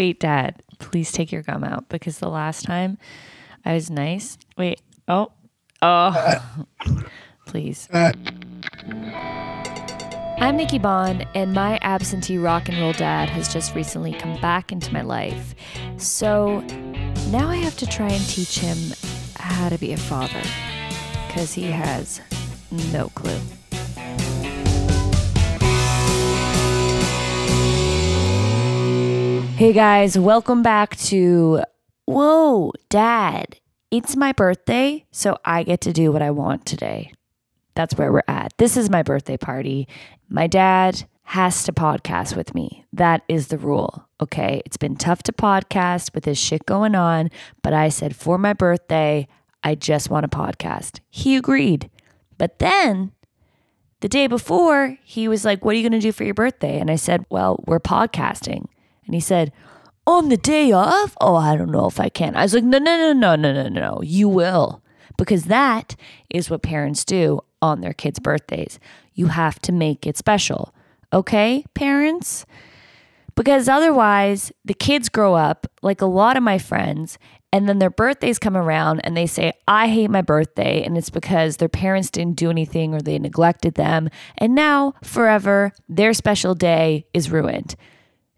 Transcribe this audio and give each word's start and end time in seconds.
Wait, 0.00 0.18
Dad, 0.18 0.62
please 0.78 1.12
take 1.12 1.30
your 1.30 1.42
gum 1.42 1.62
out 1.62 1.90
because 1.90 2.20
the 2.20 2.30
last 2.30 2.64
time 2.64 2.96
I 3.66 3.74
was 3.74 3.90
nice. 3.90 4.38
Wait. 4.56 4.80
Oh. 5.06 5.30
Oh. 5.82 6.56
please. 7.46 7.86
I'm 7.92 8.16
Nikki 10.56 10.78
Bond, 10.78 11.26
and 11.34 11.52
my 11.52 11.78
absentee 11.82 12.38
rock 12.38 12.70
and 12.70 12.78
roll 12.78 12.94
dad 12.94 13.28
has 13.28 13.52
just 13.52 13.74
recently 13.74 14.14
come 14.14 14.40
back 14.40 14.72
into 14.72 14.90
my 14.90 15.02
life. 15.02 15.54
So 15.98 16.60
now 17.28 17.48
I 17.48 17.56
have 17.56 17.76
to 17.76 17.86
try 17.86 18.08
and 18.08 18.26
teach 18.26 18.58
him 18.58 18.78
how 19.36 19.68
to 19.68 19.76
be 19.76 19.92
a 19.92 19.98
father 19.98 20.42
because 21.26 21.52
he 21.52 21.64
has 21.64 22.22
no 22.90 23.10
clue. 23.10 23.38
Hey 29.60 29.74
guys, 29.74 30.18
welcome 30.18 30.62
back 30.62 30.96
to 30.96 31.60
Whoa, 32.06 32.72
Dad. 32.88 33.58
It's 33.90 34.16
my 34.16 34.32
birthday, 34.32 35.04
so 35.10 35.36
I 35.44 35.64
get 35.64 35.82
to 35.82 35.92
do 35.92 36.10
what 36.10 36.22
I 36.22 36.30
want 36.30 36.64
today. 36.64 37.12
That's 37.74 37.94
where 37.94 38.10
we're 38.10 38.22
at. 38.26 38.54
This 38.56 38.78
is 38.78 38.88
my 38.88 39.02
birthday 39.02 39.36
party. 39.36 39.86
My 40.30 40.46
dad 40.46 41.04
has 41.24 41.62
to 41.64 41.74
podcast 41.74 42.36
with 42.36 42.54
me. 42.54 42.86
That 42.94 43.20
is 43.28 43.48
the 43.48 43.58
rule. 43.58 44.08
Okay. 44.22 44.62
It's 44.64 44.78
been 44.78 44.96
tough 44.96 45.22
to 45.24 45.32
podcast 45.34 46.14
with 46.14 46.24
this 46.24 46.38
shit 46.38 46.64
going 46.64 46.94
on, 46.94 47.28
but 47.62 47.74
I 47.74 47.90
said 47.90 48.16
for 48.16 48.38
my 48.38 48.54
birthday, 48.54 49.28
I 49.62 49.74
just 49.74 50.08
want 50.08 50.24
a 50.24 50.30
podcast. 50.30 51.00
He 51.10 51.36
agreed. 51.36 51.90
But 52.38 52.60
then 52.60 53.12
the 54.00 54.08
day 54.08 54.26
before, 54.26 54.96
he 55.04 55.28
was 55.28 55.44
like, 55.44 55.62
What 55.66 55.74
are 55.74 55.78
you 55.78 55.86
going 55.86 56.00
to 56.00 56.06
do 56.06 56.12
for 56.12 56.24
your 56.24 56.32
birthday? 56.32 56.80
And 56.80 56.90
I 56.90 56.96
said, 56.96 57.26
Well, 57.28 57.62
we're 57.66 57.78
podcasting. 57.78 58.64
And 59.10 59.14
he 59.16 59.20
said, 59.20 59.50
On 60.06 60.28
the 60.28 60.36
day 60.36 60.70
off? 60.70 61.16
Oh, 61.20 61.34
I 61.34 61.56
don't 61.56 61.72
know 61.72 61.86
if 61.86 61.98
I 61.98 62.08
can. 62.08 62.36
I 62.36 62.42
was 62.42 62.54
like, 62.54 62.62
No, 62.62 62.78
no, 62.78 62.96
no, 62.96 63.12
no, 63.12 63.34
no, 63.34 63.52
no, 63.52 63.68
no. 63.68 64.00
You 64.04 64.28
will. 64.28 64.84
Because 65.18 65.46
that 65.46 65.96
is 66.30 66.48
what 66.48 66.62
parents 66.62 67.04
do 67.04 67.40
on 67.60 67.80
their 67.80 67.92
kids' 67.92 68.20
birthdays. 68.20 68.78
You 69.12 69.26
have 69.26 69.58
to 69.62 69.72
make 69.72 70.06
it 70.06 70.16
special. 70.16 70.72
Okay, 71.12 71.64
parents? 71.74 72.46
Because 73.34 73.68
otherwise, 73.68 74.52
the 74.64 74.74
kids 74.74 75.08
grow 75.08 75.34
up 75.34 75.66
like 75.82 76.00
a 76.00 76.06
lot 76.06 76.36
of 76.36 76.44
my 76.44 76.58
friends, 76.58 77.18
and 77.52 77.68
then 77.68 77.80
their 77.80 77.90
birthdays 77.90 78.38
come 78.38 78.56
around 78.56 79.00
and 79.00 79.16
they 79.16 79.26
say, 79.26 79.54
I 79.66 79.88
hate 79.88 80.08
my 80.08 80.22
birthday. 80.22 80.84
And 80.84 80.96
it's 80.96 81.10
because 81.10 81.56
their 81.56 81.68
parents 81.68 82.08
didn't 82.08 82.36
do 82.36 82.48
anything 82.48 82.94
or 82.94 83.00
they 83.00 83.18
neglected 83.18 83.74
them. 83.74 84.08
And 84.38 84.54
now, 84.54 84.94
forever, 85.02 85.72
their 85.88 86.14
special 86.14 86.54
day 86.54 87.06
is 87.12 87.28
ruined. 87.32 87.74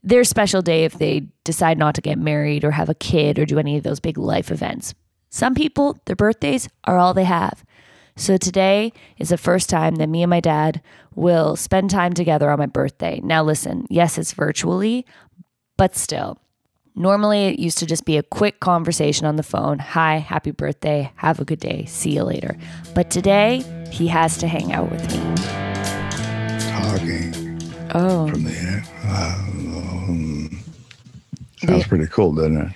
Their 0.04 0.24
special 0.24 0.62
day 0.62 0.84
if 0.84 0.94
they 0.94 1.28
decide 1.44 1.78
not 1.78 1.94
to 1.94 2.00
get 2.00 2.18
married 2.18 2.64
or 2.64 2.72
have 2.72 2.88
a 2.88 2.94
kid 2.94 3.38
or 3.38 3.46
do 3.46 3.58
any 3.58 3.76
of 3.76 3.84
those 3.84 4.00
big 4.00 4.18
life 4.18 4.50
events. 4.50 4.94
Some 5.30 5.54
people, 5.54 5.98
their 6.06 6.16
birthdays 6.16 6.68
are 6.84 6.98
all 6.98 7.14
they 7.14 7.24
have. 7.24 7.64
So 8.16 8.36
today 8.36 8.92
is 9.16 9.30
the 9.30 9.38
first 9.38 9.70
time 9.70 9.94
that 9.96 10.08
me 10.08 10.22
and 10.22 10.28
my 10.30 10.40
dad 10.40 10.82
will 11.14 11.56
spend 11.56 11.88
time 11.90 12.12
together 12.12 12.50
on 12.50 12.58
my 12.58 12.66
birthday. 12.66 13.20
Now, 13.22 13.42
listen, 13.42 13.86
yes, 13.88 14.18
it's 14.18 14.32
virtually, 14.32 15.06
but 15.76 15.96
still. 15.96 16.38
Normally, 16.94 17.46
it 17.46 17.58
used 17.58 17.78
to 17.78 17.86
just 17.86 18.04
be 18.04 18.18
a 18.18 18.22
quick 18.22 18.60
conversation 18.60 19.24
on 19.26 19.36
the 19.36 19.42
phone. 19.42 19.78
Hi, 19.78 20.16
happy 20.18 20.50
birthday. 20.50 21.10
Have 21.16 21.40
a 21.40 21.44
good 21.44 21.60
day. 21.60 21.86
See 21.86 22.10
you 22.10 22.24
later. 22.24 22.54
But 22.94 23.10
today, 23.10 23.64
he 23.90 24.08
has 24.08 24.36
to 24.38 24.46
hang 24.46 24.72
out 24.72 24.90
with 24.90 25.02
me. 25.10 25.18
talking 26.68 27.60
Oh, 27.94 28.28
from 28.28 28.44
the 28.44 28.52
air. 28.52 28.84
Um, 31.62 31.68
sounds 31.68 31.86
pretty 31.86 32.06
cool, 32.06 32.34
doesn't 32.34 32.56
it? 32.56 32.72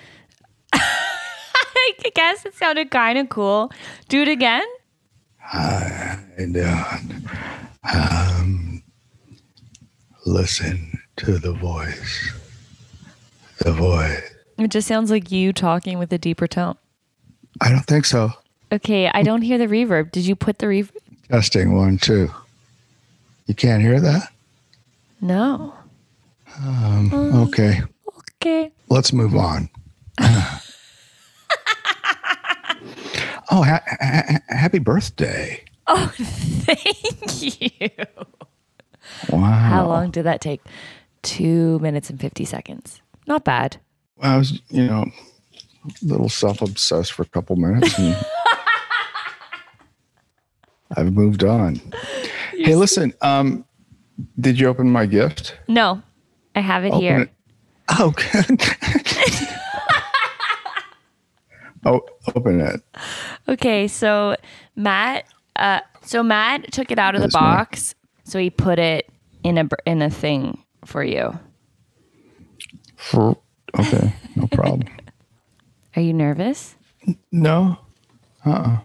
I 0.73 2.11
guess 2.15 2.47
it 2.47 2.55
sounded 2.55 2.91
kind 2.91 3.19
of 3.19 3.29
cool. 3.29 3.73
Do 4.09 4.23
it 4.23 4.29
again. 4.29 4.65
And 5.53 6.57
uh, 6.57 6.99
um, 7.95 8.83
listen 10.25 10.99
to 11.17 11.39
the 11.39 11.53
voice. 11.53 12.33
The 13.59 13.73
voice. 13.73 14.23
It 14.59 14.71
just 14.71 14.89
sounds 14.89 15.11
like 15.11 15.31
you 15.31 15.53
talking 15.53 15.99
with 15.99 16.13
a 16.13 16.19
deeper 16.19 16.47
tone. 16.47 16.77
I 17.61 17.71
don't 17.71 17.87
think 17.87 18.05
so. 18.05 18.31
Okay, 18.73 19.09
I 19.09 19.23
don't 19.23 19.43
hear 19.43 19.59
the 19.59 19.67
reverb. 19.67 20.11
Did 20.13 20.27
you 20.27 20.37
put 20.37 20.59
the 20.59 20.67
reverb? 20.67 20.97
Testing 21.31 21.75
one, 21.75 21.99
two. 21.99 22.31
You 23.47 23.55
can't 23.55 23.83
hear 23.83 24.01
that? 24.01 24.33
No. 25.21 25.75
Okay, 26.65 27.81
Okay. 28.47 28.71
let's 28.89 29.13
move 29.13 29.35
on. 29.35 29.69
oh, 30.21 30.61
ha- 33.51 33.83
ha- 34.01 34.39
happy 34.49 34.79
birthday. 34.79 35.65
Oh, 35.89 36.13
thank 36.17 37.61
you. 37.61 37.91
Wow. 39.31 39.51
How 39.51 39.87
long 39.89 40.11
did 40.13 40.23
that 40.25 40.41
take? 40.41 40.61
Two 41.23 41.81
minutes 41.81 42.09
and 42.09 42.21
50 42.21 42.45
seconds. 42.45 43.03
Not 43.27 43.45
bad. 43.45 43.79
I 44.21 44.37
was, 44.39 44.61
you 44.69 44.87
know, 44.87 45.07
a 45.85 45.91
little 46.03 46.29
self 46.29 46.63
obsessed 46.63 47.13
for 47.15 47.23
a 47.23 47.27
couple 47.27 47.57
minutes 47.57 47.99
and 47.99 48.17
I've 50.97 51.13
moved 51.13 51.43
on. 51.43 51.81
hey, 52.53 52.77
listen, 52.77 53.13
um, 53.23 53.65
did 54.39 54.61
you 54.61 54.69
open 54.69 54.89
my 54.89 55.05
gift? 55.07 55.57
No, 55.67 56.01
I 56.55 56.61
have 56.61 56.85
it 56.85 56.89
Open 56.93 57.01
here. 57.01 57.21
it. 57.23 57.31
Oh, 57.89 58.13
good. 58.17 58.61
oh, 61.85 62.01
open 62.35 62.61
it. 62.61 62.83
Okay, 63.49 63.89
so 63.89 64.37
Matt, 64.75 65.25
uh, 65.57 65.81
so 66.03 66.23
Matt 66.23 66.73
took 66.73 66.91
it 66.91 66.99
out 66.99 67.15
of 67.15 67.21
the 67.21 67.27
Yes, 67.29 67.35
ma'am. 67.35 67.43
box. 67.43 67.95
So 68.25 68.39
he 68.39 68.51
put 68.51 68.79
it 68.79 69.09
in 69.45 69.59
a 69.59 69.69
in 69.85 70.03
a 70.03 70.11
thing 70.11 70.63
for 70.85 71.05
you. 71.05 71.39
For, 72.97 73.37
okay, 73.79 74.13
no 74.35 74.47
problem. 74.49 74.83
Are 75.97 76.03
you 76.03 76.13
nervous? 76.13 76.75
no. 77.31 77.79
Uh 78.45 78.51
uh. 78.51 78.79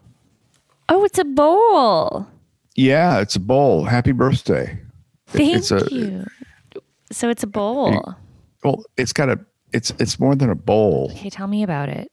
Oh, 0.90 1.04
it's 1.06 1.18
a 1.20 1.24
bowl. 1.26 2.28
Yeah, 2.76 3.20
it's 3.20 3.36
a 3.36 3.40
bowl. 3.40 3.86
Happy 3.86 4.12
birthday. 4.12 4.80
Thank 5.28 5.56
it's 5.58 5.72
a- 5.72 5.88
you. 5.92 6.26
So 7.12 7.30
it's 7.30 7.44
a 7.44 7.48
bowl. 7.48 8.16
Well, 8.64 8.84
it's 8.98 9.14
got 9.14 9.30
a. 9.30 9.40
It's 9.74 9.92
it's 10.00 10.20
more 10.20 10.36
than 10.36 10.50
a 10.50 10.56
bowl. 10.56 11.12
Okay, 11.16 11.30
tell 11.30 11.48
me 11.48 11.64
about 11.64 11.90
it. 11.90 12.12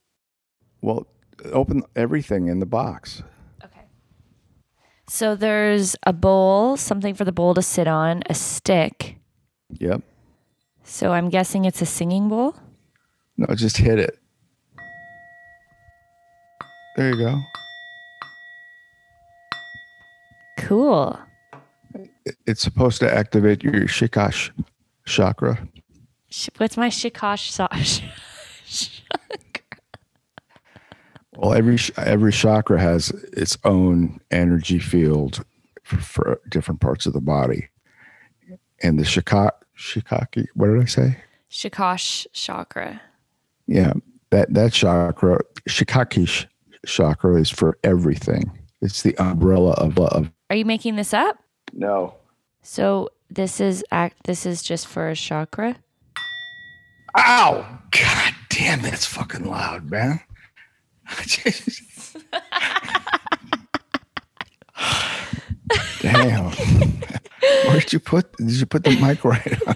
Well, 0.81 1.07
open 1.51 1.83
everything 1.95 2.47
in 2.47 2.59
the 2.59 2.65
box. 2.65 3.21
Okay. 3.63 3.81
So 5.09 5.35
there's 5.35 5.95
a 6.03 6.13
bowl, 6.13 6.77
something 6.77 7.13
for 7.13 7.25
the 7.25 7.31
bowl 7.31 7.53
to 7.53 7.61
sit 7.61 7.87
on, 7.87 8.23
a 8.29 8.33
stick. 8.33 9.17
Yep. 9.79 10.01
So 10.83 11.11
I'm 11.11 11.29
guessing 11.29 11.65
it's 11.65 11.81
a 11.81 11.85
singing 11.85 12.29
bowl. 12.29 12.55
No, 13.37 13.53
just 13.55 13.77
hit 13.77 13.99
it. 13.99 14.17
There 16.95 17.09
you 17.09 17.17
go. 17.17 17.39
Cool. 20.57 21.19
It's 22.45 22.61
supposed 22.61 22.99
to 22.99 23.13
activate 23.13 23.63
your 23.63 23.73
shikash 23.85 24.51
chakra. 25.05 25.67
Sh- 26.29 26.49
What's 26.57 26.77
my 26.77 26.89
shikosh 26.89 27.49
sauce? 27.49 28.01
Well, 31.39 31.53
every 31.53 31.77
every 31.95 32.33
chakra 32.33 32.81
has 32.81 33.11
its 33.31 33.57
own 33.63 34.19
energy 34.29 34.77
field 34.77 35.45
for, 35.83 35.97
for 35.97 36.41
different 36.49 36.81
parts 36.81 37.05
of 37.05 37.13
the 37.13 37.21
body, 37.21 37.69
and 38.83 38.99
the 38.99 39.03
shika 39.03 39.51
shikaki. 39.77 40.47
What 40.53 40.67
did 40.67 40.81
I 40.81 40.85
say? 40.85 41.17
Shikosh 41.49 42.27
chakra. 42.33 43.01
Yeah, 43.67 43.93
that 44.31 44.53
that 44.53 44.73
chakra, 44.73 45.39
shikaki 45.69 46.27
sh- 46.27 46.45
chakra, 46.85 47.39
is 47.39 47.49
for 47.49 47.77
everything. 47.85 48.51
It's 48.81 49.01
the 49.01 49.15
umbrella 49.17 49.71
of 49.75 49.97
of. 49.97 50.29
Are 50.49 50.57
you 50.57 50.65
making 50.65 50.97
this 50.97 51.13
up? 51.13 51.37
No. 51.71 52.15
So 52.63 53.11
this 53.29 53.61
is 53.61 53.81
act. 53.91 54.25
This 54.25 54.45
is 54.45 54.61
just 54.61 54.87
for 54.87 55.07
a 55.07 55.15
chakra. 55.15 55.77
Ow! 57.17 57.79
God 57.91 58.33
damn, 58.49 58.81
that's 58.81 59.05
fucking 59.05 59.45
loud, 59.45 59.89
man. 59.89 60.19
damn. 66.01 66.51
Where'd 67.65 67.91
you 67.91 67.99
put? 67.99 68.35
Did 68.37 68.51
you 68.51 68.65
put 68.65 68.83
the 68.83 68.91
mic 68.99 69.23
right 69.23 69.67
on? 69.67 69.75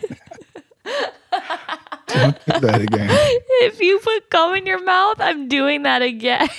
Don't 2.08 2.46
do 2.46 2.60
that 2.60 2.82
again. 2.82 3.10
If 3.12 3.80
you 3.80 4.00
put 4.00 4.30
gum 4.30 4.56
in 4.56 4.66
your 4.66 4.84
mouth, 4.84 5.16
I'm 5.20 5.48
doing 5.48 5.84
that 5.84 6.02
again. 6.02 6.50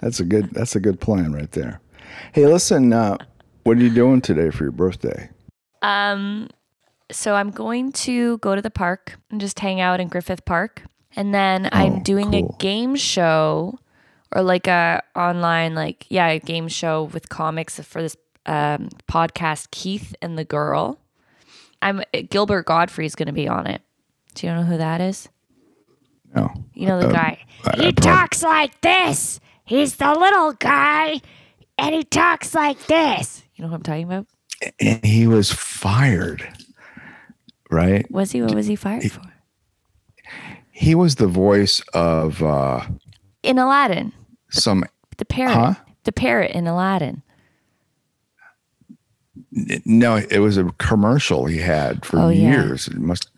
That's 0.00 0.20
a 0.20 0.24
good. 0.24 0.50
That's 0.50 0.76
a 0.76 0.80
good 0.80 1.00
plan 1.00 1.32
right 1.32 1.50
there. 1.52 1.80
Hey, 2.32 2.46
listen. 2.46 2.92
Uh, 2.92 3.16
what 3.64 3.76
are 3.76 3.80
you 3.80 3.90
doing 3.90 4.20
today 4.20 4.50
for 4.50 4.64
your 4.64 4.72
birthday? 4.72 5.30
Um, 5.82 6.48
so 7.10 7.34
I'm 7.34 7.50
going 7.50 7.92
to 7.92 8.38
go 8.38 8.54
to 8.54 8.62
the 8.62 8.70
park 8.70 9.18
and 9.30 9.40
just 9.40 9.58
hang 9.60 9.80
out 9.80 10.00
in 10.00 10.08
Griffith 10.08 10.44
Park. 10.44 10.82
And 11.16 11.34
then 11.34 11.68
I'm 11.72 11.94
Oh, 11.94 12.00
doing 12.00 12.30
cool. 12.32 12.54
a 12.54 12.62
game 12.62 12.94
show 12.96 13.78
or 14.34 14.42
like 14.42 14.66
a 14.66 15.02
online, 15.16 15.74
like, 15.74 16.06
yeah, 16.10 16.26
a 16.28 16.38
game 16.38 16.68
show 16.68 17.04
with 17.04 17.28
comics 17.28 17.80
for 17.80 18.02
this 18.02 18.16
um, 18.46 18.88
podcast, 19.08 19.70
Keith 19.70 20.14
and 20.22 20.38
the 20.38 20.44
Girl. 20.44 20.98
I'm 21.80 22.02
Gilbert 22.30 22.66
Gottfried's 22.66 23.14
going 23.14 23.26
to 23.26 23.32
be 23.32 23.48
on 23.48 23.66
it. 23.66 23.82
Do 24.34 24.46
you 24.46 24.54
know 24.54 24.62
who 24.64 24.76
that 24.76 25.00
is? 25.00 25.28
No. 26.34 26.52
You 26.74 26.86
know 26.86 27.00
the 27.00 27.06
Um, 27.08 27.12
guy. 27.12 27.38
I- 27.64 27.70
I 27.78 27.82
he 27.86 27.92
talks 27.92 28.42
like 28.42 28.80
this. 28.80 29.40
He's 29.64 29.96
the 29.96 30.12
little 30.14 30.52
guy, 30.52 31.20
and 31.76 31.94
he 31.94 32.04
talks 32.04 32.54
like 32.54 32.86
this. 32.86 33.42
You 33.54 33.64
know 33.64 33.70
what 33.70 33.76
I'm 33.78 33.82
talking 33.82 34.04
about? 34.04 34.26
And 34.80 35.04
he 35.04 35.26
was 35.26 35.50
fired, 35.52 36.46
right? 37.70 38.08
Was 38.10 38.32
he? 38.32 38.42
What 38.42 38.54
was 38.54 38.66
he 38.66 38.76
fired 38.76 39.10
for? 39.10 39.22
He 40.70 40.94
was 40.94 41.16
the 41.16 41.26
voice 41.26 41.80
of 41.94 42.42
uh, 42.42 42.86
In 43.42 43.58
Aladdin, 43.58 44.12
some. 44.50 44.84
the 45.16 45.24
parrot. 45.24 45.54
Huh? 45.54 45.74
The 46.04 46.12
parrot 46.12 46.52
in 46.52 46.66
Aladdin. 46.66 47.22
No, 49.84 50.16
it 50.16 50.38
was 50.40 50.56
a 50.56 50.64
commercial 50.78 51.46
he 51.46 51.58
had 51.58 52.04
for 52.04 52.18
Oh, 52.18 52.28
yeah. 52.28 52.50
years. 52.62 52.86
It 52.88 52.98
must 52.98 53.30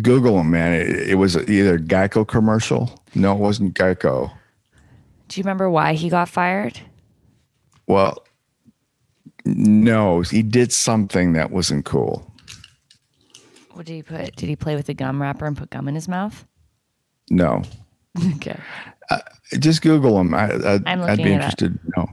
Google 0.00 0.40
him, 0.40 0.50
man. 0.50 0.72
It, 0.74 1.10
it 1.10 1.14
was 1.16 1.36
either 1.48 1.78
Geico 1.78 2.26
commercial. 2.26 3.02
No, 3.14 3.32
it 3.32 3.38
wasn't 3.38 3.74
Geico. 3.74 4.30
Do 5.28 5.40
you 5.40 5.44
remember 5.44 5.70
why 5.70 5.94
he 5.94 6.08
got 6.08 6.28
fired? 6.28 6.80
Well, 7.86 8.24
no, 9.44 10.20
he 10.22 10.42
did 10.42 10.72
something 10.72 11.32
that 11.34 11.50
wasn't 11.50 11.84
cool. 11.84 12.30
What 13.74 13.86
did 13.86 13.94
he 13.94 14.02
put? 14.02 14.36
Did 14.36 14.48
he 14.48 14.56
play 14.56 14.74
with 14.76 14.88
a 14.88 14.94
gum 14.94 15.20
wrapper 15.20 15.46
and 15.46 15.56
put 15.56 15.70
gum 15.70 15.88
in 15.88 15.94
his 15.94 16.08
mouth? 16.08 16.46
No, 17.30 17.62
okay. 18.36 18.58
just 19.58 19.82
Google 19.82 20.20
him. 20.20 20.34
I, 20.34 20.52
I'd 20.86 21.16
be 21.18 21.32
interested. 21.32 21.78
No, 21.96 22.08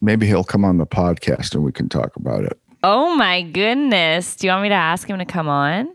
maybe 0.00 0.26
he'll 0.26 0.44
come 0.44 0.64
on 0.64 0.78
the 0.78 0.86
podcast 0.86 1.54
and 1.54 1.64
we 1.64 1.72
can 1.72 1.88
talk 1.88 2.14
about 2.16 2.44
it. 2.44 2.58
Oh 2.84 3.16
my 3.16 3.42
goodness. 3.42 4.36
Do 4.36 4.46
you 4.46 4.52
want 4.52 4.62
me 4.62 4.68
to 4.68 4.74
ask 4.76 5.08
him 5.08 5.18
to 5.18 5.24
come 5.24 5.48
on? 5.48 5.86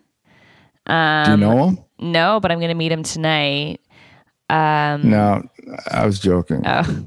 Do 0.86 0.94
Um, 0.94 1.31
you 1.31 1.38
know 1.48 1.68
him? 1.68 1.78
No, 2.00 2.39
but 2.42 2.51
I'm 2.51 2.60
going 2.60 2.69
to 2.69 2.75
meet 2.75 2.92
him 2.92 3.04
tonight. 3.04 3.80
Um, 4.50 5.10
No, 5.10 5.44
I 5.89 6.06
was 6.06 6.19
joking. 6.19 6.62
Oh. 6.66 7.06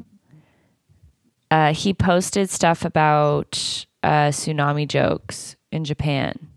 Uh, 1.50 1.72
he 1.74 1.92
posted 1.92 2.48
stuff 2.48 2.84
about 2.86 3.86
uh, 4.02 4.28
tsunami 4.30 4.88
jokes 4.88 5.56
in 5.70 5.84
Japan. 5.84 6.48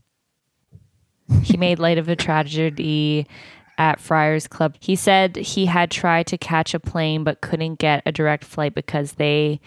He 1.43 1.57
made 1.57 1.79
light 1.79 1.97
of 1.97 2.09
a 2.09 2.15
tragedy 2.15 3.27
at 3.77 3.99
Friars 3.99 4.47
Club. 4.47 4.75
He 4.79 4.95
said 4.95 5.35
he 5.37 5.65
had 5.65 5.89
tried 5.89 6.27
to 6.27 6.37
catch 6.37 6.73
a 6.73 6.79
plane 6.79 7.23
but 7.23 7.41
couldn't 7.41 7.75
get 7.75 8.03
a 8.05 8.11
direct 8.11 8.43
flight 8.43 8.75
because 8.75 9.13
they 9.13 9.61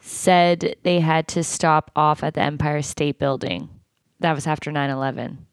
said 0.00 0.74
they 0.82 1.00
had 1.00 1.28
to 1.28 1.44
stop 1.44 1.90
off 1.94 2.24
at 2.24 2.34
the 2.34 2.40
Empire 2.42 2.82
State 2.82 3.18
Building. 3.18 3.68
That 4.20 4.34
was 4.34 4.46
after 4.46 4.72
9 4.72 4.90
11. 4.90 5.46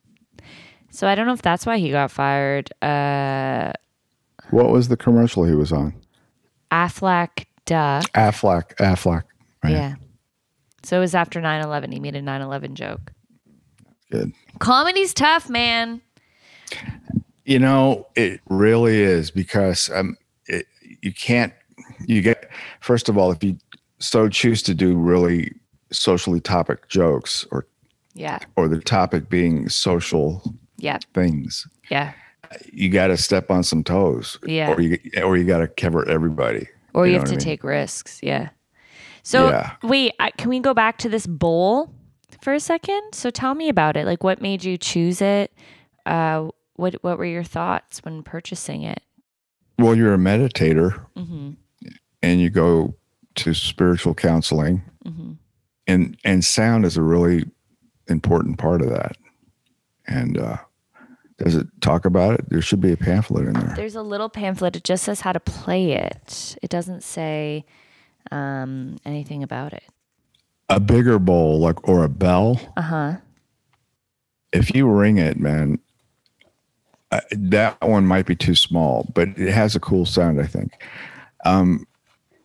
So 0.91 1.07
I 1.07 1.15
don't 1.15 1.27
know 1.27 1.33
if 1.33 1.41
that's 1.41 1.65
why 1.65 1.77
he 1.77 1.91
got 1.91 2.09
fired. 2.11 2.71
Uh, 2.81 3.73
what 4.49 4.69
was 4.69 4.87
the 4.87 4.97
commercial 4.97 5.43
he 5.43 5.53
was 5.53 5.71
on? 5.71 5.93
Aflac 6.71 7.45
Duck. 7.65 8.11
Affleck. 8.13 8.75
Affleck. 8.77 9.23
Right. 9.63 9.73
Yeah. 9.73 9.95
So 10.83 10.97
it 10.97 11.01
was 11.01 11.13
after 11.13 11.39
9 11.39 11.63
11. 11.63 11.91
He 11.91 11.99
made 11.99 12.15
a 12.15 12.21
9 12.21 12.41
11 12.41 12.75
joke. 12.75 13.11
Good. 14.11 14.33
Comedy's 14.59 15.13
tough, 15.13 15.49
man. 15.49 16.01
You 17.45 17.59
know, 17.59 18.07
it 18.15 18.41
really 18.49 18.99
is 19.01 19.31
because 19.31 19.89
um, 19.93 20.17
it, 20.47 20.65
you 21.01 21.13
can't. 21.13 21.53
You 22.07 22.21
get 22.21 22.49
first 22.81 23.09
of 23.09 23.17
all, 23.17 23.31
if 23.31 23.43
you 23.43 23.57
so 23.99 24.29
choose 24.29 24.61
to 24.63 24.73
do 24.73 24.95
really 24.95 25.51
socially 25.91 26.39
topic 26.39 26.87
jokes, 26.89 27.45
or 27.51 27.65
Yeah. 28.13 28.39
or 28.55 28.67
the 28.67 28.79
topic 28.79 29.29
being 29.29 29.67
social 29.69 30.41
Yeah. 30.77 30.99
things, 31.13 31.67
Yeah. 31.89 32.13
you 32.71 32.89
got 32.89 33.07
to 33.07 33.17
step 33.17 33.49
on 33.51 33.63
some 33.63 33.83
toes. 33.83 34.37
Yeah. 34.45 34.71
Or 34.73 34.81
you 34.81 34.99
or 35.23 35.35
you 35.37 35.43
got 35.45 35.59
to 35.59 35.67
cover 35.67 36.07
everybody. 36.07 36.67
Or 36.93 37.05
you, 37.07 37.13
know 37.13 37.19
have 37.19 37.25
to 37.27 37.33
I 37.33 37.37
mean? 37.37 37.39
take 37.39 37.63
risks. 37.63 38.19
Yeah. 38.21 38.49
So 39.23 39.49
Yeah. 39.49 39.71
wait, 39.83 40.13
can 40.37 40.49
we 40.49 40.59
go 40.59 40.73
back 40.73 40.97
to 40.99 41.09
this 41.09 41.25
bowl 41.27 41.93
for 42.41 42.53
a 42.53 42.59
second? 42.59 43.13
So 43.13 43.29
tell 43.29 43.55
me 43.55 43.69
about 43.69 43.97
it. 43.97 44.05
Like, 44.05 44.23
what 44.23 44.41
made 44.41 44.63
you 44.63 44.77
choose 44.77 45.21
it? 45.21 45.53
Uh, 46.05 46.49
what 46.75 46.95
What 47.01 47.17
were 47.17 47.25
your 47.25 47.43
thoughts 47.43 47.99
when 48.03 48.23
purchasing 48.23 48.83
it? 48.83 49.01
Well, 49.77 49.95
you're 49.95 50.13
a 50.13 50.17
meditator, 50.17 51.05
Mm-hmm. 51.15 51.51
and 52.21 52.41
you 52.41 52.49
go 52.49 52.95
to 53.35 53.53
spiritual 53.53 54.13
counseling, 54.13 54.81
Mm-hmm. 55.05 55.31
and 55.87 56.17
and 56.25 56.43
sound 56.43 56.85
is 56.85 56.97
a 56.97 57.01
really 57.01 57.45
important 58.07 58.57
part 58.57 58.81
of 58.81 58.89
that. 58.89 59.15
And 60.07 60.37
uh, 60.37 60.57
does 61.37 61.55
it 61.55 61.67
talk 61.81 62.05
about 62.05 62.33
it? 62.39 62.49
There 62.49 62.61
should 62.61 62.81
be 62.81 62.91
a 62.91 62.97
pamphlet 62.97 63.47
in 63.47 63.53
there. 63.53 63.73
There's 63.75 63.95
a 63.95 64.01
little 64.01 64.29
pamphlet. 64.29 64.75
It 64.75 64.83
just 64.83 65.03
says 65.03 65.21
how 65.21 65.31
to 65.31 65.39
play 65.39 65.91
it. 65.93 66.57
It 66.63 66.69
doesn't 66.69 67.03
say 67.03 67.65
um, 68.31 68.97
anything 69.05 69.43
about 69.43 69.73
it. 69.73 69.83
A 70.69 70.79
bigger 70.79 71.17
bowl, 71.19 71.59
like 71.59 71.87
or 71.87 72.03
a 72.03 72.09
bell. 72.09 72.59
Uh 72.77 72.81
huh. 72.81 73.13
If 74.53 74.73
you 74.75 74.87
ring 74.87 75.17
it, 75.17 75.37
man, 75.39 75.79
uh, 77.11 77.21
that 77.31 77.79
one 77.81 78.05
might 78.05 78.25
be 78.25 78.35
too 78.35 78.55
small, 78.55 79.09
but 79.13 79.29
it 79.29 79.51
has 79.51 79.75
a 79.75 79.79
cool 79.79 80.05
sound. 80.05 80.39
I 80.39 80.45
think. 80.45 80.73
Um, 81.45 81.87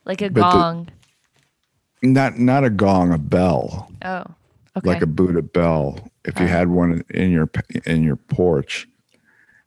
Like 0.04 0.22
a 0.22 0.30
But 0.30 0.50
the- 0.50 0.56
gong. 0.58 0.88
not 2.02 2.38
not 2.38 2.64
a 2.64 2.70
gong, 2.70 3.12
a 3.12 3.18
bell, 3.18 3.90
oh. 4.04 4.24
Okay. 4.76 4.88
like 4.88 5.02
a 5.02 5.06
Buddha 5.06 5.42
bell. 5.42 5.98
If 6.24 6.40
you 6.40 6.46
had 6.46 6.68
one 6.68 7.04
in 7.10 7.30
your 7.30 7.50
in 7.84 8.02
your 8.02 8.16
porch, 8.16 8.88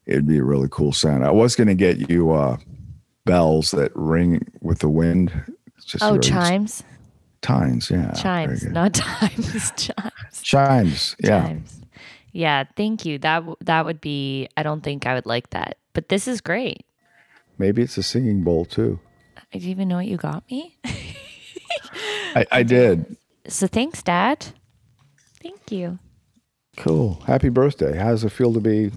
it'd 0.08 0.28
be 0.28 0.38
a 0.40 0.44
really 0.44 0.68
cool 0.72 0.92
sound. 0.94 1.24
I 1.24 1.32
was 1.32 1.56
going 1.56 1.68
to 1.68 1.76
get 1.76 2.10
you 2.10 2.32
uh, 2.32 2.58
bells 3.26 3.72
that 3.72 3.92
ring 3.96 4.46
with 4.62 4.80
the 4.80 4.90
wind. 4.90 5.32
It's 5.78 5.86
just 5.86 6.04
oh, 6.04 6.18
chimes. 6.18 6.84
Chimes, 7.48 7.90
yeah. 7.90 8.12
Chimes, 8.12 8.66
not 8.66 8.94
times. 9.08 9.72
Chimes. 9.78 10.42
chimes, 10.42 11.16
yeah. 11.24 11.48
Chimes. 11.48 11.82
Yeah. 12.34 12.66
Thank 12.76 13.06
you. 13.06 13.18
That 13.20 13.40
w- 13.40 13.56
that 13.62 13.86
would 13.86 14.02
be. 14.02 14.50
I 14.58 14.64
don't 14.64 14.82
think 14.84 15.06
I 15.08 15.14
would 15.14 15.26
like 15.26 15.52
that, 15.52 15.78
but 15.94 16.10
this 16.10 16.28
is 16.28 16.42
great. 16.42 16.86
Maybe 17.58 17.82
it's 17.82 17.98
a 17.98 18.04
singing 18.04 18.44
bowl 18.44 18.66
too. 18.66 19.00
I 19.54 19.58
you 19.58 19.70
even 19.72 19.88
know 19.88 19.96
what 19.96 20.08
you 20.08 20.18
got 20.18 20.44
me? 20.52 20.78
I, 22.36 22.46
I 22.52 22.64
did. 22.64 23.16
so 23.48 23.66
thanks, 23.68 24.04
Dad. 24.04 24.46
Thank 25.42 25.72
you. 25.72 26.00
Cool. 26.76 27.22
Happy 27.26 27.50
birthday. 27.50 27.98
How 27.98 28.10
does 28.12 28.24
it 28.26 28.32
feel 28.32 28.54
to 28.54 28.60
be 28.60 28.92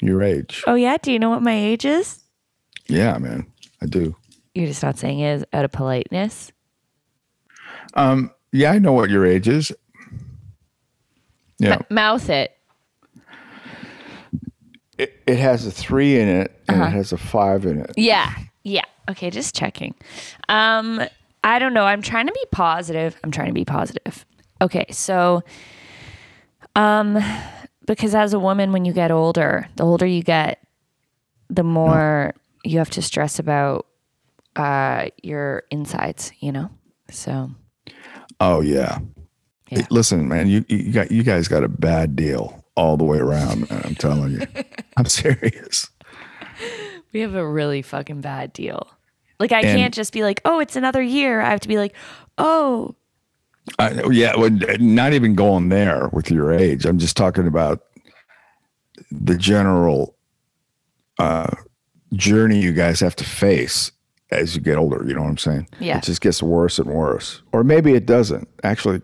your 0.00 0.22
age? 0.22 0.64
Oh 0.66 0.74
yeah. 0.74 0.96
Do 0.96 1.12
you 1.12 1.18
know 1.18 1.30
what 1.30 1.42
my 1.42 1.54
age 1.54 1.84
is? 1.84 2.20
Yeah, 2.88 3.18
man. 3.18 3.46
I 3.82 3.86
do. 3.86 4.16
You're 4.54 4.66
just 4.66 4.82
not 4.82 4.98
saying 4.98 5.20
it 5.20 5.46
out 5.52 5.64
of 5.64 5.70
politeness. 5.72 6.50
Um, 7.94 8.30
yeah, 8.52 8.72
I 8.72 8.78
know 8.78 8.92
what 8.92 9.10
your 9.10 9.26
age 9.26 9.48
is. 9.48 9.72
Yeah. 11.58 11.74
M- 11.74 11.84
mouth 11.90 12.28
it. 12.30 12.56
It, 14.98 15.22
it 15.26 15.38
has 15.38 15.66
a 15.66 15.70
three 15.70 16.18
in 16.20 16.28
it 16.28 16.60
and 16.68 16.80
Uh-huh. 16.82 16.88
it 16.90 16.92
has 16.92 17.12
a 17.12 17.16
five 17.18 17.64
in 17.64 17.80
it. 17.80 17.92
Yeah. 17.96 18.32
Yeah. 18.64 18.84
Okay, 19.08 19.30
just 19.30 19.54
checking. 19.54 19.94
Um 20.48 21.00
I 21.42 21.58
don't 21.58 21.72
know. 21.72 21.84
I'm 21.84 22.02
trying 22.02 22.26
to 22.26 22.32
be 22.34 22.44
positive. 22.52 23.16
I'm 23.24 23.30
trying 23.30 23.48
to 23.48 23.54
be 23.54 23.64
positive. 23.64 24.26
Okay, 24.60 24.84
so 24.90 25.42
um 26.76 27.18
because 27.86 28.14
as 28.14 28.34
a 28.34 28.38
woman 28.38 28.72
when 28.72 28.84
you 28.84 28.92
get 28.92 29.10
older, 29.10 29.68
the 29.76 29.84
older 29.84 30.06
you 30.06 30.22
get, 30.22 30.62
the 31.48 31.64
more 31.64 32.34
you 32.62 32.78
have 32.78 32.90
to 32.90 33.02
stress 33.02 33.38
about 33.38 33.86
uh 34.56 35.06
your 35.22 35.62
insides, 35.70 36.30
you 36.40 36.52
know? 36.52 36.70
So 37.10 37.50
Oh 38.40 38.60
yeah. 38.60 38.98
Yeah. 39.70 39.86
Listen, 39.90 40.26
man, 40.28 40.48
you 40.48 40.64
you 40.68 40.92
got 40.92 41.12
you 41.12 41.22
guys 41.22 41.46
got 41.48 41.62
a 41.62 41.68
bad 41.68 42.16
deal 42.16 42.64
all 42.74 42.96
the 42.96 43.04
way 43.04 43.18
around, 43.18 43.70
man. 43.70 43.82
I'm 43.84 43.94
telling 43.94 44.32
you. 44.32 44.46
I'm 44.96 45.04
serious. 45.06 45.88
we 47.12 47.20
have 47.20 47.34
a 47.34 47.46
really 47.46 47.82
fucking 47.82 48.20
bad 48.20 48.52
deal. 48.52 48.88
Like 49.38 49.52
I 49.52 49.60
And- 49.60 49.78
can't 49.78 49.94
just 49.94 50.12
be 50.12 50.22
like, 50.22 50.40
"Oh, 50.44 50.58
it's 50.60 50.76
another 50.76 51.02
year." 51.02 51.40
I 51.40 51.50
have 51.50 51.60
to 51.60 51.68
be 51.68 51.78
like, 51.78 51.94
"Oh, 52.38 52.94
I, 53.78 54.02
yeah, 54.10 54.36
well, 54.36 54.50
not 54.80 55.12
even 55.12 55.34
going 55.34 55.68
there 55.68 56.08
with 56.12 56.30
your 56.30 56.52
age. 56.52 56.84
I'm 56.84 56.98
just 56.98 57.16
talking 57.16 57.46
about 57.46 57.80
the 59.12 59.36
general 59.36 60.16
uh, 61.18 61.50
journey 62.14 62.60
you 62.60 62.72
guys 62.72 63.00
have 63.00 63.14
to 63.16 63.24
face 63.24 63.92
as 64.30 64.54
you 64.54 64.60
get 64.60 64.76
older. 64.78 65.04
You 65.06 65.14
know 65.14 65.22
what 65.22 65.28
I'm 65.28 65.38
saying? 65.38 65.68
Yeah. 65.78 65.98
It 65.98 66.04
just 66.04 66.20
gets 66.20 66.42
worse 66.42 66.78
and 66.78 66.88
worse, 66.90 67.42
or 67.52 67.64
maybe 67.64 67.94
it 67.94 68.06
doesn't. 68.06 68.48
Actually, 68.62 69.02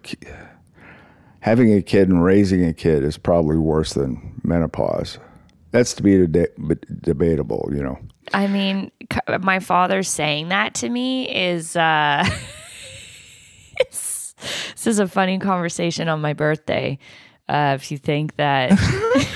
having 1.40 1.72
a 1.72 1.82
kid 1.82 2.08
and 2.08 2.22
raising 2.22 2.64
a 2.64 2.72
kid 2.72 3.04
is 3.04 3.18
probably 3.18 3.56
worse 3.56 3.92
than 3.94 4.40
menopause. 4.42 5.18
That's 5.70 5.94
to 5.94 6.02
be 6.02 6.26
de- 6.26 6.48
debatable, 7.02 7.70
you 7.72 7.82
know. 7.82 7.98
I 8.32 8.46
mean, 8.46 8.90
my 9.40 9.60
father 9.60 10.02
saying 10.02 10.48
that 10.48 10.74
to 10.76 10.88
me 10.88 11.28
is 11.28 11.76
uh 11.76 12.28
this 13.78 14.34
is 14.84 14.98
a 14.98 15.08
funny 15.08 15.38
conversation 15.38 16.08
on 16.08 16.20
my 16.20 16.32
birthday. 16.32 16.98
Uh, 17.48 17.76
if 17.76 17.92
you 17.92 17.98
think 17.98 18.34
that 18.36 18.70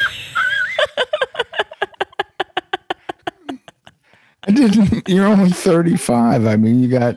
I 4.51 4.53
didn't. 4.53 5.09
You're 5.09 5.27
only 5.27 5.51
35. 5.51 6.45
I 6.45 6.57
mean, 6.57 6.83
you 6.83 6.89
got 6.89 7.17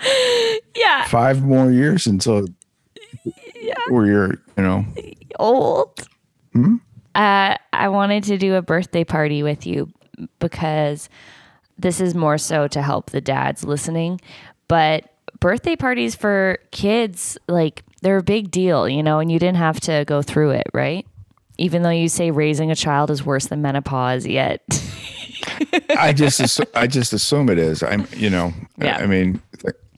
yeah, 0.76 1.04
five 1.06 1.42
more 1.42 1.72
years 1.72 2.06
until 2.06 2.46
where 3.88 4.06
you're, 4.06 4.34
you 4.56 4.62
know. 4.62 4.84
old. 5.40 6.06
Hmm? 6.52 6.76
Uh, 7.16 7.56
I 7.72 7.88
wanted 7.88 8.22
to 8.24 8.38
do 8.38 8.54
a 8.54 8.62
birthday 8.62 9.02
party 9.02 9.42
with 9.42 9.66
you 9.66 9.90
because 10.38 11.08
this 11.78 12.00
is 12.00 12.14
more 12.14 12.38
so 12.38 12.68
to 12.68 12.80
help 12.80 13.10
the 13.10 13.20
dads 13.20 13.64
listening. 13.64 14.20
But 14.68 15.12
birthday 15.40 15.74
parties 15.74 16.14
for 16.14 16.58
kids, 16.70 17.38
like, 17.48 17.82
they're 18.02 18.18
a 18.18 18.22
big 18.22 18.52
deal, 18.52 18.88
you 18.88 19.02
know, 19.02 19.18
and 19.18 19.32
you 19.32 19.40
didn't 19.40 19.58
have 19.58 19.80
to 19.80 20.04
go 20.06 20.22
through 20.22 20.50
it, 20.50 20.68
right? 20.72 21.04
Even 21.58 21.82
though 21.82 21.90
you 21.90 22.08
say 22.08 22.30
raising 22.30 22.70
a 22.70 22.76
child 22.76 23.10
is 23.10 23.26
worse 23.26 23.48
than 23.48 23.60
menopause, 23.62 24.26
yet. 24.26 24.62
I 25.96 26.12
just, 26.12 26.60
I 26.74 26.86
just 26.86 27.12
assume 27.12 27.48
it 27.48 27.58
is. 27.58 27.82
I'm, 27.82 28.06
you 28.16 28.30
know. 28.30 28.52
Yeah. 28.78 28.96
I 28.98 29.06
mean, 29.06 29.40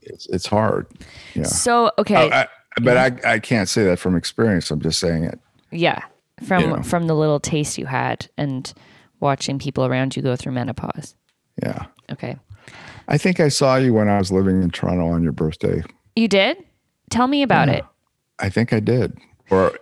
it's 0.03 0.27
it's 0.27 0.47
hard. 0.47 0.87
Yeah. 1.35 1.45
so, 1.45 1.91
okay. 1.99 2.17
Oh, 2.17 2.31
I, 2.31 2.49
but 2.83 2.97
I, 2.97 3.35
I 3.35 3.39
can't 3.39 3.69
say 3.69 3.85
that 3.85 3.99
from 3.99 4.17
experience. 4.17 4.71
I'm 4.71 4.81
just 4.81 4.99
saying 4.99 5.25
it. 5.25 5.39
yeah. 5.71 6.03
From, 6.47 6.63
Yeah. 6.63 6.83
from 6.83 7.07
the 7.07 7.15
little 7.15 7.39
taste 7.39 7.79
you 7.79 7.87
had 7.87 8.29
and 8.37 8.73
watching 9.21 9.59
people 9.61 9.85
around 9.87 10.17
you 10.17 10.23
go 10.23 10.35
through 10.35 10.53
menopause. 10.53 11.15
Yeah. 11.63 11.87
Okay. 12.11 12.37
I 13.07 13.17
think 13.19 13.39
I 13.39 13.49
saw 13.49 13.77
you 13.77 13.95
when 13.95 14.09
I 14.09 14.19
was 14.19 14.33
living 14.33 14.61
in 14.63 14.71
Toronto 14.71 15.07
on 15.07 15.23
your 15.23 15.33
birthday. 15.33 15.83
You 16.17 16.27
did? 16.27 16.57
Tell 17.11 17.29
me 17.29 17.43
about 17.43 17.69
it. 17.69 17.85
I 18.41 18.49
think 18.49 18.73
I 18.73 18.81
did. 18.81 19.17
Or 19.51 19.79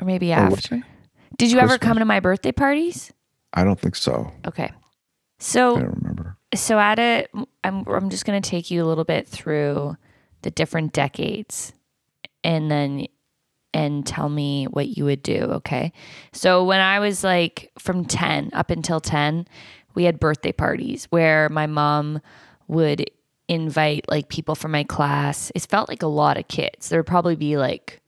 Or 0.00 0.06
maybe 0.06 0.32
Or 0.32 0.36
after. 0.36 0.82
Did 1.38 1.52
you 1.52 1.58
ever 1.60 1.78
come 1.78 1.98
to 1.98 2.04
my 2.04 2.18
birthday 2.18 2.52
parties? 2.52 3.12
I 3.52 3.64
don't 3.64 3.78
think 3.78 3.96
so. 3.96 4.32
Okay. 4.46 4.70
So 5.38 5.76
I 5.76 5.80
don't 5.80 6.02
remember. 6.02 6.36
so 6.54 6.78
at 6.78 6.98
it 6.98 7.30
I'm 7.64 7.84
I'm 7.88 8.10
just 8.10 8.24
going 8.26 8.40
to 8.40 8.48
take 8.48 8.70
you 8.70 8.84
a 8.84 8.86
little 8.86 9.04
bit 9.04 9.26
through 9.26 9.96
the 10.42 10.50
different 10.50 10.92
decades 10.92 11.72
and 12.44 12.70
then 12.70 13.06
and 13.72 14.04
tell 14.04 14.28
me 14.28 14.64
what 14.64 14.96
you 14.96 15.04
would 15.04 15.22
do, 15.22 15.38
okay? 15.38 15.92
So 16.32 16.64
when 16.64 16.80
I 16.80 16.98
was 16.98 17.22
like 17.22 17.70
from 17.78 18.04
10 18.04 18.50
up 18.52 18.70
until 18.70 19.00
10, 19.00 19.46
we 19.94 20.04
had 20.04 20.18
birthday 20.18 20.50
parties 20.50 21.04
where 21.10 21.48
my 21.50 21.68
mom 21.68 22.20
would 22.66 23.08
invite 23.46 24.08
like 24.08 24.28
people 24.28 24.56
from 24.56 24.72
my 24.72 24.82
class. 24.82 25.52
It 25.54 25.64
felt 25.66 25.88
like 25.88 26.02
a 26.02 26.08
lot 26.08 26.36
of 26.36 26.48
kids. 26.48 26.88
There 26.88 26.98
would 26.98 27.06
probably 27.06 27.36
be 27.36 27.56
like 27.58 28.00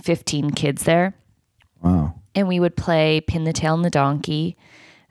15 0.00 0.50
kids 0.52 0.84
there 0.84 1.14
Wow. 1.84 2.14
And 2.34 2.48
we 2.48 2.60
would 2.60 2.76
play 2.76 3.20
pin 3.20 3.44
the 3.44 3.52
tail 3.52 3.72
on 3.72 3.82
the 3.82 3.90
donkey. 3.90 4.56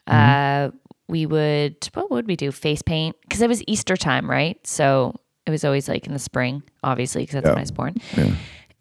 Uh, 0.08 0.72
we 1.08 1.26
would 1.26 1.90
what 1.94 2.12
would 2.12 2.28
we 2.28 2.36
do? 2.36 2.52
Face 2.52 2.82
paint 2.82 3.16
because 3.22 3.42
it 3.42 3.48
was 3.48 3.64
Easter 3.68 3.96
time, 3.96 4.30
right? 4.30 4.66
So 4.66 5.20
it 5.46 5.52
was 5.52 5.64
always 5.64 5.88
like 5.88 6.08
in 6.08 6.14
the 6.14 6.20
spring, 6.20 6.64
obviously, 6.84 7.24
because 7.24 7.36
that's 7.36 7.48
when 7.48 7.58
I 7.58 7.62
was 7.62 7.72
born. 7.72 7.96
Yeah. 8.16 8.36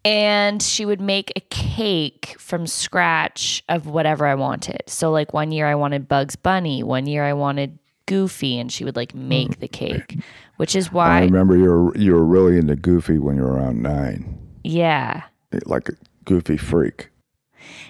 And 0.05 0.61
she 0.61 0.85
would 0.85 0.99
make 0.99 1.31
a 1.35 1.39
cake 1.39 2.35
from 2.37 2.67
scratch 2.67 3.63
of 3.69 3.87
whatever 3.87 4.25
I 4.25 4.35
wanted. 4.35 4.83
So 4.87 5.11
like 5.11 5.33
one 5.33 5.51
year 5.51 5.65
I 5.65 5.75
wanted 5.75 6.09
Bugs 6.09 6.35
Bunny, 6.35 6.83
one 6.83 7.05
year 7.05 7.23
I 7.23 7.33
wanted 7.33 7.79
Goofy, 8.05 8.59
and 8.59 8.69
she 8.69 8.83
would 8.83 8.97
like 8.97 9.15
make 9.15 9.59
the 9.59 9.67
cake, 9.67 10.17
which 10.57 10.75
is 10.75 10.91
why 10.91 11.19
I 11.19 11.21
remember 11.21 11.55
you 11.57 11.69
were 11.69 11.97
you 11.97 12.13
were 12.13 12.25
really 12.25 12.57
into 12.57 12.75
Goofy 12.75 13.17
when 13.17 13.37
you 13.37 13.43
were 13.43 13.53
around 13.53 13.81
nine, 13.81 14.37
yeah. 14.63 15.23
like 15.65 15.89
a 15.89 15.93
Goofy 16.25 16.57
freak. 16.57 17.09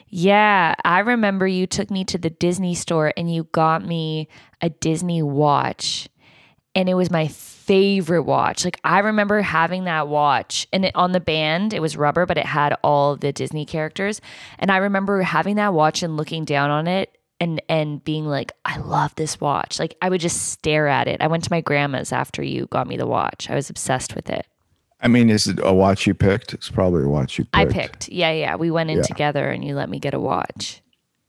Yeah, 0.08 0.76
I 0.84 1.00
remember 1.00 1.48
you 1.48 1.68
took 1.68 1.90
me 1.90 2.04
to 2.06 2.18
the 2.18 2.30
Disney 2.30 2.76
store 2.76 3.14
and 3.18 3.34
you 3.34 3.46
got 3.52 3.86
me 3.86 4.28
a 4.62 4.70
Disney 4.70 5.22
watch. 5.22 6.08
And 6.76 6.90
it 6.90 6.96
was 6.96 7.12
my 7.12 7.28
favorite 7.28 8.24
watch. 8.24 8.66
Like 8.66 8.80
I 8.84 9.00
remember 9.00 9.42
having 9.42 9.86
that 9.86 10.08
watch 10.08 10.68
and 10.74 10.86
it, 10.86 10.96
on 10.96 11.12
the 11.12 11.20
band, 11.20 11.74
it 11.74 11.82
was 11.82 11.96
rubber, 11.96 12.26
but 12.26 12.38
it 12.38 12.46
had 12.46 12.76
all 12.84 13.16
the 13.16 13.32
Disney 13.32 13.66
characters. 13.66 14.22
And 14.60 14.72
I 14.72 14.78
remember 14.78 15.22
having 15.22 15.56
that 15.58 15.74
watch 15.74 16.04
and 16.04 16.18
looking 16.18 16.46
down 16.46 16.72
on 16.72 16.88
it 16.88 17.18
and 17.40 17.62
and 17.70 18.04
being 18.04 18.26
like, 18.26 18.52
I 18.66 18.78
love 18.78 19.16
this 19.16 19.40
watch. 19.40 19.80
Like 19.80 19.96
I 20.02 20.10
would 20.10 20.22
just 20.22 20.50
stare 20.52 20.88
at 20.88 21.08
it. 21.08 21.22
I 21.22 21.28
went 21.28 21.44
to 21.44 21.52
my 21.52 21.62
grandma's 21.62 22.12
after 22.12 22.42
you 22.44 22.68
got 22.68 22.88
me 22.88 22.98
the 22.98 23.08
watch. 23.08 23.50
I 23.50 23.56
was 23.56 23.70
obsessed 23.70 24.16
with 24.16 24.30
it. 24.30 24.48
I 25.04 25.08
mean, 25.10 25.30
is 25.30 25.48
it 25.48 25.60
a 25.62 25.74
watch 25.74 26.08
you 26.08 26.14
picked? 26.14 26.54
It's 26.54 26.70
probably 26.70 27.04
a 27.04 27.08
watch 27.10 27.38
you 27.38 27.44
picked. 27.44 27.56
I 27.56 27.66
picked. 27.66 28.10
Yeah, 28.10 28.32
yeah. 28.32 28.56
We 28.56 28.72
went 28.72 28.90
in 28.90 28.98
Yeah. 28.98 29.04
together 29.04 29.50
and 29.50 29.64
you 29.64 29.76
let 29.76 29.90
me 29.90 30.00
get 30.00 30.14
a 30.14 30.20
watch. 30.20 30.82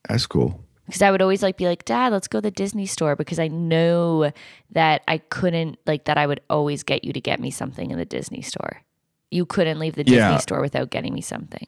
That's 0.09 0.27
cool. 0.27 0.61
because 0.87 1.01
I 1.03 1.11
would 1.11 1.23
always 1.23 1.43
like 1.43 1.57
be 1.57 1.67
like, 1.67 1.85
Dad, 1.87 2.13
let's 2.13 2.29
go 2.29 2.39
to 2.39 2.43
the 2.43 2.51
Disney 2.51 2.85
store 2.87 3.17
because 3.17 3.39
I 3.39 3.49
know 3.49 4.31
that 4.73 5.03
I 5.09 5.17
couldn't 5.19 5.79
like 5.87 6.05
that 6.05 6.19
I 6.19 6.27
would 6.27 6.41
always 6.51 6.83
get 6.83 7.05
you 7.05 7.13
to 7.15 7.21
get 7.23 7.41
me 7.41 7.51
something 7.51 7.91
in 7.91 7.97
the 7.99 8.05
Disney 8.05 8.43
store. 8.43 8.83
You 9.31 9.47
couldn't 9.47 9.79
leave 9.79 9.95
the 9.95 10.05
Disney 10.05 10.19
Yeah. 10.19 10.37
store 10.37 10.61
without 10.61 10.91
getting 10.91 11.15
me 11.15 11.23
something. 11.23 11.67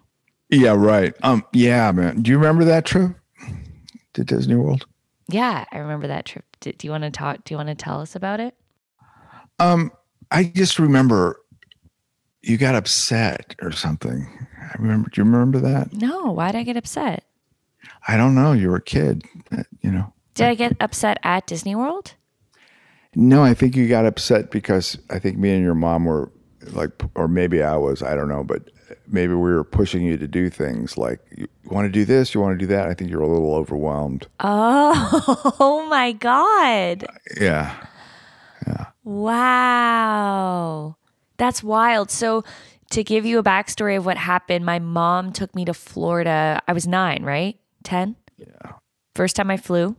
Yeah, 0.50 0.74
right. 0.76 1.14
Um, 1.22 1.44
yeah, 1.54 1.90
man. 1.92 2.20
Do 2.22 2.30
you 2.30 2.36
remember 2.38 2.64
that 2.66 2.84
trip 2.84 3.16
to 4.12 4.22
Disney 4.22 4.54
World? 4.54 4.86
Yeah, 5.28 5.64
I 5.72 5.78
remember 5.78 6.06
that 6.08 6.26
trip. 6.26 6.44
Do, 6.60 6.72
do 6.72 6.86
you 6.86 6.92
want 6.92 7.04
to 7.04 7.10
talk? 7.10 7.42
Do 7.44 7.54
you 7.54 7.56
want 7.58 7.70
to 7.70 7.74
tell 7.74 8.00
us 8.02 8.14
about 8.14 8.38
it? 8.38 8.54
Um, 9.58 9.90
I 10.30 10.44
just 10.44 10.78
remember 10.78 11.40
you 12.46 12.56
got 12.56 12.74
upset 12.74 13.56
or 13.60 13.72
something. 13.72 14.28
I 14.60 14.74
remember. 14.78 15.10
Do 15.10 15.20
you 15.20 15.24
remember 15.24 15.58
that? 15.60 15.92
No, 15.92 16.30
why'd 16.30 16.54
I 16.54 16.62
get 16.62 16.76
upset? 16.76 17.24
I 18.06 18.16
don't 18.16 18.34
know. 18.34 18.52
You 18.52 18.70
were 18.70 18.76
a 18.76 18.82
kid, 18.82 19.24
uh, 19.52 19.64
you 19.80 19.90
know. 19.90 20.12
Did 20.34 20.46
I 20.46 20.54
get 20.54 20.76
upset 20.80 21.18
at 21.22 21.46
Disney 21.46 21.74
World? 21.74 22.14
No, 23.14 23.42
I 23.42 23.54
think 23.54 23.74
you 23.74 23.88
got 23.88 24.06
upset 24.06 24.50
because 24.50 24.98
I 25.10 25.18
think 25.18 25.38
me 25.38 25.50
and 25.54 25.62
your 25.62 25.74
mom 25.74 26.04
were 26.04 26.30
like, 26.72 26.90
or 27.14 27.26
maybe 27.26 27.62
I 27.62 27.76
was, 27.76 28.02
I 28.02 28.14
don't 28.14 28.28
know, 28.28 28.44
but 28.44 28.70
maybe 29.08 29.32
we 29.32 29.52
were 29.52 29.64
pushing 29.64 30.02
you 30.02 30.16
to 30.18 30.28
do 30.28 30.50
things 30.50 30.98
like 30.98 31.20
you 31.36 31.48
want 31.64 31.86
to 31.86 31.92
do 31.92 32.04
this, 32.04 32.34
you 32.34 32.40
want 32.40 32.58
to 32.58 32.66
do 32.66 32.66
that. 32.72 32.88
I 32.88 32.94
think 32.94 33.10
you're 33.10 33.22
a 33.22 33.28
little 33.28 33.54
overwhelmed. 33.54 34.26
Oh, 34.40 35.54
oh 35.60 35.88
my 35.88 36.12
God. 36.12 37.06
Yeah. 37.40 37.74
Yeah. 38.66 38.86
Wow. 39.04 40.96
That's 41.38 41.62
wild. 41.62 42.10
So, 42.10 42.44
to 42.90 43.02
give 43.02 43.26
you 43.26 43.38
a 43.38 43.42
backstory 43.42 43.96
of 43.96 44.06
what 44.06 44.16
happened, 44.16 44.64
my 44.64 44.78
mom 44.78 45.32
took 45.32 45.54
me 45.54 45.64
to 45.64 45.74
Florida. 45.74 46.62
I 46.68 46.72
was 46.72 46.86
nine, 46.86 47.24
right? 47.24 47.58
10? 47.82 48.16
Yeah. 48.36 48.72
First 49.14 49.36
time 49.36 49.50
I 49.50 49.56
flew, 49.56 49.96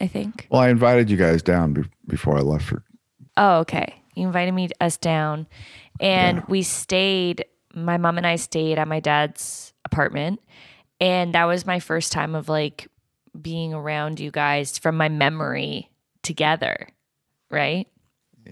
I 0.00 0.06
think. 0.06 0.46
Well, 0.50 0.60
I 0.60 0.68
invited 0.68 1.10
you 1.10 1.16
guys 1.16 1.42
down 1.42 1.72
be- 1.72 1.88
before 2.06 2.36
I 2.36 2.40
left 2.40 2.64
for. 2.64 2.84
Oh, 3.36 3.58
okay. 3.60 4.02
You 4.14 4.26
invited 4.26 4.52
me 4.52 4.68
us 4.80 4.96
down, 4.96 5.46
and 6.00 6.42
we 6.48 6.62
stayed. 6.62 7.44
My 7.74 7.96
mom 7.96 8.18
and 8.18 8.26
I 8.26 8.36
stayed 8.36 8.76
at 8.78 8.88
my 8.88 8.98
dad's 9.00 9.72
apartment, 9.84 10.40
and 11.00 11.34
that 11.34 11.44
was 11.44 11.64
my 11.64 11.78
first 11.78 12.10
time 12.10 12.34
of 12.34 12.48
like 12.48 12.88
being 13.40 13.72
around 13.72 14.18
you 14.18 14.30
guys 14.30 14.76
from 14.78 14.96
my 14.96 15.08
memory 15.08 15.88
together, 16.22 16.88
right? 17.50 17.86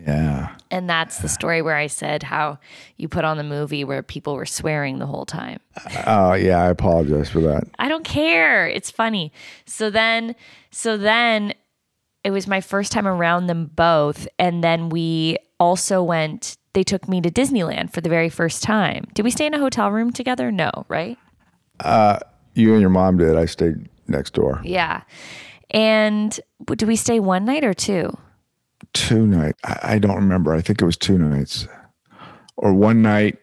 Yeah. 0.06 0.54
And 0.70 0.88
that's 0.88 1.18
the 1.18 1.28
story 1.28 1.62
where 1.62 1.76
I 1.76 1.86
said 1.86 2.22
how 2.22 2.58
you 2.96 3.08
put 3.08 3.24
on 3.24 3.36
the 3.36 3.42
movie 3.44 3.84
where 3.84 4.02
people 4.02 4.34
were 4.34 4.46
swearing 4.46 4.98
the 4.98 5.06
whole 5.06 5.24
time. 5.26 5.60
Oh, 6.06 6.34
yeah. 6.34 6.62
I 6.62 6.68
apologize 6.68 7.30
for 7.30 7.40
that. 7.40 7.64
I 7.78 7.88
don't 7.88 8.04
care. 8.04 8.66
It's 8.68 8.90
funny. 8.90 9.32
So 9.66 9.90
then, 9.90 10.34
so 10.70 10.96
then 10.96 11.54
it 12.24 12.30
was 12.30 12.46
my 12.46 12.60
first 12.60 12.92
time 12.92 13.06
around 13.06 13.46
them 13.46 13.70
both. 13.74 14.28
And 14.38 14.62
then 14.62 14.88
we 14.90 15.38
also 15.58 16.02
went, 16.02 16.56
they 16.74 16.82
took 16.82 17.08
me 17.08 17.20
to 17.22 17.30
Disneyland 17.30 17.92
for 17.92 18.00
the 18.00 18.10
very 18.10 18.28
first 18.28 18.62
time. 18.62 19.04
Did 19.14 19.24
we 19.24 19.30
stay 19.30 19.46
in 19.46 19.54
a 19.54 19.58
hotel 19.58 19.90
room 19.90 20.12
together? 20.12 20.52
No, 20.52 20.70
right? 20.88 21.16
Uh, 21.80 22.18
You 22.54 22.72
and 22.72 22.80
your 22.80 22.90
mom 22.90 23.18
did. 23.18 23.36
I 23.36 23.46
stayed 23.46 23.88
next 24.06 24.34
door. 24.34 24.60
Yeah. 24.64 25.02
And 25.70 26.38
do 26.66 26.86
we 26.86 26.96
stay 26.96 27.20
one 27.20 27.44
night 27.44 27.64
or 27.64 27.74
two? 27.74 28.16
Two 28.92 29.26
nights. 29.26 29.58
I, 29.64 29.78
I 29.94 29.98
don't 29.98 30.16
remember. 30.16 30.54
I 30.54 30.60
think 30.60 30.80
it 30.80 30.84
was 30.84 30.96
two 30.96 31.18
nights 31.18 31.66
or 32.56 32.72
one 32.72 33.02
night. 33.02 33.38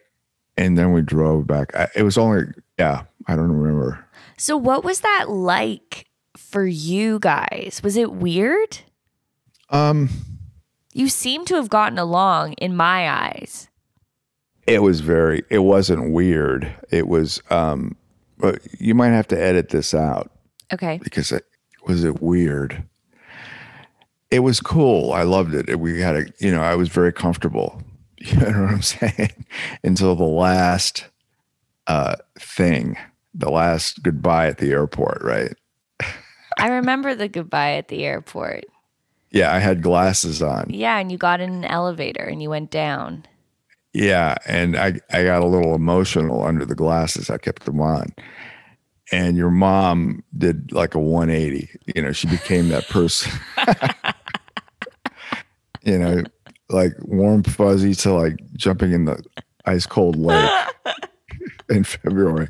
And 0.57 0.77
then 0.77 0.93
we 0.93 1.01
drove 1.01 1.45
back. 1.47 1.75
I, 1.75 1.89
it 1.95 2.03
was 2.03 2.17
only, 2.17 2.43
yeah, 2.79 3.03
I 3.27 3.35
don't 3.35 3.51
remember. 3.51 4.05
So, 4.37 4.55
what 4.55 4.83
was 4.85 5.01
that 5.01 5.25
like 5.29 6.07
for 6.37 6.65
you 6.65 7.19
guys? 7.19 7.81
Was 7.83 7.97
it 7.97 8.13
weird? 8.13 8.79
Um, 9.69 10.09
You 10.93 11.09
seem 11.09 11.43
to 11.45 11.55
have 11.55 11.67
gotten 11.69 11.97
along 11.97 12.53
in 12.53 12.75
my 12.75 13.09
eyes. 13.09 13.67
It 14.65 14.81
was 14.81 15.01
very. 15.01 15.43
It 15.49 15.59
wasn't 15.59 16.11
weird. 16.13 16.73
It 16.89 17.07
was. 17.07 17.41
um 17.49 17.95
But 18.37 18.61
you 18.79 18.95
might 18.95 19.09
have 19.09 19.27
to 19.27 19.41
edit 19.41 19.69
this 19.69 19.93
out 19.93 20.31
Okay. 20.73 20.99
because 21.03 21.31
it 21.33 21.43
was 21.85 22.03
it 22.05 22.21
weird. 22.21 22.83
It 24.35 24.39
was 24.39 24.59
cool. 24.59 25.13
I 25.13 25.23
loved 25.23 25.53
it. 25.53 25.79
We 25.79 26.01
had 26.01 26.15
a. 26.17 26.25
You 26.39 26.51
know, 26.51 26.61
I 26.61 26.75
was 26.75 26.89
very 26.89 27.13
comfortable. 27.13 27.81
You 28.17 28.39
know 28.39 28.47
what 28.47 28.71
I'm 28.71 28.81
saying? 28.81 29.45
Until 29.83 30.15
the 30.15 30.23
last 30.23 31.05
uh 31.85 32.15
thing, 32.39 32.97
the 33.35 33.51
last 33.51 34.01
goodbye 34.01 34.47
at 34.47 34.57
the 34.57 34.71
airport. 34.71 35.21
Right. 35.21 35.53
I 36.57 36.69
remember 36.69 37.13
the 37.13 37.27
goodbye 37.27 37.73
at 37.73 37.89
the 37.89 38.03
airport. 38.03 38.63
Yeah, 39.29 39.53
I 39.53 39.59
had 39.59 39.83
glasses 39.83 40.41
on. 40.41 40.67
Yeah, 40.69 40.97
and 40.97 41.11
you 41.11 41.19
got 41.19 41.39
in 41.39 41.51
an 41.51 41.65
elevator 41.65 42.23
and 42.23 42.41
you 42.41 42.49
went 42.49 42.71
down. 42.71 43.25
Yeah, 43.93 44.35
and 44.47 44.75
I 44.75 44.99
I 45.11 45.23
got 45.23 45.43
a 45.43 45.47
little 45.47 45.75
emotional 45.75 46.41
under 46.41 46.65
the 46.65 46.73
glasses. 46.73 47.29
I 47.29 47.37
kept 47.37 47.65
them 47.65 47.79
on. 47.79 48.07
And 49.11 49.37
your 49.37 49.51
mom 49.51 50.23
did 50.35 50.71
like 50.71 50.95
a 50.95 50.99
180. 50.99 51.69
You 51.93 52.01
know, 52.01 52.11
she 52.11 52.27
became 52.27 52.69
that 52.69 52.87
person. 52.87 53.31
you 55.85 55.97
know, 55.97 56.23
like 56.69 56.93
warm 57.01 57.43
fuzzy 57.43 57.93
to 57.95 58.13
like 58.13 58.37
jumping 58.53 58.91
in 58.91 59.05
the 59.05 59.23
ice 59.65 59.85
cold 59.85 60.15
lake 60.17 60.51
in 61.69 61.83
February 61.83 62.49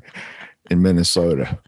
in 0.71 0.81
Minnesota 0.81 1.59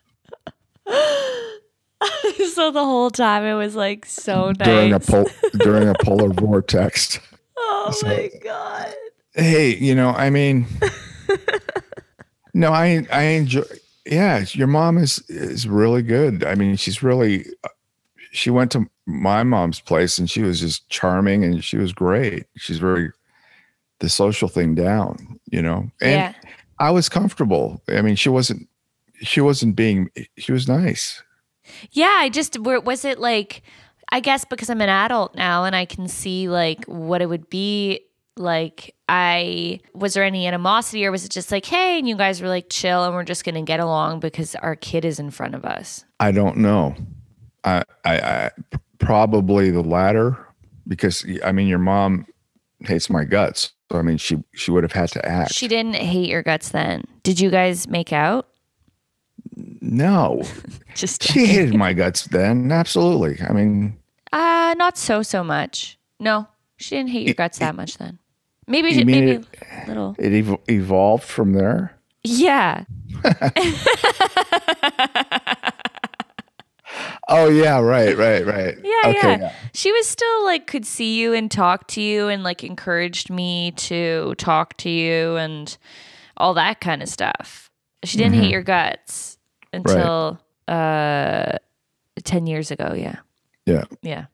so 2.53 2.71
the 2.71 2.83
whole 2.83 3.09
time 3.09 3.43
it 3.43 3.53
was 3.53 3.75
like 3.75 4.05
so 4.05 4.51
nice. 4.59 4.67
during 4.67 4.93
a 4.93 5.00
pol- 5.00 5.29
during 5.59 5.88
a 5.89 5.93
polar 6.03 6.29
vortex. 6.29 7.19
oh 7.57 7.91
so- 7.95 8.07
my 8.07 8.29
god. 8.43 8.93
Hey, 9.33 9.75
you 9.75 9.93
know, 9.93 10.09
I 10.09 10.31
mean, 10.31 10.65
no, 12.55 12.71
I 12.74 13.05
I 13.12 13.21
enjoy. 13.24 13.62
Yeah, 14.05 14.43
your 14.53 14.65
mom 14.65 14.97
is 14.97 15.19
is 15.29 15.67
really 15.67 16.01
good. 16.01 16.43
I 16.43 16.55
mean, 16.55 16.75
she's 16.75 17.03
really. 17.03 17.45
Uh, 17.63 17.69
she 18.31 18.50
went 18.50 18.71
to 18.71 18.88
my 19.07 19.41
mom's 19.41 19.79
place 19.79 20.19
and 20.19 20.29
she 20.29 20.43
was 20.43 20.59
just 20.59 20.87
charming 20.89 21.43
and 21.43 21.63
she 21.63 21.77
was 21.77 21.93
great. 21.93 22.45
She's 22.57 22.77
very 22.77 23.11
the 23.99 24.09
social 24.09 24.47
thing 24.47 24.75
down, 24.75 25.39
you 25.49 25.61
know. 25.61 25.89
And 26.01 26.11
yeah. 26.11 26.33
I 26.79 26.91
was 26.91 27.09
comfortable. 27.09 27.81
I 27.87 28.01
mean, 28.01 28.15
she 28.15 28.29
wasn't. 28.29 28.67
She 29.21 29.41
wasn't 29.41 29.75
being. 29.75 30.11
She 30.37 30.51
was 30.51 30.67
nice. 30.67 31.23
Yeah, 31.91 32.15
I 32.17 32.29
just 32.29 32.59
was 32.59 33.05
it 33.05 33.17
like 33.19 33.63
I 34.09 34.19
guess 34.19 34.45
because 34.45 34.69
I'm 34.69 34.81
an 34.81 34.89
adult 34.89 35.35
now 35.35 35.63
and 35.63 35.75
I 35.75 35.85
can 35.85 36.07
see 36.07 36.47
like 36.49 36.85
what 36.85 37.21
it 37.21 37.27
would 37.27 37.49
be 37.49 38.01
like 38.37 38.95
I 39.09 39.79
was 39.93 40.13
there 40.13 40.23
any 40.23 40.47
animosity 40.47 41.05
or 41.05 41.11
was 41.11 41.25
it 41.25 41.31
just 41.31 41.51
like 41.51 41.65
hey 41.65 41.97
and 41.97 42.07
you 42.07 42.15
guys 42.15 42.41
were 42.41 42.47
like 42.47 42.67
chill 42.69 43.03
and 43.03 43.13
we're 43.13 43.23
just 43.23 43.43
going 43.43 43.55
to 43.55 43.61
get 43.61 43.79
along 43.79 44.19
because 44.19 44.55
our 44.55 44.75
kid 44.75 45.03
is 45.03 45.19
in 45.19 45.31
front 45.31 45.55
of 45.55 45.65
us. 45.65 46.05
I 46.19 46.31
don't 46.31 46.57
know. 46.57 46.95
I, 47.63 47.83
I, 48.05 48.19
I 48.19 48.51
probably 49.00 49.72
the 49.72 49.82
latter 49.82 50.38
because 50.88 51.25
I 51.44 51.51
mean 51.51 51.68
your 51.68 51.80
mom 51.80 52.25
hates 52.82 53.10
my 53.10 53.24
guts. 53.24 53.72
So 53.92 54.00
I 54.00 54.01
mean 54.01 54.18
she 54.18 54.44
she 54.54 54.72
would 54.72 54.84
have 54.84 54.92
had 54.92 55.10
to 55.12 55.25
act. 55.25 55.54
She 55.54 55.68
didn't 55.68 55.96
hate 55.96 56.30
your 56.30 56.44
guts 56.44 56.70
then. 56.70 57.04
Did 57.24 57.39
you 57.39 57.50
guys 57.50 57.88
make 57.88 58.12
out? 58.13 58.48
no, 59.82 60.44
Just 60.96 61.24
she 61.24 61.46
hated 61.46 61.75
my 61.75 61.94
guts 61.94 62.25
then. 62.25 62.72
Absolutely. 62.72 63.39
I 63.48 63.54
mean, 63.54 63.98
uh 64.34 64.75
not 64.77 64.98
so 64.98 65.24
so 65.24 65.44
much. 65.44 65.98
No, 66.20 66.48
she 66.77 66.96
didn't 66.98 67.10
hate 67.12 67.25
your 67.25 67.36
guts 67.36 67.60
that 67.60 67.75
much 67.75 67.98
then. 67.98 68.20
Maybe 68.68 68.89
mean 68.96 69.06
maybe 69.08 69.46
a 69.72 69.88
little. 69.88 70.16
it 70.20 70.34
ev- 70.34 70.60
evolved 70.68 71.24
from 71.24 71.54
there. 71.54 71.94
Yeah. 72.24 72.84
Oh 77.29 77.50
yeah, 77.50 77.79
right, 77.79 78.15
right, 78.17 78.46
right. 78.46 78.77
Yeah, 78.84 79.10
okay, 79.12 79.38
yeah. 79.39 79.51
She 79.74 79.91
was 79.91 80.07
still 80.07 80.46
like 80.46 80.65
could 80.67 80.86
see 80.86 81.19
you 81.19 81.33
and 81.33 81.51
talk 81.51 81.87
to 81.90 82.01
you 82.01 82.27
and 82.29 82.44
like 82.44 82.63
encouraged 82.63 83.29
me 83.29 83.72
to 83.72 84.33
talk 84.37 84.75
to 84.77 84.90
you 84.90 85.35
and 85.35 85.77
all 86.37 86.53
that 86.55 86.79
kind 86.81 87.01
of 87.03 87.09
stuff. 87.09 87.70
She 88.03 88.18
didn't 88.18 88.33
Mm-hmm. 88.33 88.42
hate 88.44 88.51
your 88.51 88.63
guts 88.63 89.37
until 89.74 90.40
uh 90.68 91.57
10 92.24 92.48
years 92.48 92.72
ago, 92.72 92.94
yeah. 92.96 93.18
Yeah. 93.66 93.83
Yeah. 94.01 94.25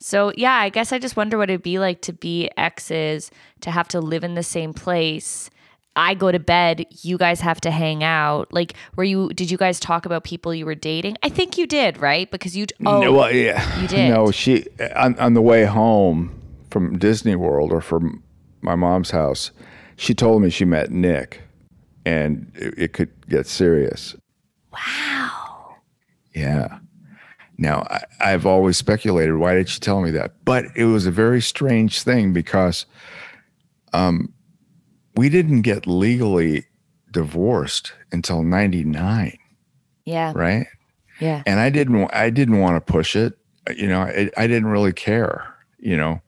So, 0.00 0.32
yeah, 0.36 0.54
I 0.54 0.68
guess 0.68 0.92
I 0.92 0.98
just 0.98 1.16
wonder 1.16 1.38
what 1.38 1.48
it'd 1.48 1.62
be 1.62 1.78
like 1.78 2.02
to 2.02 2.12
be 2.12 2.50
exes, 2.56 3.30
to 3.60 3.70
have 3.70 3.88
to 3.88 4.00
live 4.00 4.24
in 4.24 4.34
the 4.34 4.42
same 4.42 4.74
place. 4.74 5.48
I 5.96 6.14
go 6.14 6.32
to 6.32 6.38
bed, 6.40 6.86
you 7.02 7.16
guys 7.18 7.40
have 7.40 7.60
to 7.62 7.70
hang 7.70 8.02
out. 8.02 8.52
Like, 8.52 8.74
were 8.96 9.04
you, 9.04 9.28
did 9.30 9.50
you 9.50 9.56
guys 9.56 9.78
talk 9.78 10.06
about 10.06 10.24
people 10.24 10.52
you 10.54 10.66
were 10.66 10.74
dating? 10.74 11.16
I 11.22 11.28
think 11.28 11.56
you 11.56 11.66
did, 11.66 11.98
right? 11.98 12.28
Because 12.30 12.56
you, 12.56 12.66
oh, 12.84 13.00
No, 13.00 13.12
well, 13.12 13.32
yeah. 13.32 13.80
you 13.80 13.86
did. 13.96 14.10
No, 14.10 14.30
she 14.32 14.66
on, 14.96 15.18
on 15.18 15.34
the 15.34 15.42
way 15.42 15.64
home 15.64 16.40
from 16.70 16.98
Disney 16.98 17.36
World 17.36 17.72
or 17.72 17.80
from 17.80 18.22
my 18.60 18.74
mom's 18.74 19.10
house, 19.12 19.52
she 19.96 20.14
told 20.14 20.42
me 20.42 20.50
she 20.50 20.64
met 20.64 20.90
Nick, 20.90 21.42
and 22.04 22.50
it, 22.56 22.74
it 22.76 22.92
could 22.92 23.10
get 23.28 23.46
serious. 23.46 24.16
wow. 24.72 25.76
Yeah. 26.34 26.78
Now 27.56 27.86
I, 27.88 28.02
I've 28.32 28.46
always 28.46 28.76
speculated 28.76 29.36
why 29.36 29.54
did 29.54 29.68
she 29.68 29.78
tell 29.78 30.00
me 30.00 30.10
that, 30.10 30.44
but 30.44 30.64
it 30.74 30.86
was 30.86 31.06
a 31.06 31.12
very 31.12 31.40
strange 31.40 32.02
thing 32.02 32.32
because, 32.32 32.86
um, 33.92 34.32
we 35.16 35.28
didn't 35.28 35.62
get 35.62 35.86
legally 35.86 36.64
divorced 37.10 37.92
until 38.12 38.42
'99, 38.42 39.38
Yeah. 40.04 40.32
right? 40.34 40.66
Yeah. 41.20 41.42
and 41.46 41.60
I 41.60 41.70
didn't 41.70 42.12
I 42.12 42.30
didn't 42.30 42.58
want 42.60 42.74
to 42.84 42.92
push 42.92 43.14
it. 43.14 43.38
You 43.76 43.86
know, 43.88 44.00
I, 44.02 44.30
I 44.36 44.46
didn't 44.46 44.66
really 44.66 44.92
care. 44.92 45.46
You 45.78 45.96
know, 45.96 46.20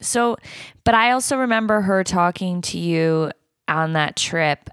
So, 0.00 0.36
but 0.84 0.94
I 0.94 1.10
also 1.12 1.36
remember 1.38 1.80
her 1.80 2.04
talking 2.04 2.60
to 2.62 2.78
you 2.78 3.32
on 3.66 3.94
that 3.94 4.14
trip. 4.16 4.68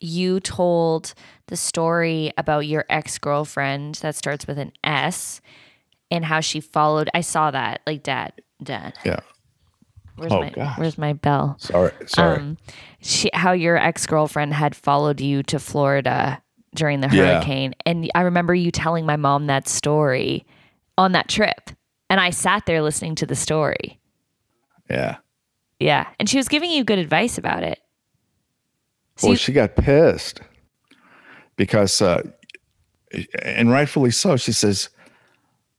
You 0.00 0.40
told 0.40 1.12
the 1.48 1.56
story 1.56 2.32
about 2.38 2.60
your 2.66 2.84
ex 2.88 3.18
girlfriend 3.18 3.96
that 3.96 4.14
starts 4.14 4.46
with 4.46 4.58
an 4.58 4.72
S 4.84 5.40
and 6.10 6.24
how 6.24 6.40
she 6.40 6.60
followed. 6.60 7.10
I 7.14 7.20
saw 7.20 7.50
that, 7.50 7.80
like, 7.86 8.02
dad, 8.04 8.32
dad. 8.62 8.94
yeah. 9.04 9.20
Where's 10.22 10.32
Oh, 10.32 10.40
my 10.40 10.50
gosh. 10.50 10.78
Where's 10.78 10.98
my 10.98 11.12
bell? 11.14 11.56
Sorry, 11.58 11.90
sorry. 12.06 12.36
Um, 12.38 12.58
she, 13.00 13.28
how 13.34 13.50
your 13.52 13.76
ex 13.76 14.06
girlfriend 14.06 14.54
had 14.54 14.76
followed 14.76 15.20
you 15.20 15.42
to 15.44 15.58
Florida 15.58 16.40
during 16.74 17.00
the 17.00 17.08
Yeah. 17.08 17.34
hurricane, 17.34 17.74
and 17.84 18.08
I 18.14 18.20
remember 18.22 18.54
you 18.54 18.70
telling 18.70 19.04
my 19.04 19.16
mom 19.16 19.46
that 19.48 19.66
story 19.68 20.46
on 20.96 21.10
that 21.12 21.28
trip, 21.28 21.70
and 22.08 22.20
I 22.20 22.30
sat 22.30 22.64
there 22.66 22.82
listening 22.82 23.16
to 23.16 23.26
the 23.26 23.34
story. 23.34 23.98
yeah. 24.88 25.16
Yeah, 25.80 26.06
and 26.20 26.28
she 26.28 26.36
was 26.36 26.46
giving 26.46 26.70
you 26.70 26.84
good 26.84 27.00
advice 27.00 27.38
about 27.38 27.64
it. 27.64 27.80
So 29.16 29.26
well, 29.26 29.32
you- 29.32 29.36
she 29.38 29.52
got 29.52 29.74
pissed 29.74 30.40
because, 31.56 32.00
uh, 32.00 32.22
and 33.42 33.68
rightfully 33.68 34.12
so. 34.12 34.36
She 34.36 34.52
says, 34.52 34.90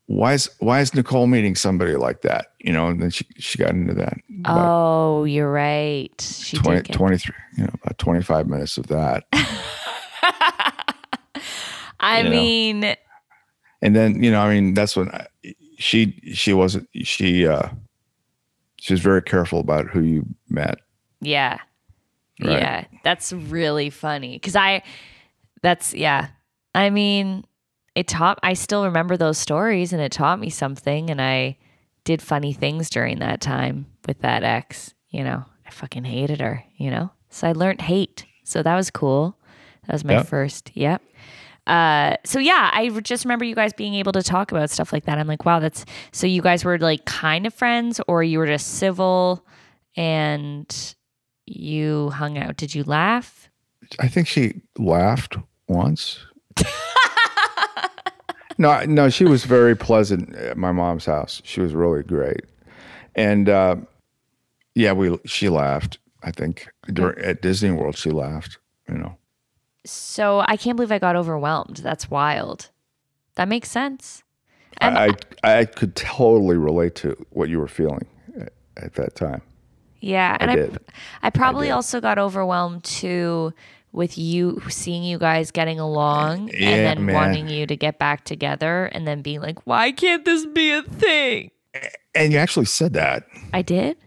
"Why 0.07 0.33
is 0.33 0.49
why 0.59 0.81
is 0.81 0.93
Nicole 0.93 1.27
meeting 1.27 1.55
somebody 1.55 1.95
like 1.95 2.21
that?" 2.21 2.47
You 2.59 2.71
know, 2.73 2.87
and 2.87 3.01
then 3.01 3.09
she 3.09 3.25
she 3.37 3.57
got 3.57 3.71
into 3.71 3.93
that. 3.95 4.17
Oh, 4.45 5.23
you're 5.25 5.51
right. 5.51 6.11
She 6.21 6.57
20, 6.57 6.81
did. 6.83 6.93
23, 6.93 7.35
you 7.57 7.63
know, 7.65 7.69
about 7.83 7.97
twenty 7.97 8.21
five 8.21 8.47
minutes 8.47 8.77
of 8.77 8.87
that, 8.87 9.23
I 11.99 12.17
you 12.19 12.23
know. 12.25 12.29
mean, 12.29 12.95
and 13.81 13.95
then 13.95 14.23
you 14.23 14.31
know, 14.31 14.41
I 14.41 14.53
mean, 14.53 14.73
that's 14.73 14.95
when 14.95 15.09
I, 15.09 15.27
she 15.77 16.19
she 16.33 16.53
wasn't 16.53 16.87
she 17.03 17.47
uh 17.47 17.69
she 18.79 18.93
was 18.93 19.01
very 19.01 19.21
careful 19.21 19.59
about 19.59 19.87
who 19.87 20.01
you 20.01 20.25
met. 20.49 20.79
yeah, 21.21 21.59
Right. 22.41 22.51
yeah. 22.59 22.85
That's 23.03 23.31
really 23.33 23.89
funny 23.89 24.33
because 24.37 24.55
I. 24.55 24.83
That's 25.61 25.93
yeah. 25.93 26.27
I 26.75 26.89
mean, 26.89 27.45
it 27.95 28.07
taught. 28.07 28.39
I 28.43 28.53
still 28.53 28.85
remember 28.85 29.17
those 29.17 29.37
stories, 29.37 29.93
and 29.93 30.01
it 30.01 30.11
taught 30.11 30.39
me 30.39 30.49
something. 30.49 31.09
And 31.09 31.21
I 31.21 31.57
did 32.03 32.21
funny 32.21 32.53
things 32.53 32.89
during 32.89 33.19
that 33.19 33.39
time 33.41 33.85
with 34.07 34.19
that 34.19 34.43
ex. 34.43 34.93
You 35.09 35.23
know, 35.23 35.45
I 35.65 35.69
fucking 35.69 36.03
hated 36.05 36.41
her. 36.41 36.63
You 36.77 36.91
know, 36.91 37.11
so 37.29 37.47
I 37.47 37.51
learned 37.51 37.81
hate. 37.81 38.25
So 38.43 38.63
that 38.63 38.75
was 38.75 38.89
cool. 38.91 39.37
That 39.87 39.93
was 39.93 40.03
my 40.03 40.13
Yep. 40.13 40.27
first. 40.27 40.71
Yep. 40.73 41.01
Uh, 41.65 42.17
so 42.25 42.39
yeah, 42.39 42.69
I 42.73 42.89
just 42.89 43.23
remember 43.23 43.45
you 43.45 43.55
guys 43.55 43.71
being 43.71 43.93
able 43.93 44.11
to 44.13 44.21
talk 44.23 44.51
about 44.51 44.69
stuff 44.69 44.91
like 44.91 45.05
that. 45.05 45.17
I'm 45.17 45.27
like, 45.27 45.45
wow, 45.45 45.59
that's 45.59 45.85
so 46.11 46.27
you 46.27 46.41
guys 46.41 46.65
were 46.65 46.77
like 46.77 47.05
kind 47.05 47.45
of 47.45 47.53
friends, 47.53 48.01
or 48.07 48.21
you 48.23 48.37
were 48.39 48.47
just 48.47 48.67
civil, 48.79 49.45
and 49.95 50.95
you 51.45 52.09
hung 52.09 52.37
out. 52.37 52.57
Did 52.57 52.75
you 52.75 52.83
laugh? 52.83 53.49
I 53.99 54.07
think 54.09 54.27
she 54.27 54.61
laughed 54.77 55.37
once. 55.67 56.19
no, 58.57 58.83
no, 58.85 59.09
she 59.09 59.25
was 59.25 59.45
very 59.45 59.75
pleasant 59.75 60.35
at 60.35 60.57
my 60.57 60.71
mom's 60.71 61.05
house. 61.05 61.41
She 61.43 61.61
was 61.61 61.73
really 61.73 62.03
great, 62.03 62.41
and 63.15 63.49
uh, 63.49 63.75
yeah, 64.75 64.91
we 64.93 65.17
she 65.25 65.49
laughed. 65.49 65.97
I 66.23 66.31
think 66.31 66.69
during, 66.87 67.23
at 67.23 67.41
Disney 67.41 67.71
World 67.71 67.97
she 67.97 68.11
laughed. 68.11 68.57
You 68.87 68.95
know. 68.95 69.17
So 69.85 70.39
I 70.47 70.57
can't 70.57 70.77
believe 70.77 70.91
I 70.91 70.99
got 70.99 71.15
overwhelmed. 71.15 71.77
That's 71.77 72.09
wild. 72.09 72.69
That 73.35 73.47
makes 73.47 73.69
sense. 73.69 74.23
And 74.77 74.97
I 74.97 75.09
I 75.43 75.65
could 75.65 75.95
totally 75.95 76.57
relate 76.57 76.95
to 76.95 77.15
what 77.31 77.49
you 77.49 77.59
were 77.59 77.67
feeling 77.67 78.05
at, 78.39 78.53
at 78.77 78.93
that 78.95 79.15
time. 79.15 79.41
Yeah, 79.99 80.37
and 80.39 80.51
I 80.51 80.53
I, 80.53 80.55
did. 80.57 80.77
I 81.21 81.29
probably 81.29 81.67
did. 81.67 81.73
also 81.73 82.01
got 82.01 82.17
overwhelmed 82.17 82.83
too 82.83 83.53
with 83.93 84.17
you 84.17 84.61
seeing 84.69 85.03
you 85.03 85.17
guys 85.17 85.51
getting 85.51 85.79
along 85.79 86.49
Yeah, 86.49 86.69
and 86.69 86.85
then 86.85 87.05
man. 87.05 87.15
wanting 87.15 87.47
you 87.47 87.65
to 87.67 87.75
get 87.77 87.97
back 87.99 88.25
together 88.25 88.85
and 88.85 89.07
then 89.07 89.21
being 89.21 89.39
like, 89.39 89.65
"Why 89.65 89.91
can't 89.91 90.25
this 90.25 90.45
be 90.47 90.71
a 90.71 90.81
thing?" 90.83 91.51
And 92.13 92.33
you 92.33 92.39
actually 92.39 92.65
said 92.65 92.93
that. 92.93 93.23
I 93.53 93.61
did. 93.61 93.97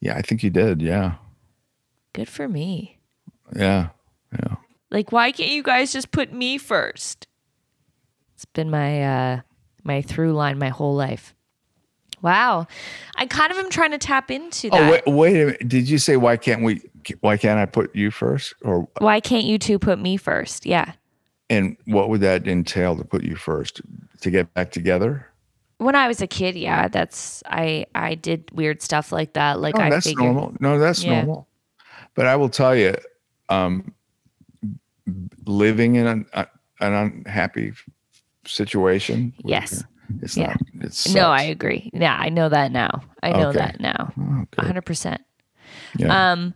Yeah, 0.00 0.16
I 0.16 0.22
think 0.22 0.42
you 0.42 0.50
did. 0.50 0.82
Yeah. 0.82 1.14
Good 2.14 2.28
for 2.28 2.48
me. 2.48 2.98
Yeah. 3.54 3.90
Yeah. 4.32 4.56
Like, 4.90 5.12
why 5.12 5.30
can't 5.32 5.50
you 5.50 5.62
guys 5.62 5.92
just 5.92 6.10
put 6.10 6.32
me 6.32 6.58
first? 6.58 7.26
It's 8.34 8.44
been 8.46 8.70
my 8.70 9.02
uh 9.04 9.40
my 9.84 10.02
through 10.02 10.32
line 10.32 10.58
my 10.58 10.70
whole 10.70 10.94
life. 10.94 11.34
Wow. 12.22 12.66
I 13.16 13.26
kind 13.26 13.50
of 13.52 13.58
am 13.58 13.70
trying 13.70 13.92
to 13.92 13.98
tap 13.98 14.30
into 14.30 14.68
that. 14.70 14.80
Oh 14.80 14.90
wait, 14.90 15.02
wait 15.06 15.42
a 15.42 15.44
minute. 15.46 15.68
Did 15.68 15.88
you 15.88 15.98
say 15.98 16.16
why 16.16 16.36
can't 16.36 16.62
we? 16.62 16.82
Why 17.20 17.36
can't 17.36 17.58
I 17.58 17.66
put 17.66 17.94
you 17.94 18.10
first? 18.10 18.54
Or 18.62 18.88
Why 18.98 19.20
can't 19.20 19.44
you 19.44 19.58
two 19.58 19.78
put 19.78 19.98
me 19.98 20.16
first? 20.16 20.66
Yeah. 20.66 20.92
and 21.48 21.76
what 21.86 22.08
would 22.08 22.20
that 22.20 22.46
entail 22.46 22.96
to 22.96 23.04
put 23.04 23.22
you 23.24 23.34
first? 23.36 23.80
To 24.20 24.30
get 24.30 24.52
back 24.54 24.70
together? 24.70 25.26
When 25.78 25.94
I 25.96 26.06
was 26.08 26.20
a 26.20 26.26
kid, 26.26 26.56
yeah, 26.56 26.88
that's 26.88 27.42
I 27.46 27.86
I 27.94 28.14
did 28.14 28.50
weird 28.52 28.82
stuff 28.82 29.12
like 29.12 29.32
that. 29.32 29.60
Like 29.60 29.74
Oh, 29.76 29.80
I 29.80 29.90
that's 29.90 30.06
figured 30.06 30.24
normal. 30.24 30.54
No, 30.60 30.78
that's 30.78 31.02
Yeah. 31.02 31.16
normal. 31.22 31.48
But 32.14 32.26
I 32.26 32.36
will 32.36 32.50
tell 32.50 32.76
you, 32.76 32.94
um, 33.48 33.94
living 35.46 35.96
in 35.96 36.06
an, 36.06 36.26
uh, 36.34 36.44
an 36.80 36.92
unhappy 36.92 37.72
situation. 38.46 39.32
Yes. 39.44 39.82
It's 40.22 40.36
Yeah. 40.36 40.48
not. 40.48 40.60
It's 40.80 41.08
No, 41.14 41.30
I 41.30 41.42
agree. 41.42 41.90
Yeah, 41.94 42.16
I 42.18 42.28
know 42.28 42.48
that 42.48 42.72
now. 42.72 43.00
I 43.22 43.32
know 43.32 43.48
Okay. 43.48 43.58
that 43.58 43.80
now. 43.80 44.12
Oh, 44.18 44.46
A 44.58 44.62
good. 44.64 44.66
100%. 45.96 45.98
Yeah. 45.98 46.32
Um 46.32 46.54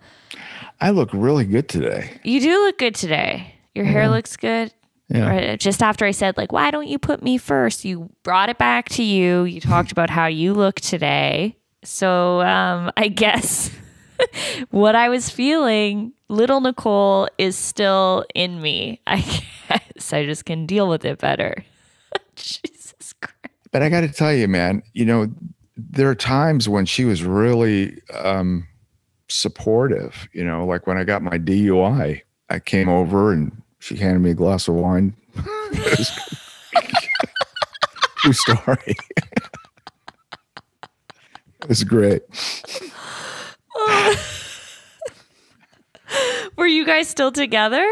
I 0.81 0.91
look 0.91 1.11
really 1.13 1.45
good 1.45 1.69
today. 1.69 2.21
you 2.25 2.41
do 2.41 2.51
look 2.65 2.79
good 2.79 2.95
today. 2.95 3.55
Your 3.75 3.85
hair 3.85 4.09
looks 4.09 4.37
good. 4.37 4.73
Yeah. 5.09 5.29
Right, 5.29 5.61
just 5.61 5.83
after 5.83 6.07
I 6.07 6.13
said 6.13 6.37
like, 6.37 6.51
"Why 6.51 6.71
don't 6.71 6.89
you 6.89 6.99
put 6.99 7.23
me 7.23 7.37
first? 7.37 7.85
You 7.85 8.11
brought 8.23 8.49
it 8.49 8.57
back 8.57 8.89
to 8.91 9.03
you. 9.03 9.45
You 9.45 9.61
talked 9.61 9.93
about 9.93 10.09
how 10.11 10.27
you 10.27 10.55
look 10.55 10.81
today. 10.81 11.57
So 11.85 12.41
um, 12.41 12.91
I 12.97 13.09
guess 13.09 13.71
what 14.71 14.95
I 14.95 15.09
was 15.11 15.29
feeling, 15.29 16.13
little 16.29 16.61
Nicole, 16.61 17.29
is 17.37 17.57
still 17.57 18.25
in 18.35 18.61
me. 18.63 19.01
I 19.07 19.21
guess 19.69 20.13
I 20.13 20.25
just 20.25 20.47
can 20.47 20.65
deal 20.67 20.89
with 20.89 21.05
it 21.05 21.19
better. 21.19 21.65
Jesus 22.37 23.13
Christ. 23.21 23.35
But 23.71 23.83
I 23.83 23.89
got 23.89 24.01
to 24.03 24.09
tell 24.09 24.33
you, 24.33 24.49
man, 24.49 24.83
you 24.95 25.05
know, 25.05 25.29
there 25.77 26.09
are 26.09 26.15
times 26.15 26.69
when 26.69 26.87
she 26.87 27.05
was 27.05 27.23
really 27.23 28.01
um, 28.13 28.67
supportive. 29.29 30.29
You 30.33 30.45
know, 30.45 30.65
like 30.67 30.87
when 30.87 30.97
I 30.99 31.05
got 31.05 31.23
my 31.23 31.39
DUI, 31.39 32.23
I 32.51 32.59
came 32.59 32.89
over 32.89 33.33
and 33.33 33.63
she 33.79 33.97
handed 33.97 34.21
me 34.21 34.31
a 34.31 34.35
glass 34.35 34.69
of 34.69 34.75
wine. 34.75 35.15
True 38.19 38.33
story. 38.33 38.97
it 41.63 41.69
was 41.69 41.85
great. 41.85 42.23
Were 46.57 46.67
you 46.67 46.87
guys 46.87 47.09
still 47.09 47.33
together? 47.33 47.85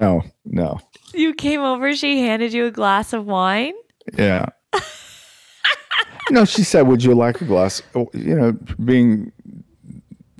No, 0.00 0.22
no, 0.44 0.80
You 1.12 1.34
came 1.34 1.60
over. 1.60 1.94
She 1.94 2.20
handed 2.20 2.52
you 2.54 2.66
a 2.66 2.70
glass 2.70 3.12
of 3.12 3.26
wine. 3.26 3.74
yeah. 4.16 4.46
no, 6.30 6.44
she 6.46 6.62
said, 6.62 6.82
"Would 6.86 7.02
you 7.04 7.14
like 7.14 7.40
a 7.42 7.44
glass?" 7.44 7.82
Oh, 7.94 8.08
You 8.14 8.34
know, 8.36 8.52
being 8.84 9.32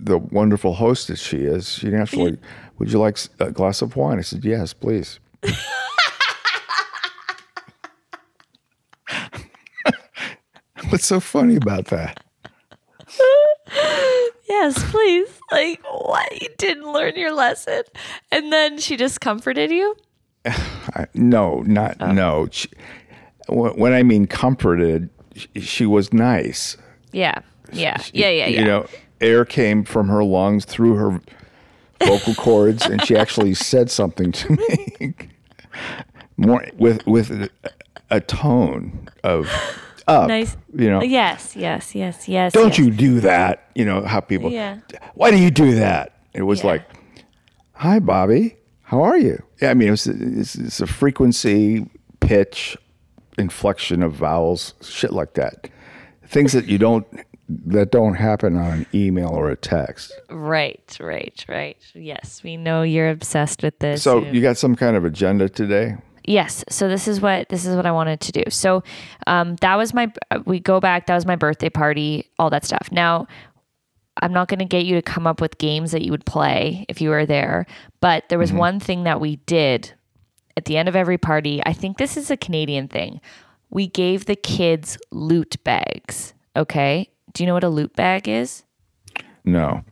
the 0.02 0.18
wonderful 0.18 0.74
hostess 0.74 1.20
she 1.20 1.38
is, 1.38 1.68
she 1.74 1.88
naturally, 1.88 2.38
"Would 2.78 2.92
you 2.92 2.98
like 2.98 3.18
a 3.38 3.50
glass 3.50 3.82
of 3.82 3.96
wine?" 3.96 4.18
I 4.18 4.22
said, 4.22 4.44
"Yes, 4.44 4.72
please." 4.72 5.20
What's 10.88 11.06
so 11.06 11.20
funny 11.20 11.56
about 11.56 11.86
that? 11.86 12.22
Yes, 14.48 14.90
please. 14.90 15.28
Like, 15.52 15.80
what? 15.84 16.40
You 16.42 16.48
didn't 16.58 16.92
learn 16.92 17.14
your 17.16 17.32
lesson. 17.32 17.82
And 18.32 18.52
then 18.52 18.78
she 18.78 18.96
just 18.96 19.20
comforted 19.20 19.70
you? 19.70 19.94
I, 20.46 21.06
no, 21.14 21.60
not 21.62 21.96
Oh. 22.00 22.10
no. 22.12 22.48
She, 22.50 22.68
when 23.48 23.72
when 23.78 23.92
I 23.92 24.02
mean 24.02 24.26
comforted, 24.26 25.08
she, 25.34 25.60
she 25.60 25.86
was 25.86 26.12
nice. 26.12 26.76
Yeah. 27.12 27.38
Yeah. 27.72 28.02
Yeah. 28.12 28.28
Yeah. 28.30 28.46
Yeah. 28.46 28.58
You 28.60 28.64
know, 28.64 28.86
air 29.20 29.44
came 29.44 29.84
from 29.84 30.08
her 30.08 30.24
lungs 30.24 30.64
through 30.64 30.94
her 30.94 31.20
vocal 32.04 32.34
cords, 32.34 32.86
and 32.86 33.04
she 33.04 33.16
actually 33.16 33.54
said 33.54 33.90
something 33.90 34.32
to 34.32 34.52
me, 34.52 35.14
more 36.36 36.66
with 36.78 37.06
with 37.06 37.50
a, 38.10 38.20
tone 38.20 39.08
of 39.22 39.48
up. 40.08 40.28
Nice. 40.28 40.56
You 40.74 40.90
know, 40.90 41.02
Yes. 41.02 41.54
Yes. 41.54 41.94
Yes. 41.94 42.28
Yes. 42.28 42.52
don't 42.52 42.68
yes. 42.68 42.78
you 42.78 42.90
do 42.90 43.20
that? 43.20 43.70
You 43.74 43.84
know 43.84 44.02
how 44.02 44.20
people. 44.20 44.50
Yeah. 44.50 44.78
Why 45.14 45.30
do 45.30 45.38
you 45.38 45.50
do 45.50 45.76
that? 45.76 46.16
It 46.32 46.42
was 46.42 46.60
Yeah. 46.60 46.66
like, 46.66 46.82
"Hi, 47.74 47.98
Bobby. 48.00 48.56
How 48.82 49.02
are 49.02 49.16
you?" 49.18 49.42
Yeah, 49.60 49.70
I 49.70 49.74
mean, 49.74 49.88
it 49.88 49.92
was 49.92 50.06
it's, 50.06 50.54
it's 50.56 50.80
a 50.80 50.86
frequency, 50.86 51.86
pitch, 52.20 52.76
inflection 53.38 54.02
of 54.02 54.12
vowels, 54.12 54.74
shit 54.82 55.12
like 55.12 55.34
that. 55.34 55.68
Things 56.26 56.52
that 56.52 56.66
you 56.66 56.78
don't 56.78 57.06
that 57.66 57.90
don't 57.90 58.14
happen 58.14 58.56
on 58.56 58.72
an 58.80 58.86
email 58.94 59.28
or 59.30 59.50
a 59.50 59.56
text. 59.56 60.12
Right. 60.30 60.96
Right. 61.00 61.44
Right. 61.48 61.76
Yes. 61.94 62.42
We 62.44 62.56
know 62.56 62.82
you're 62.82 63.10
obsessed 63.10 63.62
with 63.62 63.78
this. 63.80 64.02
So 64.02 64.20
You- 64.20 64.32
you 64.34 64.40
got 64.42 64.56
some 64.56 64.76
kind 64.76 64.96
of 64.96 65.04
agenda 65.04 65.48
today? 65.48 65.96
Yes. 66.24 66.64
So 66.68 66.88
this 66.88 67.08
is 67.08 67.20
what 67.20 67.48
this 67.48 67.64
is 67.66 67.74
what 67.74 67.86
I 67.86 67.92
wanted 67.92 68.20
to 68.20 68.32
do. 68.32 68.42
So 68.50 68.82
um, 69.26 69.56
that 69.56 69.76
was 69.76 69.92
my. 69.94 70.12
We 70.44 70.60
go 70.60 70.78
back. 70.78 71.06
That 71.06 71.14
was 71.14 71.26
my 71.26 71.34
birthday 71.36 71.70
party. 71.70 72.30
All 72.38 72.50
that 72.50 72.64
stuff. 72.64 72.88
Now, 72.92 73.26
I'm 74.22 74.32
not 74.32 74.48
going 74.48 74.58
to 74.58 74.64
get 74.66 74.84
you 74.84 74.94
to 74.96 75.02
come 75.02 75.26
up 75.26 75.40
with 75.40 75.58
games 75.58 75.92
that 75.92 76.02
you 76.02 76.10
would 76.12 76.26
play 76.26 76.84
if 76.88 77.00
you 77.00 77.08
were 77.10 77.24
there. 77.26 77.66
But 78.00 78.28
there 78.28 78.38
was 78.38 78.52
one 78.52 78.78
thing 78.80 79.04
that 79.04 79.18
we 79.20 79.36
did 79.46 79.92
at 80.56 80.66
the 80.66 80.76
end 80.76 80.88
of 80.88 80.94
every 80.94 81.16
party. 81.18 81.62
I 81.64 81.72
think 81.72 81.96
this 81.96 82.16
is 82.18 82.30
a 82.30 82.36
Canadian 82.36 82.86
thing. 82.88 83.20
We 83.70 83.86
gave 83.86 84.26
the 84.26 84.36
kids 84.36 84.98
loot 85.10 85.56
bags. 85.64 86.34
Okay. 86.54 87.08
Do 87.32 87.42
you 87.42 87.46
know 87.46 87.54
what 87.54 87.64
a 87.64 87.68
loot 87.68 87.94
bag 87.94 88.28
is? 88.28 88.64
No. 89.44 89.82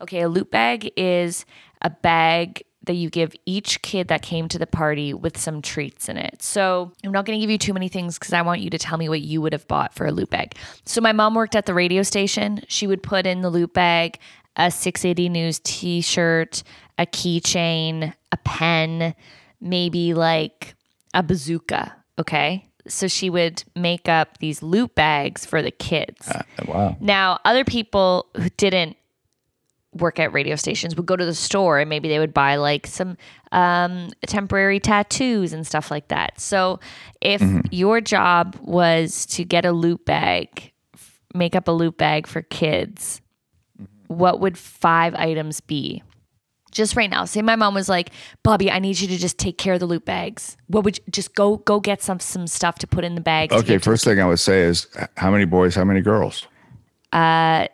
Okay, 0.00 0.20
a 0.20 0.28
loot 0.28 0.50
bag 0.50 0.92
is 0.96 1.44
a 1.82 1.90
bag 1.90 2.62
that 2.84 2.94
you 2.94 3.10
give 3.10 3.34
each 3.44 3.82
kid 3.82 4.08
that 4.08 4.22
came 4.22 4.48
to 4.48 4.58
the 4.58 4.66
party 4.66 5.12
with 5.12 5.36
some 5.36 5.60
treats 5.60 6.08
in 6.08 6.16
it. 6.16 6.42
So 6.42 6.92
I'm 7.04 7.12
not 7.12 7.26
going 7.26 7.38
to 7.38 7.40
give 7.40 7.50
you 7.50 7.58
too 7.58 7.74
many 7.74 7.88
things 7.88 8.18
because 8.18 8.32
I 8.32 8.42
want 8.42 8.60
you 8.60 8.70
to 8.70 8.78
tell 8.78 8.96
me 8.96 9.08
what 9.08 9.20
you 9.20 9.42
would 9.42 9.52
have 9.52 9.68
bought 9.68 9.94
for 9.94 10.06
a 10.06 10.12
loot 10.12 10.30
bag. 10.30 10.56
So 10.86 11.00
my 11.00 11.12
mom 11.12 11.34
worked 11.34 11.54
at 11.54 11.66
the 11.66 11.74
radio 11.74 12.02
station. 12.02 12.62
She 12.68 12.86
would 12.86 13.02
put 13.02 13.26
in 13.26 13.42
the 13.42 13.50
loot 13.50 13.74
bag 13.74 14.18
a 14.56 14.70
680 14.70 15.28
News 15.28 15.60
t 15.60 16.00
shirt, 16.00 16.62
a 16.98 17.06
keychain, 17.06 18.12
a 18.32 18.36
pen, 18.38 19.14
maybe 19.60 20.14
like 20.14 20.74
a 21.14 21.22
bazooka. 21.22 21.94
Okay. 22.18 22.67
So 22.88 23.08
she 23.08 23.30
would 23.30 23.64
make 23.74 24.08
up 24.08 24.38
these 24.38 24.62
loot 24.62 24.94
bags 24.94 25.44
for 25.44 25.62
the 25.62 25.70
kids. 25.70 26.28
Ah, 26.28 26.42
wow. 26.66 26.96
Now, 27.00 27.38
other 27.44 27.64
people 27.64 28.26
who 28.36 28.48
didn't 28.50 28.96
work 29.94 30.18
at 30.18 30.32
radio 30.32 30.56
stations 30.56 30.96
would 30.96 31.06
go 31.06 31.16
to 31.16 31.24
the 31.24 31.34
store 31.34 31.78
and 31.78 31.88
maybe 31.88 32.08
they 32.08 32.18
would 32.18 32.34
buy 32.34 32.56
like 32.56 32.86
some 32.86 33.16
um, 33.52 34.08
temporary 34.26 34.80
tattoos 34.80 35.52
and 35.52 35.66
stuff 35.66 35.90
like 35.90 36.08
that. 36.08 36.40
So, 36.40 36.80
if 37.20 37.40
mm-hmm. 37.40 37.60
your 37.70 38.00
job 38.00 38.56
was 38.62 39.26
to 39.26 39.44
get 39.44 39.64
a 39.64 39.72
loot 39.72 40.04
bag, 40.04 40.72
make 41.34 41.56
up 41.56 41.68
a 41.68 41.72
loot 41.72 41.96
bag 41.96 42.26
for 42.26 42.42
kids, 42.42 43.20
mm-hmm. 43.80 44.14
what 44.14 44.40
would 44.40 44.58
five 44.58 45.14
items 45.14 45.60
be? 45.60 46.02
Just 46.70 46.96
right 46.96 47.10
now. 47.10 47.24
Say 47.24 47.42
my 47.42 47.56
mom 47.56 47.74
was 47.74 47.88
like, 47.88 48.10
"Bobby, 48.42 48.70
I 48.70 48.78
need 48.78 49.00
you 49.00 49.08
to 49.08 49.16
just 49.16 49.38
take 49.38 49.56
care 49.58 49.74
of 49.74 49.80
the 49.80 49.86
loot 49.86 50.04
bags. 50.04 50.56
What 50.66 50.84
would 50.84 50.98
you, 50.98 51.04
just 51.10 51.34
go 51.34 51.56
go 51.56 51.80
get 51.80 52.02
some 52.02 52.20
some 52.20 52.46
stuff 52.46 52.78
to 52.80 52.86
put 52.86 53.04
in 53.04 53.14
the 53.14 53.20
bags." 53.20 53.52
Okay, 53.52 53.66
give 53.66 53.82
to 53.82 53.90
the 53.90 53.92
first 53.92 54.04
thing 54.04 54.20
I 54.20 54.26
would 54.26 54.38
say 54.40 54.62
is 54.62 54.86
how 55.16 55.30
many 55.30 55.44
boys, 55.44 55.74
how 55.74 55.84
many 55.84 56.00
girls? 56.00 56.46
uh 57.12 57.68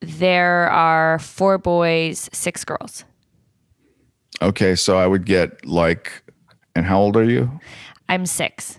There 0.00 0.70
are 0.70 1.18
four 1.18 1.58
boys, 1.58 2.28
six 2.32 2.64
girls. 2.64 3.04
Okay, 4.40 4.74
so 4.76 4.98
I 4.98 5.06
would 5.06 5.24
get 5.24 5.64
like, 5.66 6.22
and 6.76 6.86
how 6.86 7.00
old 7.00 7.16
are 7.16 7.24
you? 7.24 7.58
I'm 8.08 8.26
six. 8.26 8.78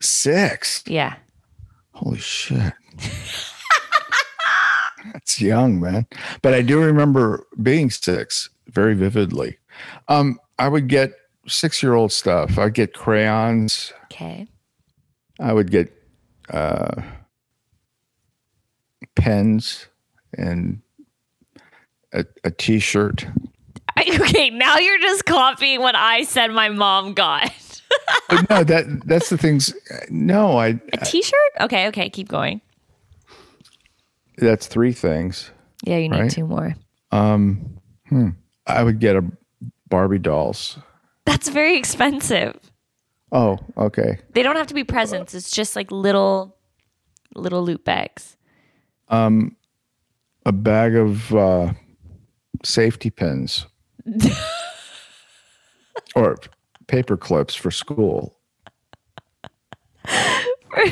Six. 0.00 0.82
Yeah. 0.86 1.16
Holy 1.92 2.18
shit. 2.18 2.72
It's 5.14 5.40
young, 5.40 5.80
man. 5.80 6.06
But 6.42 6.54
I 6.54 6.62
do 6.62 6.80
remember 6.80 7.46
being 7.62 7.90
six 7.90 8.50
very 8.68 8.94
vividly. 8.94 9.58
Um, 10.08 10.38
I 10.58 10.68
would 10.68 10.88
get 10.88 11.12
six 11.46 11.82
year 11.82 11.94
old 11.94 12.12
stuff. 12.12 12.58
I'd 12.58 12.74
get 12.74 12.94
crayons. 12.94 13.92
Okay. 14.04 14.46
I 15.40 15.52
would 15.52 15.70
get 15.70 15.92
uh, 16.50 17.02
pens 19.16 19.88
and 20.36 20.80
a, 22.12 22.24
a 22.44 22.50
t 22.50 22.78
shirt. 22.78 23.26
Okay, 23.96 24.50
now 24.50 24.76
you're 24.78 24.98
just 24.98 25.24
copying 25.24 25.80
what 25.80 25.94
I 25.94 26.24
said 26.24 26.50
my 26.50 26.68
mom 26.68 27.14
got. 27.14 27.52
But 28.28 28.50
no, 28.50 28.64
that 28.64 29.06
that's 29.06 29.28
the 29.28 29.38
things. 29.38 29.72
No, 30.10 30.58
I. 30.58 30.80
A 30.92 30.96
t-shirt? 31.04 31.52
Okay, 31.60 31.86
okay, 31.88 32.10
keep 32.10 32.28
going. 32.28 32.60
That's 34.38 34.66
three 34.66 34.92
things. 34.92 35.50
Yeah, 35.84 35.98
you 35.98 36.08
need 36.08 36.20
Right. 36.20 36.30
two 36.30 36.46
more. 36.46 36.74
um 37.12 37.78
I 38.66 38.82
would 38.82 38.98
get 39.00 39.16
a 39.16 39.24
Barbie 39.88 40.18
dolls. 40.18 40.78
That's 41.26 41.48
very 41.48 41.76
expensive. 41.76 42.58
Oh, 43.32 43.58
okay. 43.76 44.18
They 44.32 44.42
don't 44.42 44.56
have 44.56 44.66
to 44.68 44.74
be 44.74 44.84
presents. 44.84 45.34
It's 45.34 45.50
just 45.50 45.74
like 45.76 45.90
little 45.90 46.56
little 47.34 47.62
loot 47.64 47.84
bags. 47.84 48.36
Um, 49.08 49.56
a 50.46 50.52
bag 50.52 50.94
of 50.94 51.34
uh, 51.34 51.72
safety 52.62 53.10
pins 53.10 53.66
or 56.14 56.36
paper 56.86 57.16
clips 57.16 57.54
for 57.54 57.70
school. 57.70 58.36
For 60.06 60.84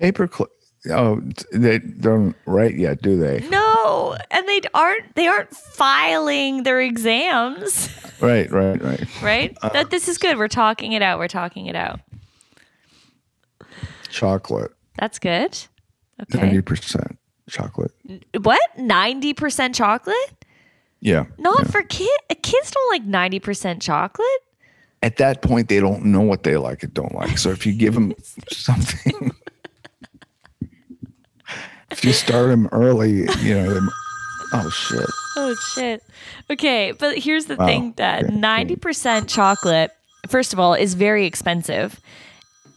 Paper 0.00 0.26
clip. 0.26 0.50
Oh, 0.90 1.20
they 1.52 1.78
don't 1.78 2.34
write 2.46 2.74
yet, 2.76 3.02
do 3.02 3.18
they? 3.18 3.46
No, 3.50 4.16
and 4.30 4.48
they 4.48 4.62
aren't 4.72 5.14
they 5.14 5.26
aren't 5.26 5.54
filing 5.54 6.62
their 6.62 6.80
exams, 6.80 7.90
Right, 8.20 8.50
right, 8.50 8.82
right. 8.82 9.22
right? 9.22 9.58
Uh, 9.62 9.68
that 9.70 9.90
this 9.90 10.08
is 10.08 10.16
good. 10.18 10.38
We're 10.38 10.48
talking 10.48 10.92
it 10.92 11.02
out. 11.02 11.18
We're 11.18 11.28
talking 11.28 11.66
it 11.66 11.76
out. 11.76 12.00
Chocolate. 14.08 14.72
That's 14.98 15.18
good. 15.18 15.58
Okay. 16.22 16.40
Ninety 16.40 16.62
percent 16.62 17.18
chocolate. 17.50 17.92
What? 18.40 18.60
90% 18.78 19.74
chocolate? 19.74 20.44
Yeah. 21.00 21.24
Not 21.38 21.66
for 21.66 21.82
kids. 21.82 22.10
Kids 22.42 22.70
don't 22.70 22.90
like 22.90 23.32
90% 23.32 23.80
chocolate. 23.82 24.26
At 25.02 25.16
that 25.16 25.42
point, 25.42 25.68
they 25.68 25.80
don't 25.80 26.04
know 26.06 26.20
what 26.20 26.42
they 26.42 26.56
like 26.56 26.82
and 26.82 26.92
don't 26.94 27.14
like. 27.14 27.38
So 27.38 27.50
if 27.50 27.66
you 27.66 27.72
give 27.72 27.94
them 27.94 28.14
something, 28.50 29.32
if 31.90 32.04
you 32.04 32.12
start 32.12 32.48
them 32.48 32.68
early, 32.72 33.26
you 33.40 33.54
know, 33.54 33.88
oh 34.52 34.70
shit. 34.70 35.06
Oh 35.36 35.54
shit. 35.74 36.02
Okay, 36.50 36.92
but 36.92 37.18
here's 37.18 37.46
the 37.46 37.56
Wow. 37.56 37.66
thing 37.66 37.94
that 37.96 38.24
Okay. 38.24 38.32
90% 38.34 39.28
chocolate 39.28 39.90
first 40.28 40.52
of 40.52 40.58
all 40.60 40.74
is 40.74 40.94
very 40.94 41.26
expensive. 41.26 42.00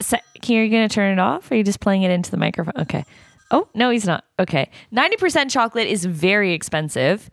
Se- 0.02 0.22
Can 0.42 0.56
you 0.56 0.70
going 0.70 0.88
to 0.88 0.94
turn 0.94 1.12
it 1.14 1.20
off? 1.20 1.50
Or 1.50 1.54
are 1.54 1.58
you 1.58 1.64
just 1.64 1.80
playing 1.80 2.04
it 2.04 2.12
into 2.12 2.32
the 2.32 2.38
microphone? 2.38 2.74
Okay. 2.82 3.06
Oh, 3.52 3.68
no, 3.76 3.90
he's 3.90 4.06
not. 4.06 4.24
Okay. 4.40 4.70
90% 4.94 5.52
chocolate 5.52 5.88
is 5.88 6.06
very 6.06 6.54
expensive. 6.54 7.30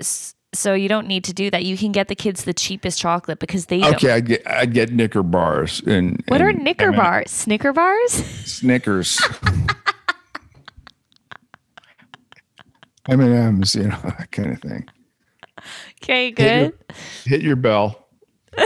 S- 0.00 0.34
So 0.54 0.72
you 0.74 0.88
don't 0.88 1.06
need 1.06 1.24
to 1.24 1.32
do 1.32 1.50
that. 1.50 1.64
You 1.64 1.76
can 1.76 1.92
get 1.92 2.08
the 2.08 2.14
kids 2.14 2.44
the 2.44 2.54
cheapest 2.54 2.98
chocolate 3.00 3.38
because 3.40 3.66
they. 3.66 3.82
Okay, 3.84 4.10
I'd 4.12 4.26
get 4.26 4.46
I'd 4.46 4.72
get 4.72 4.92
Knicker 4.92 5.22
bars 5.24 5.80
and 5.86 6.22
What 6.28 6.40
are 6.40 6.52
Knicker 6.52 6.92
bars? 6.92 7.30
Snicker 7.30 7.72
bars? 7.72 8.12
Snickers, 8.46 9.20
M 13.14 13.20
and 13.20 13.34
M's, 13.34 13.74
you 13.74 13.84
know 13.84 13.98
that 14.04 14.30
kind 14.32 14.52
of 14.52 14.60
thing. 14.60 14.88
Okay, 16.02 16.26
Hit 16.36 16.38
your- 16.38 16.70
good. 16.70 16.78
Hit 17.24 17.40
your 17.42 17.56
bell. 17.56 18.06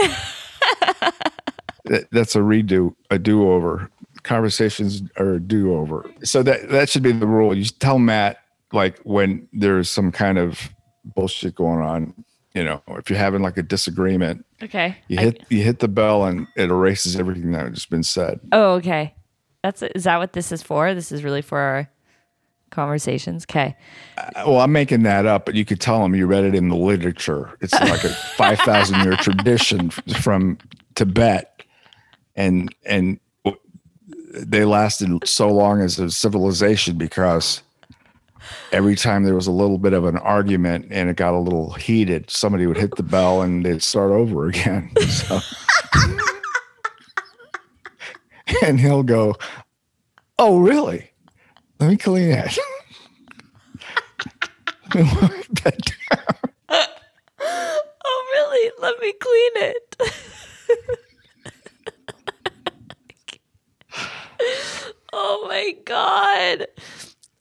That- 1.85 2.07
that's 2.11 2.35
a 2.35 2.39
redo, 2.39 2.93
a 3.09 3.17
do 3.17 3.49
over. 3.49 3.89
Conversations 4.23 5.01
are 5.17 5.35
a 5.35 5.39
do 5.39 5.73
over. 5.73 6.05
So 6.23 6.43
that 6.43 6.69
that 6.69 6.89
should 6.89 7.01
be 7.03 7.13
the 7.13 7.25
rule. 7.25 7.55
You 7.57 7.63
tell 7.65 7.97
Matt 7.97 8.37
like 8.73 8.99
when 8.99 9.47
there's 9.53 9.89
some 9.89 10.11
kind 10.11 10.37
of 10.37 10.69
bullshit 11.15 11.55
going 11.55 11.79
on. 11.81 12.13
You 12.53 12.63
know, 12.65 12.81
if 12.89 13.09
you're 13.09 13.17
having 13.17 13.41
like 13.41 13.57
a 13.57 13.63
disagreement, 13.63 14.45
Okay. 14.61 14.97
you 15.07 15.17
I- 15.19 15.21
hit 15.23 15.45
you 15.49 15.63
hit 15.63 15.79
the 15.79 15.87
bell 15.87 16.25
and 16.25 16.47
it 16.57 16.69
erases 16.69 17.15
everything 17.15 17.51
that 17.53 17.67
has 17.69 17.85
been 17.85 18.03
said. 18.03 18.39
oh, 18.51 18.73
okay. 18.73 19.15
That's 19.63 19.81
is 19.81 20.03
that 20.03 20.17
what 20.17 20.33
this 20.33 20.51
is 20.51 20.61
for? 20.61 20.93
This 20.93 21.11
is 21.11 21.23
really 21.23 21.41
for 21.41 21.57
our 21.59 21.89
conversations. 22.69 23.45
Okay. 23.49 23.75
Uh, 24.17 24.43
well, 24.47 24.59
I'm 24.59 24.71
making 24.71 25.03
that 25.03 25.25
up, 25.25 25.45
but 25.45 25.55
you 25.55 25.65
could 25.65 25.79
tell 25.79 26.01
them 26.01 26.15
you 26.15 26.25
read 26.27 26.43
it 26.43 26.55
in 26.55 26.69
the 26.69 26.75
literature. 26.75 27.55
It's 27.61 27.73
like 27.73 28.03
a 28.03 28.09
5,000 28.37 29.03
year 29.03 29.15
tradition 29.15 29.89
from 29.89 30.57
Tibet. 30.95 31.63
And, 32.35 32.73
and 32.85 33.19
they 34.33 34.65
lasted 34.65 35.27
so 35.27 35.49
long 35.49 35.81
as 35.81 35.99
a 35.99 36.09
civilization 36.11 36.97
because 36.97 37.61
every 38.71 38.95
time 38.95 39.23
there 39.23 39.35
was 39.35 39.47
a 39.47 39.51
little 39.51 39.77
bit 39.77 39.93
of 39.93 40.05
an 40.05 40.17
argument 40.17 40.87
and 40.91 41.09
it 41.09 41.15
got 41.15 41.33
a 41.33 41.39
little 41.39 41.73
heated, 41.73 42.29
somebody 42.29 42.65
would 42.67 42.77
hit 42.77 42.95
the 42.95 43.03
bell 43.03 43.41
and 43.41 43.65
they'd 43.65 43.83
start 43.83 44.11
over 44.11 44.47
again. 44.47 44.91
So, 45.09 45.39
and 48.63 48.79
he'll 48.79 49.03
go, 49.03 49.35
Oh, 50.37 50.59
really? 50.59 51.11
Let 51.79 51.89
me 51.89 51.97
clean 51.97 52.29
that. 52.29 52.57
Oh, 57.41 58.25
really? 58.33 58.71
Let 58.81 58.99
me 58.99 59.13
clean 59.21 59.51
it. 59.71 59.95
oh 65.13 65.45
my 65.47 65.75
god. 65.85 66.67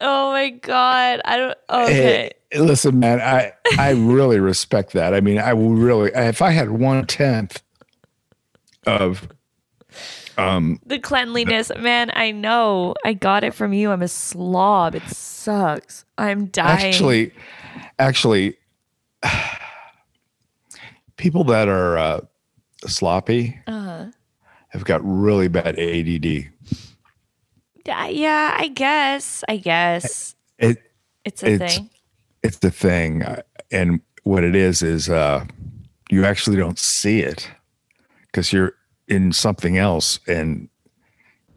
Oh 0.01 0.33
my 0.33 0.51
god. 0.51 1.21
I 1.25 1.37
don't 1.37 1.59
okay. 1.71 2.33
Hey, 2.51 2.59
listen, 2.61 2.99
man, 2.99 3.21
I 3.21 3.53
I 3.79 3.91
really 3.93 4.41
respect 4.41 4.93
that. 4.93 5.15
I 5.15 5.21
mean, 5.21 5.39
I 5.39 5.55
will 5.55 5.75
really 5.75 6.11
if 6.15 6.43
I 6.43 6.51
had 6.51 6.71
one 6.71 7.07
tenth 7.07 7.63
of 8.87 9.29
the 10.87 10.99
cleanliness, 11.03 11.71
man, 11.79 12.11
I 12.15 12.31
know. 12.31 12.95
I 13.05 13.13
got 13.13 13.43
it 13.45 13.53
from 13.55 13.73
you. 13.73 13.91
I'm 13.91 14.03
a 14.03 14.09
slob. 14.09 14.95
It 14.95 15.03
sucks. 15.09 16.05
I'm 16.17 16.47
dying. 16.47 16.87
actually 16.87 17.33
actually 17.99 18.57
people 21.17 21.45
that 21.45 21.69
are 21.69 21.99
uh, 21.99 22.21
sloppy 22.87 23.59
Uh-huh. 23.67 24.07
have 24.69 24.85
got 24.85 25.01
really 25.05 25.49
bad 25.49 25.79
ADD. 25.79 26.51
Yeah, 27.85 28.55
I 28.59 28.69
guess. 28.69 29.43
I 29.49 29.57
guess. 29.57 30.35
It 30.59 30.79
It's 31.25 31.43
a 31.43 31.53
It's- 31.53 31.77
thing. 31.77 31.91
it's 32.43 32.59
the 32.59 32.71
thing, 32.71 33.25
and 33.73 34.01
what 34.25 34.45
it 34.45 34.55
is 34.55 34.83
is 34.83 35.09
uh, 35.09 35.45
you 36.11 36.25
actually 36.25 36.57
don't 36.57 36.79
see 36.79 37.21
it 37.21 37.51
because 38.27 38.53
you're 38.53 38.75
in 39.09 39.33
something 39.33 39.77
else 39.79 40.21
and 40.27 40.69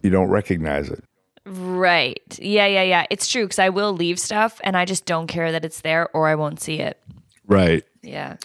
you 0.02 0.10
don't 0.10 0.30
recognize 0.30 0.90
it. 0.90 1.04
Right. 1.46 2.22
Yeah, 2.40 2.66
yeah, 2.68 2.84
yeah. 2.84 3.06
It's 3.10 3.28
true 3.28 3.44
because 3.44 3.60
I 3.60 3.70
will 3.70 3.94
leave 3.94 4.20
stuff 4.20 4.60
and 4.64 4.78
I 4.78 4.86
just 4.86 5.06
don't 5.06 5.28
care 5.28 5.52
that 5.52 5.66
it's 5.66 5.82
there 5.82 6.10
or 6.16 6.28
I 6.28 6.36
won't 6.36 6.60
see 6.62 6.80
it. 6.80 7.00
Right. 7.48 7.84
Yeah. 8.02 8.38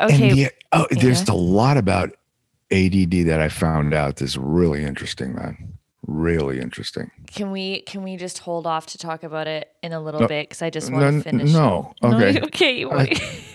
Okay. 0.00 0.28
And 0.30 0.38
the, 0.38 0.50
oh, 0.72 0.86
there's 0.90 1.28
a 1.28 1.34
lot 1.34 1.76
about 1.76 2.10
ADD 2.70 3.26
that 3.26 3.40
I 3.40 3.48
found 3.48 3.94
out 3.94 4.16
that's 4.16 4.36
really 4.36 4.84
interesting, 4.84 5.34
man. 5.34 5.74
Really 6.06 6.60
interesting. 6.60 7.10
Can 7.26 7.50
we 7.50 7.82
can 7.82 8.02
we 8.02 8.16
just 8.16 8.38
hold 8.38 8.66
off 8.66 8.86
to 8.86 8.98
talk 8.98 9.22
about 9.22 9.46
it 9.46 9.70
in 9.82 9.92
a 9.92 10.00
little 10.00 10.20
No. 10.22 10.26
bit 10.28 10.48
because 10.48 10.62
I 10.62 10.70
just 10.70 10.90
want 10.90 11.22
to 11.22 11.30
finish. 11.30 11.52
no. 11.52 11.94
it. 12.02 12.42
Okay. 12.44 12.44
okay. 12.44 12.84
wait. 12.84 13.22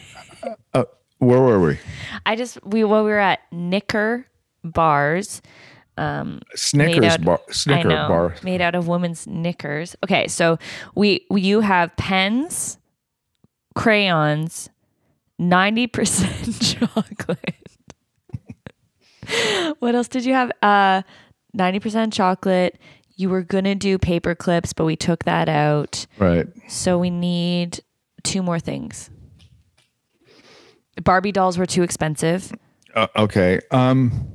Uh, 0.73 0.83
where 1.19 1.39
were 1.39 1.57
we? 1.57 1.79
I 2.25 2.35
just 2.35 2.61
we 2.65 2.83
well 2.83 3.05
we 3.05 3.11
were 3.11 3.17
at 3.17 3.39
Knicker 3.53 4.25
bars. 4.63 5.41
Um, 5.97 6.41
Snickers 6.55 7.05
out- 7.05 7.21
bar. 7.23 7.39
Snicker 7.51 7.89
know, 7.89 8.07
bar. 8.07 8.35
made 8.43 8.61
out 8.61 8.73
of 8.75 8.87
women's 8.87 9.27
knickers. 9.27 9.95
Okay, 10.03 10.27
so 10.27 10.57
we 10.95 11.25
you 11.29 11.59
have 11.59 11.95
pens, 11.97 12.79
crayons, 13.75 14.69
ninety 15.37 15.85
percent 15.87 16.59
chocolate. 16.79 17.55
what 19.79 19.95
else 19.95 20.07
did 20.07 20.25
you 20.25 20.33
have? 20.33 20.51
Uh, 20.61 21.03
ninety 21.53 21.79
percent 21.79 22.11
chocolate. 22.11 22.79
You 23.15 23.29
were 23.29 23.43
gonna 23.43 23.75
do 23.75 23.99
paper 23.99 24.33
clips, 24.33 24.73
but 24.73 24.85
we 24.85 24.95
took 24.95 25.25
that 25.25 25.47
out. 25.47 26.07
Right. 26.17 26.47
So 26.67 26.97
we 26.97 27.11
need 27.11 27.81
two 28.23 28.41
more 28.41 28.59
things. 28.59 29.11
Barbie 31.03 31.31
dolls 31.31 31.57
were 31.57 31.65
too 31.67 31.83
expensive. 31.83 32.51
Uh, 32.95 33.07
okay. 33.15 33.59
Um, 33.71 34.31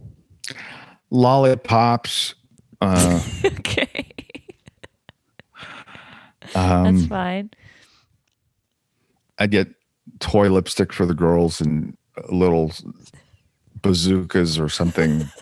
lollipops 1.11 2.35
Uh, 2.81 3.21
okay. 3.44 4.07
um, 6.55 6.85
That's 6.97 7.07
fine. 7.07 7.51
I'd 9.38 9.51
get 9.51 9.68
toy 10.21 10.49
lipstick 10.49 10.92
for 10.92 11.07
the 11.07 11.14
girls 11.14 11.61
and 11.61 11.97
little 12.31 12.73
bazookas 13.83 14.59
or 14.59 14.68
something. 14.68 15.29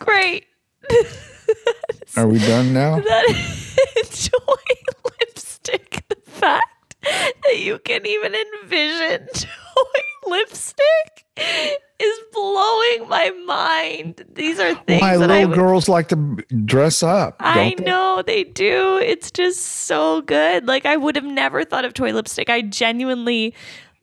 Great. 0.00 0.46
Are 2.16 2.28
we 2.28 2.38
done 2.38 2.72
now? 2.72 3.00
That 3.00 3.26
toy 4.30 4.74
lipstick. 5.20 6.04
The 6.08 6.16
fact 6.24 6.96
can 7.96 8.06
even 8.06 8.34
envision 8.34 9.26
toy 9.34 10.26
lipstick 10.26 11.26
is 11.98 12.18
blowing 12.32 13.08
my 13.08 13.30
mind. 13.46 14.24
These 14.34 14.58
are 14.58 14.74
things 14.74 15.00
that 15.00 15.18
little 15.18 15.48
would 15.48 15.54
girls 15.54 15.88
like 15.88 16.08
to 16.08 16.36
dress 16.64 17.02
up? 17.02 17.36
I 17.40 17.74
they? 17.76 17.84
know 17.84 18.22
they 18.26 18.44
do. 18.44 18.98
It's 18.98 19.30
just 19.30 19.62
so 19.62 20.20
good. 20.22 20.66
Like 20.66 20.84
I 20.84 20.96
would 20.96 21.16
have 21.16 21.24
never 21.24 21.64
thought 21.64 21.84
of 21.84 21.94
toy 21.94 22.12
lipstick. 22.12 22.50
I 22.50 22.62
genuinely 22.62 23.54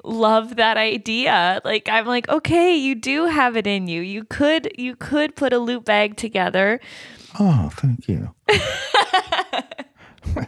love 0.04 0.56
that 0.56 0.78
idea. 0.78 1.62
Like 1.64 1.88
I'm 1.90 2.06
like, 2.06 2.28
okay, 2.30 2.76
you 2.76 2.96
do 2.96 3.26
have 3.26 3.56
it 3.56 3.68
in 3.68 3.88
you. 3.88 4.02
You 4.02 4.24
could 4.24 4.72
you 4.78 4.96
could 4.96 5.36
put 5.36 5.54
a 5.54 5.60
loot 5.60 5.86
bag 5.86 6.18
together. 6.18 6.80
Oh, 7.40 7.70
thank 7.74 8.08
you. 8.08 8.34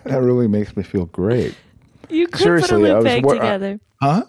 that 0.06 0.22
really 0.22 0.48
makes 0.48 0.76
me 0.76 0.84
feel 0.84 1.06
great. 1.06 1.56
You 2.10 2.28
could 2.28 2.42
Seriously, 2.42 2.70
put 2.70 2.76
a 2.76 2.84
loop 2.84 2.96
was 2.98 3.04
bag 3.06 3.26
I- 3.26 3.34
together. 3.34 3.80
Huh? 4.02 4.24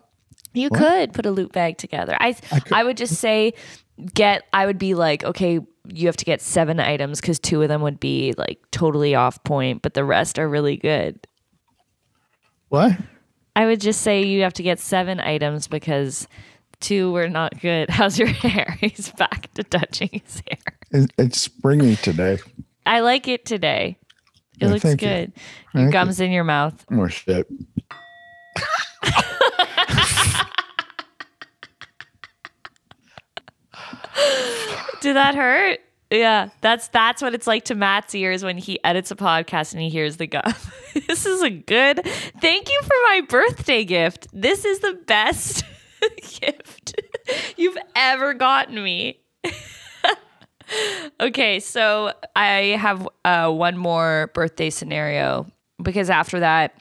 You 0.53 0.71
could 0.71 1.13
put 1.13 1.27
a 1.27 1.31
loot 1.31 1.53
bag 1.53 1.77
together. 1.77 2.17
I 2.19 2.35
I, 2.73 2.83
would 2.83 2.97
just 2.97 3.17
say 3.17 3.53
get 4.15 4.45
I 4.55 4.65
would 4.65 4.79
be 4.79 4.95
like, 4.95 5.23
okay, 5.23 5.61
you 5.87 6.07
have 6.07 6.17
to 6.17 6.25
get 6.25 6.41
seven 6.41 6.81
items 6.81 7.21
because 7.21 7.39
two 7.39 7.61
of 7.61 7.69
them 7.69 7.83
would 7.83 8.01
be 8.01 8.33
like 8.39 8.59
totally 8.71 9.15
off 9.15 9.43
point, 9.45 9.83
but 9.83 9.93
the 9.93 10.03
rest 10.03 10.39
are 10.39 10.49
really 10.49 10.79
good. 10.79 11.27
What? 12.71 12.93
I 13.55 13.67
would 13.67 13.81
just 13.81 14.01
say 14.01 14.23
you 14.23 14.43
have 14.43 14.55
to 14.55 14.63
get 14.63 14.79
seven 14.79 15.21
items 15.21 15.69
because 15.69 16.27
two 16.81 17.13
were 17.13 17.29
not 17.29 17.61
good. 17.61 17.91
How's 17.91 18.19
your 18.19 18.29
hair? 18.29 18.77
He's 18.81 19.11
back 19.13 19.53
to 19.55 19.63
touching 19.63 20.09
his 20.25 20.43
hair. 20.49 21.07
It's 21.19 21.41
springy 21.41 21.97
today. 21.97 22.39
I 22.87 23.01
like 23.01 23.29
it 23.29 23.45
today. 23.45 23.99
It 24.59 24.65
Yeah, 24.65 24.69
looks 24.71 24.83
thank 24.83 25.03
you. 25.03 25.09
good. 25.09 25.33
Your 25.37 25.73
Thank 25.73 25.87
you. 25.87 25.93
gums 25.93 26.21
in 26.21 26.31
your 26.33 26.45
mouth. 26.45 26.85
More 26.91 27.09
shit. 27.11 27.47
Did 35.01 35.17
that 35.17 35.35
hurt? 35.35 35.81
Yeah, 36.11 36.51
that's 36.61 36.89
that's 36.89 37.21
what 37.21 37.35
it's 37.35 37.47
like 37.47 37.65
to 37.67 37.75
Matt's 37.75 38.15
ears 38.15 38.45
when 38.45 38.59
he 38.59 38.83
edits 38.85 39.11
a 39.11 39.17
podcast 39.17 39.73
and 39.73 39.83
he 39.83 39.89
hears 39.89 40.17
the 40.19 40.27
gum. 40.27 40.43
this 41.09 41.27
is 41.27 41.43
a 41.43 41.51
good. 41.51 42.05
Thank 42.41 42.71
you 42.71 42.81
for 42.83 42.95
my 43.09 43.23
birthday 43.29 43.85
gift. 43.85 44.29
This 44.33 44.65
is 44.65 44.79
the 44.81 44.95
best 45.07 45.65
gift 46.41 47.01
you've 47.57 47.77
ever 47.97 48.35
gotten 48.35 48.83
me. 48.83 49.19
Okay, 51.21 51.61
so 51.61 52.13
I 52.35 52.77
have 52.79 53.09
uh, 53.25 53.51
one 53.51 53.77
more 53.77 54.31
birthday 54.35 54.71
scenario 54.71 55.47
because 55.83 56.11
after 56.11 56.41
that 56.41 56.75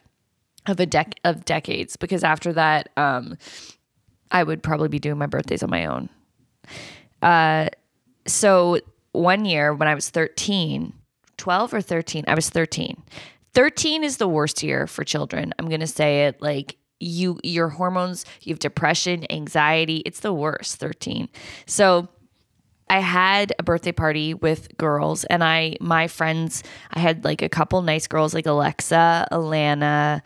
of 0.67 0.79
a 0.79 0.87
dec 0.87 1.13
of 1.23 1.45
decades 1.45 1.95
because 1.95 2.23
after 2.23 2.51
that 2.53 2.89
um 2.97 3.37
I 4.31 4.43
would 4.43 4.63
probably 4.63 4.87
be 4.87 4.99
doing 4.99 5.17
my 5.17 5.27
birthdays 5.27 5.63
on 5.63 5.69
my 5.69 5.85
own. 5.85 6.09
Uh 7.21 7.69
so 8.27 8.79
one 9.11 9.45
year 9.45 9.73
when 9.73 9.87
I 9.87 9.95
was 9.95 10.09
13, 10.09 10.93
12 11.37 11.73
or 11.73 11.81
13, 11.81 12.25
I 12.27 12.35
was 12.35 12.49
13. 12.49 13.01
13 13.53 14.03
is 14.03 14.17
the 14.17 14.27
worst 14.27 14.63
year 14.63 14.87
for 14.87 15.03
children. 15.03 15.53
I'm 15.57 15.69
going 15.69 15.79
to 15.79 15.87
say 15.87 16.25
it 16.25 16.41
like 16.41 16.77
you 16.99 17.39
your 17.43 17.69
hormones, 17.69 18.25
you 18.41 18.53
have 18.53 18.59
depression, 18.59 19.29
anxiety, 19.31 19.97
it's 20.05 20.21
the 20.21 20.33
worst 20.33 20.77
13. 20.77 21.29
So 21.65 22.09
I 22.89 22.99
had 22.99 23.53
a 23.57 23.63
birthday 23.63 23.91
party 23.91 24.33
with 24.33 24.75
girls 24.77 25.23
and 25.25 25.43
I 25.43 25.75
my 25.81 26.07
friends 26.07 26.63
I 26.91 26.99
had 26.99 27.23
like 27.23 27.41
a 27.41 27.49
couple 27.49 27.81
nice 27.81 28.07
girls 28.07 28.33
like 28.33 28.45
Alexa, 28.45 29.27
Alana, 29.31 30.21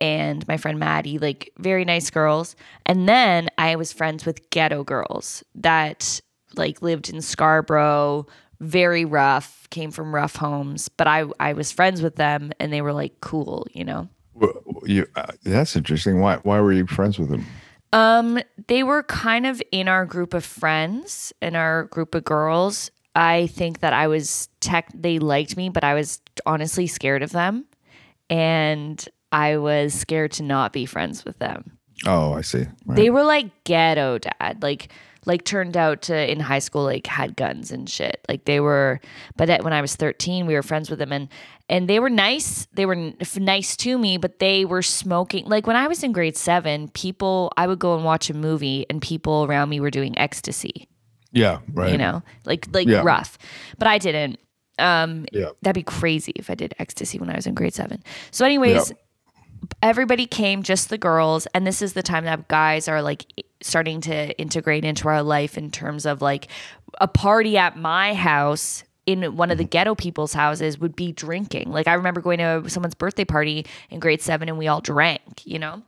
and 0.00 0.46
my 0.46 0.56
friend 0.56 0.78
Maddie, 0.78 1.18
like 1.18 1.52
very 1.58 1.84
nice 1.84 2.10
girls. 2.10 2.56
And 2.86 3.08
then 3.08 3.48
I 3.58 3.76
was 3.76 3.92
friends 3.92 4.26
with 4.26 4.50
ghetto 4.50 4.84
girls 4.84 5.42
that 5.54 6.20
like 6.56 6.82
lived 6.82 7.08
in 7.08 7.20
Scarborough, 7.22 8.26
very 8.60 9.04
rough, 9.04 9.66
came 9.70 9.90
from 9.90 10.14
rough 10.14 10.36
homes, 10.36 10.88
but 10.88 11.06
I 11.06 11.24
I 11.40 11.54
was 11.54 11.72
friends 11.72 12.02
with 12.02 12.16
them 12.16 12.52
and 12.60 12.72
they 12.72 12.82
were 12.82 12.92
like 12.92 13.20
cool, 13.20 13.66
you 13.72 13.84
know. 13.84 14.08
Well, 14.34 14.52
You, 14.84 15.06
uh, 15.16 15.32
that's 15.44 15.76
interesting. 15.76 16.20
Why? 16.20 16.36
Why 16.42 16.60
were 16.60 16.72
you 16.72 16.86
friends 16.86 17.18
with 17.18 17.30
him? 17.30 17.46
Um, 17.94 18.40
they 18.66 18.82
were 18.82 19.04
kind 19.04 19.46
of 19.46 19.62
in 19.70 19.86
our 19.86 20.04
group 20.04 20.34
of 20.34 20.44
friends, 20.44 21.32
in 21.40 21.54
our 21.54 21.84
group 21.84 22.16
of 22.16 22.24
girls. 22.24 22.90
I 23.14 23.46
think 23.46 23.80
that 23.80 23.92
I 23.92 24.08
was 24.08 24.48
tech. 24.58 24.88
They 24.92 25.20
liked 25.20 25.56
me, 25.56 25.68
but 25.68 25.84
I 25.84 25.94
was 25.94 26.20
honestly 26.44 26.88
scared 26.88 27.22
of 27.22 27.30
them, 27.30 27.66
and 28.28 29.02
I 29.30 29.58
was 29.58 29.94
scared 29.94 30.32
to 30.32 30.42
not 30.42 30.72
be 30.72 30.86
friends 30.86 31.24
with 31.24 31.38
them. 31.38 31.78
Oh, 32.04 32.32
I 32.32 32.40
see. 32.40 32.66
Right. 32.84 32.96
They 32.96 33.10
were 33.10 33.22
like 33.22 33.62
ghetto 33.62 34.18
dad, 34.18 34.60
like 34.60 34.90
like 35.26 35.44
turned 35.44 35.76
out 35.76 36.02
to 36.02 36.30
in 36.30 36.40
high 36.40 36.58
school 36.58 36.84
like 36.84 37.06
had 37.06 37.36
guns 37.36 37.70
and 37.70 37.88
shit. 37.88 38.24
Like 38.28 38.44
they 38.44 38.60
were, 38.60 39.00
but 39.36 39.48
at, 39.50 39.64
when 39.64 39.72
I 39.72 39.80
was 39.80 39.96
thirteen, 39.96 40.46
we 40.46 40.54
were 40.54 40.62
friends 40.62 40.90
with 40.90 40.98
them 40.98 41.12
and 41.12 41.28
and 41.68 41.88
they 41.88 41.98
were 41.98 42.10
nice. 42.10 42.66
They 42.74 42.84
were 42.86 42.94
n- 42.94 43.16
nice 43.38 43.76
to 43.78 43.96
me, 43.98 44.18
but 44.18 44.38
they 44.38 44.64
were 44.64 44.82
smoking. 44.82 45.46
Like 45.46 45.66
when 45.66 45.76
I 45.76 45.86
was 45.88 46.02
in 46.02 46.12
grade 46.12 46.36
seven, 46.36 46.88
people 46.88 47.52
I 47.56 47.66
would 47.66 47.78
go 47.78 47.94
and 47.96 48.04
watch 48.04 48.28
a 48.30 48.34
movie 48.34 48.84
and 48.90 49.00
people 49.00 49.44
around 49.44 49.68
me 49.70 49.80
were 49.80 49.90
doing 49.90 50.16
ecstasy. 50.18 50.88
yeah, 51.32 51.58
right. 51.72 51.90
You 51.92 51.98
know, 51.98 52.22
like 52.44 52.66
like 52.72 52.86
Yeah. 52.88 53.02
rough, 53.04 53.38
but 53.78 53.88
I 53.88 53.98
didn't. 53.98 54.38
Um, 54.78 55.24
Yeah. 55.32 55.50
that'd 55.62 55.74
be 55.74 55.84
crazy 55.84 56.32
if 56.36 56.50
I 56.50 56.54
did 56.56 56.74
ecstasy 56.80 57.18
when 57.18 57.30
I 57.30 57.36
was 57.36 57.46
in 57.46 57.54
grade 57.54 57.74
seven. 57.74 58.02
So, 58.32 58.44
anyways, 58.44 58.92
everybody 59.82 60.26
came, 60.26 60.62
just 60.62 60.88
the 60.88 60.98
girls, 60.98 61.46
and 61.54 61.66
this 61.66 61.82
is 61.82 61.92
the 61.92 62.02
time 62.02 62.24
that 62.24 62.48
guys 62.48 62.88
are 62.88 63.02
like 63.02 63.26
starting 63.60 64.00
to 64.02 64.38
integrate 64.38 64.84
into 64.84 65.08
our 65.08 65.22
life 65.22 65.56
in 65.56 65.70
terms 65.70 66.06
of 66.06 66.20
like 66.20 66.48
a 67.00 67.08
party 67.08 67.56
at 67.56 67.76
my 67.76 68.14
house 68.14 68.84
in 69.06 69.36
one 69.36 69.50
of 69.50 69.58
the 69.58 69.64
mm-hmm. 69.64 69.70
ghetto 69.70 69.94
people's 69.94 70.32
houses 70.32 70.78
would 70.78 70.96
be 70.96 71.12
drinking. 71.12 71.70
Like 71.70 71.88
I 71.88 71.94
remember 71.94 72.20
going 72.20 72.38
to 72.38 72.68
someone's 72.68 72.94
birthday 72.94 73.24
party 73.24 73.66
in 73.90 74.00
grade 74.00 74.22
7 74.22 74.48
and 74.48 74.58
we 74.58 74.68
all 74.68 74.80
drank, 74.80 75.46
you 75.46 75.58
know? 75.58 75.82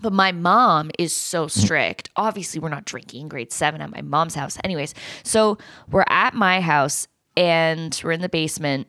But 0.00 0.12
my 0.12 0.32
mom 0.32 0.90
is 0.98 1.14
so 1.14 1.46
mm-hmm. 1.46 1.60
strict. 1.60 2.10
Obviously, 2.16 2.60
we're 2.60 2.68
not 2.68 2.84
drinking 2.84 3.22
in 3.22 3.28
grade 3.28 3.52
seven 3.52 3.80
at 3.80 3.90
my 3.90 4.00
mom's 4.00 4.34
house. 4.34 4.56
Anyways, 4.64 4.94
so 5.22 5.58
we're 5.90 6.04
at 6.08 6.34
my 6.34 6.60
house 6.60 7.06
and 7.36 7.98
we're 8.02 8.12
in 8.12 8.22
the 8.22 8.28
basement, 8.28 8.88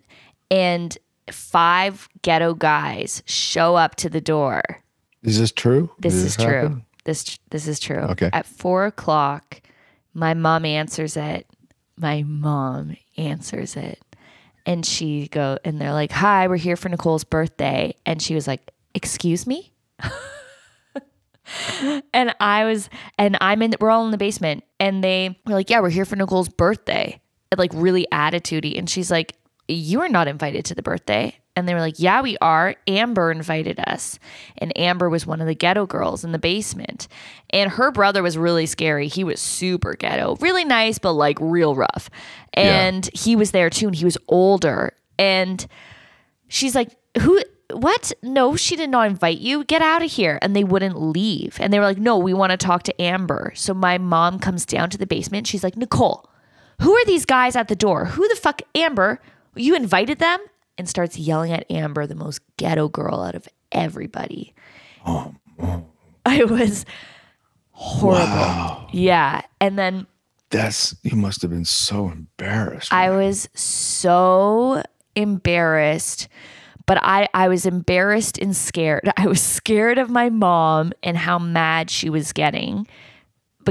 and 0.50 0.98
five 1.32 2.10
ghetto 2.22 2.54
guys 2.54 3.24
show 3.26 3.76
up 3.76 3.96
to 3.98 4.10
the 4.10 4.22
door. 4.22 4.62
Is 5.24 5.40
this 5.40 5.52
true? 5.52 5.92
This 6.00 6.16
Did 6.16 6.26
is 6.26 6.38
true. 6.38 6.82
This 7.04 7.40
this 7.50 7.68
is 7.68 7.80
true. 7.80 7.98
Okay. 7.98 8.30
At 8.34 8.46
four 8.46 8.86
o'clock, 8.86 9.62
my 10.14 10.34
mom 10.34 10.66
answers 10.66 11.18
it. 11.18 11.48
My 11.98 12.24
mom 12.24 12.96
answers 13.18 13.76
it, 13.76 14.00
and 14.66 14.86
she 14.86 15.28
go 15.28 15.58
and 15.64 15.80
they're 15.80 15.94
like, 15.94 16.12
"Hi, 16.12 16.48
we're 16.48 16.58
here 16.58 16.76
for 16.76 16.90
Nicole's 16.90 17.24
birthday," 17.24 17.96
and 18.06 18.22
she 18.22 18.36
was 18.36 18.48
like, 18.48 18.72
"Excuse 18.94 19.46
me." 19.46 19.74
and 22.14 22.36
I 22.40 22.66
was, 22.66 22.90
and 23.18 23.38
I'm 23.42 23.62
in. 23.62 23.74
We're 23.80 23.92
all 23.92 24.06
in 24.06 24.12
the 24.12 24.18
basement, 24.18 24.64
and 24.80 25.04
they 25.04 25.40
were 25.46 25.54
like, 25.54 25.70
"Yeah, 25.70 25.82
we're 25.82 25.90
here 25.90 26.06
for 26.06 26.16
Nicole's 26.16 26.50
birthday." 26.50 27.20
And, 27.52 27.60
like 27.60 27.72
really 27.74 28.08
attitudey, 28.14 28.78
and 28.78 28.90
she's 28.90 29.12
like, 29.12 29.36
"You 29.74 30.02
are 30.02 30.10
not 30.10 30.28
invited 30.28 30.66
to 30.66 30.76
the 30.76 30.84
birthday." 30.84 31.36
And 31.56 31.68
they 31.68 31.74
were 31.74 31.82
like, 31.82 32.00
"Yeah, 32.00 32.22
we 32.22 32.38
are. 32.40 32.76
Amber 32.88 33.32
invited 33.32 33.80
us." 33.80 34.20
And 34.58 34.78
Amber 34.78 35.10
was 35.10 35.28
one 35.28 35.42
of 35.42 35.48
the 35.48 35.56
ghetto 35.56 35.86
girls 35.86 36.24
in 36.24 36.32
the 36.32 36.40
basement, 36.40 37.08
and 37.50 37.72
her 37.72 37.92
brother 37.92 38.24
was 38.24 38.38
really 38.38 38.66
scary. 38.66 39.08
He 39.08 39.24
was 39.24 39.40
super 39.40 39.94
ghetto, 39.96 40.38
really 40.40 40.66
nice, 40.66 40.98
but 40.98 41.14
like 41.14 41.38
real 41.42 41.76
rough. 41.76 42.10
And 42.54 43.10
he 43.14 43.36
was 43.36 43.52
there 43.52 43.70
too, 43.70 43.88
and 43.88 43.96
he 43.96 44.06
was 44.06 44.18
older. 44.28 44.94
And 45.18 45.66
she's 46.48 46.76
like, 46.76 46.90
Who, 47.20 47.42
what? 47.74 48.12
No, 48.22 48.56
she 48.56 48.76
did 48.76 48.90
not 48.90 49.08
invite 49.08 49.40
you. 49.40 49.64
Get 49.64 49.82
out 49.82 50.04
of 50.04 50.12
here. 50.12 50.38
And 50.42 50.56
they 50.56 50.64
wouldn't 50.64 51.00
leave. 51.00 51.58
And 51.60 51.72
they 51.72 51.80
were 51.80 51.86
like, 51.86 51.98
No, 51.98 52.18
we 52.18 52.34
want 52.34 52.52
to 52.52 52.58
talk 52.58 52.84
to 52.84 53.02
Amber. 53.02 53.54
So 53.56 53.74
my 53.74 53.98
mom 53.98 54.40
comes 54.40 54.66
down 54.66 54.90
to 54.92 54.98
the 54.98 55.08
basement. 55.08 55.48
She's 55.48 55.64
like, 55.64 55.78
Nicole, 55.78 56.30
who 56.82 56.94
are 56.94 57.06
these 57.06 57.26
guys 57.26 57.56
at 57.56 57.68
the 57.68 57.76
door? 57.76 58.06
Who 58.06 58.28
the 58.28 58.36
fuck, 58.36 58.62
Amber? 58.76 59.20
You 59.56 59.76
invited 59.76 60.20
them? 60.20 60.40
And 60.78 60.90
starts 60.90 61.18
yelling 61.18 61.52
at 61.52 61.70
Amber, 61.70 62.08
the 62.08 62.16
most 62.16 62.42
ghetto 62.58 62.88
girl 62.88 63.22
out 63.22 63.36
of 63.36 63.48
everybody. 63.72 64.56
Oh. 65.06 65.36
I 66.26 66.44
was 66.46 66.86
Horrible. 67.82 68.28
Wow. 68.28 68.88
Yeah. 68.92 69.42
And 69.60 69.78
then 69.78 70.06
That's 70.52 70.96
you 71.02 71.18
must 71.18 71.42
have 71.42 71.50
been 71.50 71.66
so 71.66 72.10
embarrassed. 72.10 72.94
I 72.94 73.10
was 73.10 73.50
so 73.56 74.84
embarrassed, 75.16 76.28
but 76.86 77.00
I, 77.02 77.28
I 77.34 77.48
was 77.48 77.66
embarrassed 77.66 78.38
and 78.38 78.56
scared. 78.56 79.12
I 79.18 79.26
was 79.26 79.42
scared 79.42 79.98
of 79.98 80.12
my 80.12 80.30
mom 80.30 80.94
and 81.02 81.18
how 81.18 81.40
mad 81.40 81.90
she 81.90 82.12
was 82.12 82.34
getting 82.34 82.88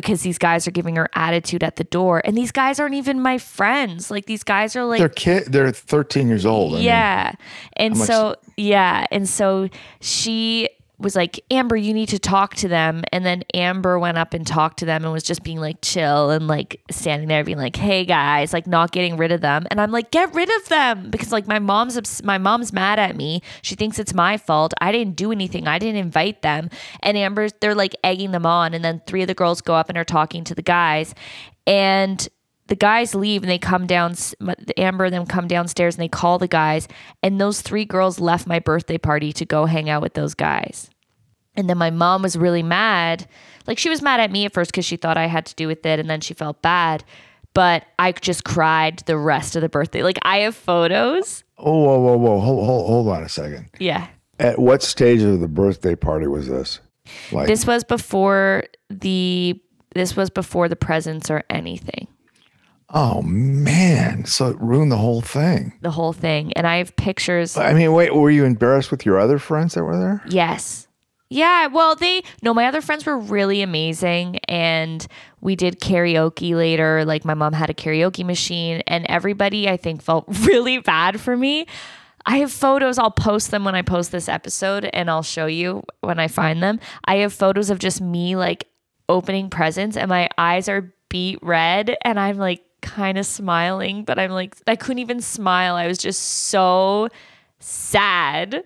because 0.01 0.23
these 0.23 0.39
guys 0.39 0.67
are 0.67 0.71
giving 0.71 0.97
her 0.97 1.09
attitude 1.15 1.63
at 1.63 1.77
the 1.77 1.85
door. 1.85 2.23
And 2.25 2.37
these 2.37 2.53
guys 2.53 2.81
aren't 2.81 2.95
even 2.95 3.21
my 3.21 3.39
friends. 3.39 4.11
Like 4.11 4.27
these 4.27 4.43
guys 4.43 4.77
are 4.77 4.85
like 4.85 4.99
they're 4.99 5.09
kid. 5.09 5.45
They're 5.53 5.71
13 5.71 6.29
years 6.29 6.47
old. 6.47 6.73
I 6.73 6.77
mean, 6.77 6.85
yeah. 6.85 7.33
and 7.75 7.97
much- 7.97 8.07
so, 8.07 8.37
yeah. 8.57 9.07
And 9.11 9.29
so 9.29 9.69
she 10.01 10.69
was 11.01 11.17
like, 11.17 11.41
Amber, 11.51 11.77
you 11.77 11.95
need 11.95 12.11
to 12.11 12.19
talk 12.19 12.55
to 12.57 12.69
them. 12.69 13.03
And 13.13 13.25
then 13.25 13.43
Amber 13.55 13.99
went 13.99 14.19
up 14.19 14.35
and 14.35 14.47
talked 14.47 14.79
to 14.81 14.85
them 14.85 15.05
and 15.05 15.13
was 15.13 15.23
just 15.23 15.43
being 15.43 15.59
like 15.59 15.79
chill 15.83 16.31
and 16.31 16.47
like 16.47 16.83
standing 16.91 17.29
there 17.29 17.43
being 17.43 17.59
like, 17.59 17.77
hey 17.77 18.05
guys, 18.05 18.53
like 18.53 18.67
not 18.67 18.93
getting 18.93 19.17
rid 19.17 19.33
of 19.33 19.41
them. 19.41 19.67
And 19.71 19.81
I'm 19.81 19.91
like, 19.91 20.11
get 20.11 20.33
rid 20.35 20.51
of 20.61 20.69
them 20.69 21.11
because 21.11 21.33
like 21.33 21.47
my 21.47 21.59
mom's, 21.59 21.97
obs- 21.97 22.23
my 22.23 22.39
mom's 22.39 22.73
mad 22.73 22.99
at 22.99 23.17
me. 23.17 23.41
She 23.63 23.75
thinks 23.75 23.99
it's 23.99 24.15
my 24.15 24.37
fault. 24.37 24.75
I 24.81 24.93
didn't 24.93 25.17
do 25.17 25.33
anything. 25.33 25.67
I 25.67 25.79
didn't 25.79 25.97
invite 25.97 26.43
them. 26.43 26.71
And 27.03 27.17
Amber's, 27.17 27.53
they're 27.61 27.75
like 27.75 27.97
egging 28.05 28.33
them 28.33 28.47
on. 28.47 28.75
And 28.75 28.85
then 28.85 29.01
three 29.07 29.23
of 29.23 29.29
the 29.29 29.35
girls 29.35 29.61
go 29.61 29.75
up 29.75 29.89
and 29.89 29.97
are 29.97 30.05
talking 30.05 30.45
to 30.45 30.55
the 30.55 30.63
guys. 30.63 31.15
And 31.67 32.29
the 32.71 32.77
guys 32.77 33.17
leave 33.17 33.43
and 33.43 33.51
they 33.51 33.59
come 33.59 33.85
down 33.85 34.15
amber 34.77 35.05
and 35.05 35.13
them 35.13 35.27
come 35.27 35.49
downstairs 35.49 35.97
and 35.97 36.03
they 36.03 36.09
call 36.09 36.39
the 36.39 36.47
guys 36.49 36.87
and 37.21 37.41
those 37.41 37.61
three 37.61 37.85
girls 37.85 38.21
left 38.21 38.47
my 38.47 38.61
birthday 38.61 38.97
party 38.97 39.33
to 39.33 39.45
go 39.45 39.67
hang 39.67 39.91
out 39.91 40.01
with 40.01 40.15
those 40.15 40.35
guys. 40.35 40.89
And 41.57 41.69
then 41.69 41.77
my 41.79 41.91
mom 41.91 42.23
was 42.23 42.39
really 42.39 42.63
mad. 42.63 43.27
Like 43.67 43.77
she 43.77 43.91
was 43.91 44.01
mad 44.01 44.21
at 44.21 44.31
me 44.31 44.45
at 44.45 44.55
first 44.55 44.71
because 44.71 44.85
she 44.85 44.97
thought 44.97 45.17
i 45.19 45.27
had 45.27 45.47
to 45.47 45.55
do 45.57 45.67
with 45.67 45.85
it 45.85 45.99
and 45.99 46.09
then 46.09 46.21
she 46.21 46.33
felt 46.33 46.63
bad. 46.63 47.03
But 47.55 47.87
i 47.99 48.13
just 48.13 48.45
cried 48.45 49.01
the 49.07 49.19
rest 49.19 49.57
of 49.57 49.63
the 49.63 49.69
birthday. 49.69 50.05
Like 50.05 50.21
i 50.23 50.39
have 50.39 50.55
photos. 50.55 51.43
Oh, 51.59 51.77
whoa, 51.77 51.99
whoa, 51.99 52.17
whoa. 52.17 52.41
Hold, 52.41 52.65
hold, 52.65 52.87
hold 52.87 53.09
on 53.09 53.25
a 53.25 53.29
second. 53.29 53.69
yeah. 53.81 54.07
At 54.39 54.59
what 54.61 54.83
stage 54.83 55.21
of 55.23 55.41
the 55.41 55.49
birthday 55.49 55.95
party 55.97 56.27
was 56.27 56.49
this? 56.49 56.81
Like, 57.33 57.49
this 57.49 57.67
was 57.67 57.83
before 57.83 58.63
the 58.89 59.61
this 59.97 60.15
was 60.15 60.31
before 60.31 60.69
the 60.69 60.77
presents 60.77 61.31
or 61.31 61.43
anything 61.51 62.07
oh 62.93 63.23
man, 63.23 64.25
so 64.25 64.49
it 64.49 64.61
ruined 64.61 64.91
the 64.91 64.97
whole 64.97 65.21
thing. 65.21 65.73
the 65.81 65.91
whole 65.91 66.13
thing 66.13 66.53
and 66.55 66.67
i 66.67 66.77
have 66.77 66.95
pictures 66.97 67.57
I 67.57 67.73
mean, 67.73 67.93
wait, 67.93 68.15
were 68.15 68.31
you 68.31 68.45
embarrassed 68.45 68.91
with 68.91 69.07
your 69.07 69.19
other 69.19 69.39
friends 69.39 69.75
that 69.75 69.85
were 69.85 69.97
there? 69.99 70.23
Yes. 70.29 70.87
Yeah, 71.33 71.69
well, 71.69 71.95
they 71.95 72.23
no, 72.43 72.53
my 72.53 72.67
other 72.67 72.81
friends 72.81 73.07
were 73.07 73.17
really 73.17 73.63
amazing 73.63 74.39
and 74.49 75.07
we 75.41 75.55
did 75.55 75.81
karaoke 75.81 76.57
later. 76.57 77.05
Like 77.05 77.25
my 77.25 77.35
mom 77.35 77.53
had 77.53 77.71
a 77.71 77.75
karaoke 77.75 78.25
machine 78.27 78.83
and 78.89 79.07
everybody 79.09 79.69
I 79.69 79.77
think 79.77 80.03
felt 80.03 80.25
really 80.47 80.79
bad 80.79 81.21
for 81.21 81.37
me. 81.37 81.67
I 82.27 82.39
have 82.39 82.51
photos, 82.53 82.99
I'll 82.99 83.13
post 83.13 83.51
them 83.53 83.65
when 83.65 83.77
I 83.77 83.83
post 83.83 84.11
this 84.11 84.29
episode 84.29 84.91
and 84.93 85.09
I'll 85.09 85.23
show 85.23 85.47
you 85.47 85.85
when 86.01 86.19
I 86.19 86.27
find 86.27 86.61
them. 86.63 86.81
I 87.05 87.17
have 87.17 87.33
photos 87.33 87.71
of 87.71 87.79
just 87.79 88.01
me 88.01 88.35
like 88.35 88.67
opening 89.09 89.51
presents 89.51 89.97
and 89.97 90.09
my 90.09 90.29
eyes 90.37 90.69
are 90.69 90.93
beat 91.09 91.39
red 91.43 91.97
and 92.03 92.19
I'm 92.19 92.39
like 92.39 92.63
kind 92.83 93.19
of 93.19 93.27
smiling, 93.27 94.05
but 94.05 94.19
I'm 94.19 94.31
like 94.31 94.57
I 94.67 94.77
couldn't 94.77 94.99
even 94.99 95.21
smile. 95.21 95.75
I 95.75 95.87
was 95.87 95.99
just 95.99 96.23
so 96.23 97.09
sad. 97.59 98.65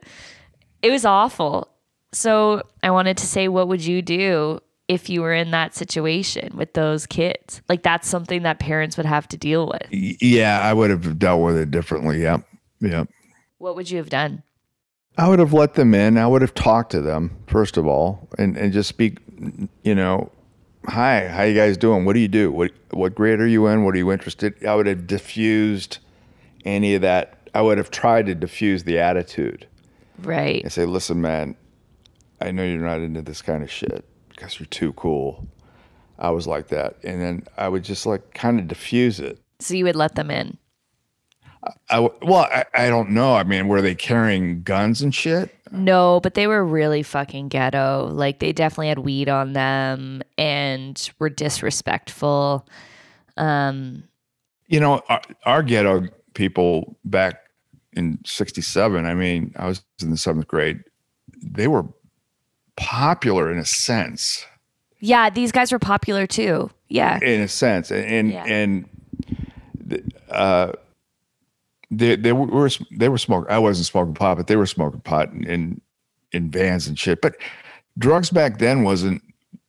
It 0.82 0.90
was 0.90 1.04
awful. 1.04 1.68
So 2.12 2.62
I 2.82 2.90
wanted 2.90 3.16
to 3.18 3.26
say, 3.26 3.48
what 3.48 3.68
would 3.68 3.84
you 3.84 4.02
do 4.02 4.60
if 4.86 5.08
you 5.08 5.22
were 5.22 5.32
in 5.32 5.50
that 5.50 5.74
situation 5.74 6.56
with 6.56 6.74
those 6.74 7.06
kids? 7.06 7.62
Like 7.68 7.82
that's 7.82 8.08
something 8.08 8.42
that 8.42 8.58
parents 8.58 8.96
would 8.96 9.06
have 9.06 9.26
to 9.28 9.36
deal 9.36 9.66
with. 9.66 9.88
Yeah, 9.90 10.60
I 10.60 10.72
would 10.72 10.90
have 10.90 11.18
dealt 11.18 11.42
with 11.42 11.56
it 11.56 11.70
differently. 11.70 12.22
Yep. 12.22 12.46
Yep. 12.80 13.08
What 13.58 13.76
would 13.76 13.90
you 13.90 13.98
have 13.98 14.10
done? 14.10 14.42
I 15.16 15.28
would 15.28 15.38
have 15.38 15.52
let 15.52 15.74
them 15.74 15.94
in. 15.94 16.18
I 16.18 16.26
would 16.26 16.42
have 16.42 16.54
talked 16.54 16.90
to 16.92 17.00
them 17.00 17.36
first 17.46 17.76
of 17.76 17.86
all, 17.86 18.28
and 18.36 18.56
and 18.56 18.72
just 18.72 18.88
speak. 18.88 19.18
You 19.82 19.94
know, 19.94 20.30
hi, 20.86 21.28
how 21.28 21.42
you 21.42 21.54
guys 21.54 21.76
doing? 21.76 22.04
What 22.04 22.14
do 22.14 22.20
you 22.20 22.28
do? 22.28 22.50
What 22.52 22.72
what 22.90 23.14
grade 23.14 23.40
are 23.40 23.46
you 23.46 23.66
in? 23.66 23.84
What 23.84 23.94
are 23.94 23.98
you 23.98 24.12
interested? 24.12 24.64
I 24.64 24.74
would 24.74 24.86
have 24.86 25.06
diffused 25.06 25.98
any 26.64 26.94
of 26.94 27.02
that. 27.02 27.48
I 27.54 27.62
would 27.62 27.78
have 27.78 27.90
tried 27.90 28.26
to 28.26 28.34
diffuse 28.34 28.84
the 28.84 28.98
attitude 28.98 29.66
Right. 30.18 30.62
and 30.62 30.72
say, 30.72 30.84
listen, 30.86 31.20
man, 31.20 31.56
I 32.40 32.50
know 32.50 32.64
you're 32.64 32.80
not 32.80 32.98
into 33.00 33.22
this 33.22 33.42
kind 33.42 33.62
of 33.62 33.70
shit 33.70 34.04
because 34.30 34.58
you're 34.58 34.66
too 34.66 34.92
cool. 34.94 35.46
I 36.18 36.30
was 36.30 36.46
like 36.46 36.68
that, 36.68 36.96
and 37.02 37.20
then 37.20 37.44
I 37.56 37.68
would 37.68 37.84
just 37.84 38.06
like 38.06 38.34
kind 38.34 38.58
of 38.58 38.68
diffuse 38.68 39.20
it. 39.20 39.38
So 39.60 39.74
you 39.74 39.84
would 39.84 39.96
let 39.96 40.14
them 40.14 40.30
in. 40.30 40.58
I 41.90 42.00
well, 42.22 42.48
I, 42.52 42.64
I 42.74 42.88
don't 42.88 43.10
know. 43.10 43.34
I 43.34 43.44
mean, 43.44 43.68
were 43.68 43.82
they 43.82 43.94
carrying 43.94 44.62
guns 44.62 45.02
and 45.02 45.14
shit? 45.14 45.54
No, 45.70 46.20
but 46.22 46.34
they 46.34 46.46
were 46.46 46.64
really 46.64 47.02
fucking 47.02 47.48
ghetto. 47.48 48.08
Like 48.12 48.38
they 48.38 48.52
definitely 48.52 48.88
had 48.88 48.98
weed 49.00 49.28
on 49.28 49.52
them 49.54 50.22
and 50.38 51.10
were 51.18 51.30
disrespectful. 51.30 52.66
Um 53.36 54.04
you 54.66 54.80
know, 54.80 55.02
our, 55.08 55.20
our 55.44 55.62
ghetto 55.62 56.08
people 56.34 56.96
back 57.04 57.40
in 57.92 58.18
67, 58.24 59.04
I 59.04 59.14
mean, 59.14 59.52
I 59.56 59.66
was 59.66 59.84
in 60.02 60.10
the 60.10 60.16
seventh 60.16 60.48
grade, 60.48 60.82
they 61.42 61.68
were 61.68 61.84
popular 62.76 63.52
in 63.52 63.58
a 63.58 63.64
sense, 63.64 64.44
yeah, 65.00 65.28
these 65.28 65.52
guys 65.52 65.70
were 65.70 65.78
popular 65.78 66.26
too. 66.26 66.70
Yeah. 66.88 67.18
in 67.20 67.42
a 67.42 67.48
sense. 67.48 67.90
And, 67.90 68.04
and, 68.06 68.30
Yeah. 68.32 68.44
and 68.46 68.88
the, 69.78 70.02
uh, 70.30 70.72
they, 71.90 72.16
they 72.16 72.32
were, 72.32 72.68
they 72.90 73.08
were 73.08 73.18
smoking. 73.18 73.50
I 73.52 73.58
wasn't 73.58 73.86
smoking 73.86 74.14
pot, 74.14 74.36
but 74.36 74.46
they 74.46 74.56
were 74.56 74.66
smoking 74.66 75.00
pot 75.00 75.30
in, 75.32 75.44
in, 75.44 75.80
in 76.32 76.50
vans 76.50 76.86
and 76.86 76.98
shit. 76.98 77.20
But 77.20 77.36
drugs 77.98 78.30
back 78.30 78.58
then 78.58 78.82
wasn't, 78.82 79.22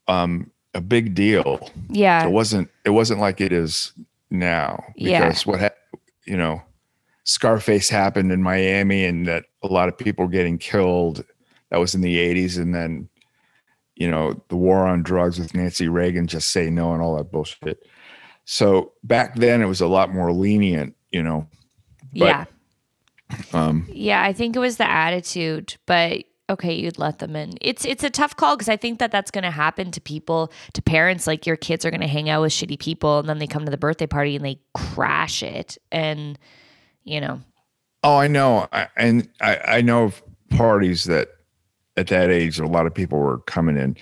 um, 0.08 0.50
a 0.74 0.80
big 0.80 1.14
deal. 1.14 1.70
Yeah. 1.88 2.26
it 2.26 2.30
wasn't 2.30 2.68
it 2.84 2.90
wasn't 2.90 3.18
like 3.18 3.40
it 3.40 3.50
is 3.50 3.92
now 4.30 4.84
Yeah. 4.94 5.24
because 5.26 5.46
what 5.46 5.60
ha- 5.60 5.70
you 6.26 6.36
know 6.36 6.60
scarface 7.24 7.88
happened 7.88 8.30
in 8.30 8.42
miami 8.42 9.06
and 9.06 9.26
that 9.26 9.46
a 9.62 9.68
lot 9.68 9.88
of 9.88 9.96
people 9.96 10.26
were 10.26 10.30
getting 10.30 10.58
killed 10.58 11.24
that 11.70 11.78
was 11.78 11.94
in 11.94 12.02
the 12.02 12.16
80s 12.16 12.58
and 12.58 12.74
then 12.74 13.08
you 13.94 14.10
know 14.10 14.38
the 14.48 14.56
war 14.56 14.86
on 14.86 15.02
drugs 15.02 15.38
with 15.38 15.54
nancy 15.54 15.88
reagan 15.88 16.26
just 16.26 16.50
say 16.50 16.68
no 16.68 16.92
and 16.92 17.00
all 17.02 17.16
that 17.16 17.32
bullshit 17.32 17.78
so 18.44 18.92
back 19.02 19.34
then 19.36 19.62
it 19.62 19.66
was 19.66 19.80
a 19.80 19.86
lot 19.88 20.12
more 20.12 20.30
lenient 20.30 20.94
you 21.10 21.22
know 21.22 21.48
but- 22.18 22.26
yeah. 22.26 22.44
um 23.52 23.86
Yeah, 23.92 24.22
I 24.22 24.32
think 24.32 24.56
it 24.56 24.60
was 24.60 24.76
the 24.76 24.88
attitude, 24.88 25.76
but 25.86 26.24
okay, 26.48 26.72
you'd 26.74 26.98
let 26.98 27.18
them 27.18 27.34
in. 27.34 27.54
It's 27.60 27.84
it's 27.84 28.04
a 28.04 28.10
tough 28.10 28.36
call 28.36 28.56
because 28.56 28.68
I 28.68 28.76
think 28.76 28.98
that 29.00 29.10
that's 29.10 29.30
going 29.32 29.42
to 29.44 29.50
happen 29.50 29.90
to 29.90 30.00
people, 30.00 30.52
to 30.74 30.82
parents. 30.82 31.26
Like 31.26 31.44
your 31.46 31.56
kids 31.56 31.84
are 31.84 31.90
going 31.90 32.02
to 32.02 32.06
hang 32.06 32.28
out 32.30 32.42
with 32.42 32.52
shitty 32.52 32.78
people, 32.78 33.18
and 33.18 33.28
then 33.28 33.38
they 33.38 33.46
come 33.48 33.64
to 33.64 33.70
the 33.70 33.76
birthday 33.76 34.06
party 34.06 34.36
and 34.36 34.44
they 34.44 34.60
crash 34.74 35.42
it, 35.42 35.76
and 35.90 36.38
you 37.04 37.20
know, 37.20 37.40
Oh, 38.04 38.16
I 38.18 38.28
know, 38.28 38.68
I, 38.72 38.86
and 38.96 39.28
I, 39.40 39.56
I 39.78 39.80
know 39.80 40.04
of 40.04 40.22
parties 40.50 41.04
that 41.04 41.28
at 41.96 42.08
that 42.08 42.30
age 42.30 42.58
a 42.58 42.66
lot 42.66 42.86
of 42.86 42.94
people 42.94 43.18
were 43.18 43.38
coming 43.38 43.76
in, 43.76 43.96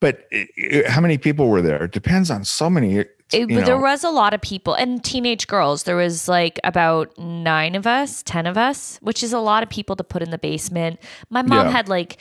but 0.00 0.26
it, 0.30 0.48
it- 0.56 0.86
how 0.88 1.00
many 1.00 1.18
people 1.18 1.48
were 1.48 1.62
there? 1.62 1.84
It 1.84 1.92
depends 1.92 2.30
on 2.30 2.44
so 2.44 2.68
many. 2.70 2.98
Eh, 2.98 3.04
it, 3.32 3.50
you 3.50 3.62
there 3.62 3.78
was 3.78 4.04
a 4.04 4.10
lot 4.10 4.32
of 4.34 4.40
people 4.40 4.72
and 4.74 5.02
teenage 5.04 5.46
girls. 5.46 5.82
There 5.82 5.96
was 5.96 6.28
like 6.28 6.58
about 6.64 7.16
nine 7.18 7.74
of 7.74 7.86
us, 7.86 8.22
ten 8.22 8.46
of 8.46 8.56
us, 8.56 8.98
which 9.02 9.22
is 9.22 9.32
a 9.32 9.38
lot 9.38 9.62
of 9.62 9.68
people 9.68 9.96
to 9.96 10.04
put 10.04 10.22
in 10.22 10.30
the 10.30 10.38
basement. 10.38 10.98
My 11.30 11.42
mom 11.42 11.66
Yeah. 11.66 11.72
had 11.72 11.88
like 11.88 12.16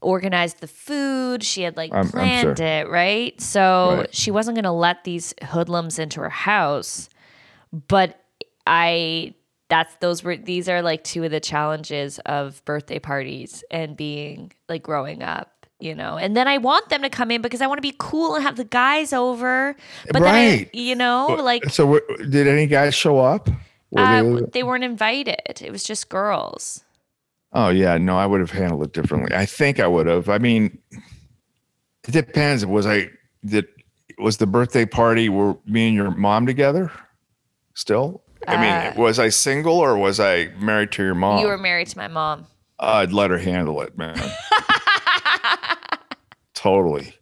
organized 0.00 0.60
the 0.60 0.66
food. 0.68 1.42
She 1.44 1.62
had 1.62 1.76
like 1.76 1.92
I'm- 1.92 2.06
I'm 2.06 2.10
planned 2.10 2.58
sure. 2.58 2.66
it, 2.66 2.88
right? 2.88 3.40
So 3.40 3.96
Right. 3.98 4.14
she 4.14 4.30
wasn't 4.30 4.56
going 4.56 4.64
to 4.64 4.70
let 4.72 5.04
these 5.04 5.32
hoodlums 5.42 5.98
into 5.98 6.20
her 6.20 6.28
house. 6.28 7.08
But 7.88 8.20
I 8.66 9.34
that's 9.72 9.94
those 10.00 10.22
were 10.22 10.36
these 10.36 10.68
are 10.68 10.82
like 10.82 11.02
two 11.02 11.24
of 11.24 11.30
the 11.30 11.40
challenges 11.40 12.18
of 12.26 12.62
birthday 12.66 12.98
parties 12.98 13.64
and 13.70 13.96
being 13.96 14.52
like 14.68 14.82
growing 14.82 15.22
up, 15.22 15.66
you 15.80 15.94
know. 15.94 16.18
And 16.18 16.36
then 16.36 16.46
I 16.46 16.58
want 16.58 16.90
them 16.90 17.00
to 17.00 17.08
come 17.08 17.30
in 17.30 17.40
because 17.40 17.62
I 17.62 17.66
want 17.66 17.78
to 17.78 17.82
be 17.82 17.94
cool 17.98 18.34
and 18.34 18.44
have 18.44 18.56
the 18.56 18.64
guys 18.64 19.14
over. 19.14 19.74
But 20.10 20.12
then 20.14 20.22
Right. 20.22 20.70
I, 20.72 20.76
you 20.76 20.94
know, 20.94 21.38
like 21.40 21.64
so, 21.70 21.98
did 22.28 22.46
any 22.46 22.66
guys 22.66 22.94
show 22.94 23.18
up? 23.18 23.48
Were 23.90 24.00
uh, 24.00 24.22
they- 24.22 24.46
they 24.52 24.62
weren't 24.62 24.84
invited. 24.84 25.62
It 25.62 25.70
was 25.72 25.84
just 25.84 26.10
girls. 26.10 26.84
oh 27.54 27.70
yeah, 27.70 27.96
no, 27.98 28.16
I 28.18 28.26
would 28.26 28.40
have 28.40 28.50
handled 28.50 28.82
it 28.84 28.92
differently. 28.92 29.34
I 29.34 29.46
think 29.46 29.80
I 29.80 29.86
would 29.86 30.06
have. 30.06 30.28
I 30.28 30.36
mean, 30.38 30.78
it 32.06 32.12
depends. 32.12 32.66
Was 32.66 32.86
I 32.86 33.08
did 33.44 33.66
was 34.18 34.36
the 34.36 34.46
birthday 34.46 34.84
party? 34.84 35.28
Were 35.30 35.56
me 35.66 35.86
and 35.88 35.96
your 35.96 36.10
mom 36.10 36.44
together? 36.46 36.90
Still, 37.74 38.21
I 38.48 38.90
mean, 38.90 38.94
was 39.00 39.18
I 39.18 39.28
single 39.28 39.78
or 39.78 39.96
was 39.96 40.20
I 40.20 40.48
married 40.58 40.92
to 40.92 41.02
your 41.02 41.14
mom? 41.14 41.38
Uh, 41.38 41.42
You 41.42 41.46
were 41.48 41.58
married 41.58 41.88
to 41.88 41.98
my 41.98 42.08
mom. 42.08 42.46
I'd 42.78 43.12
let 43.12 43.30
her 43.30 43.38
handle 43.38 43.80
it, 43.82 43.96
man. 43.96 44.18
totally. 46.54 47.14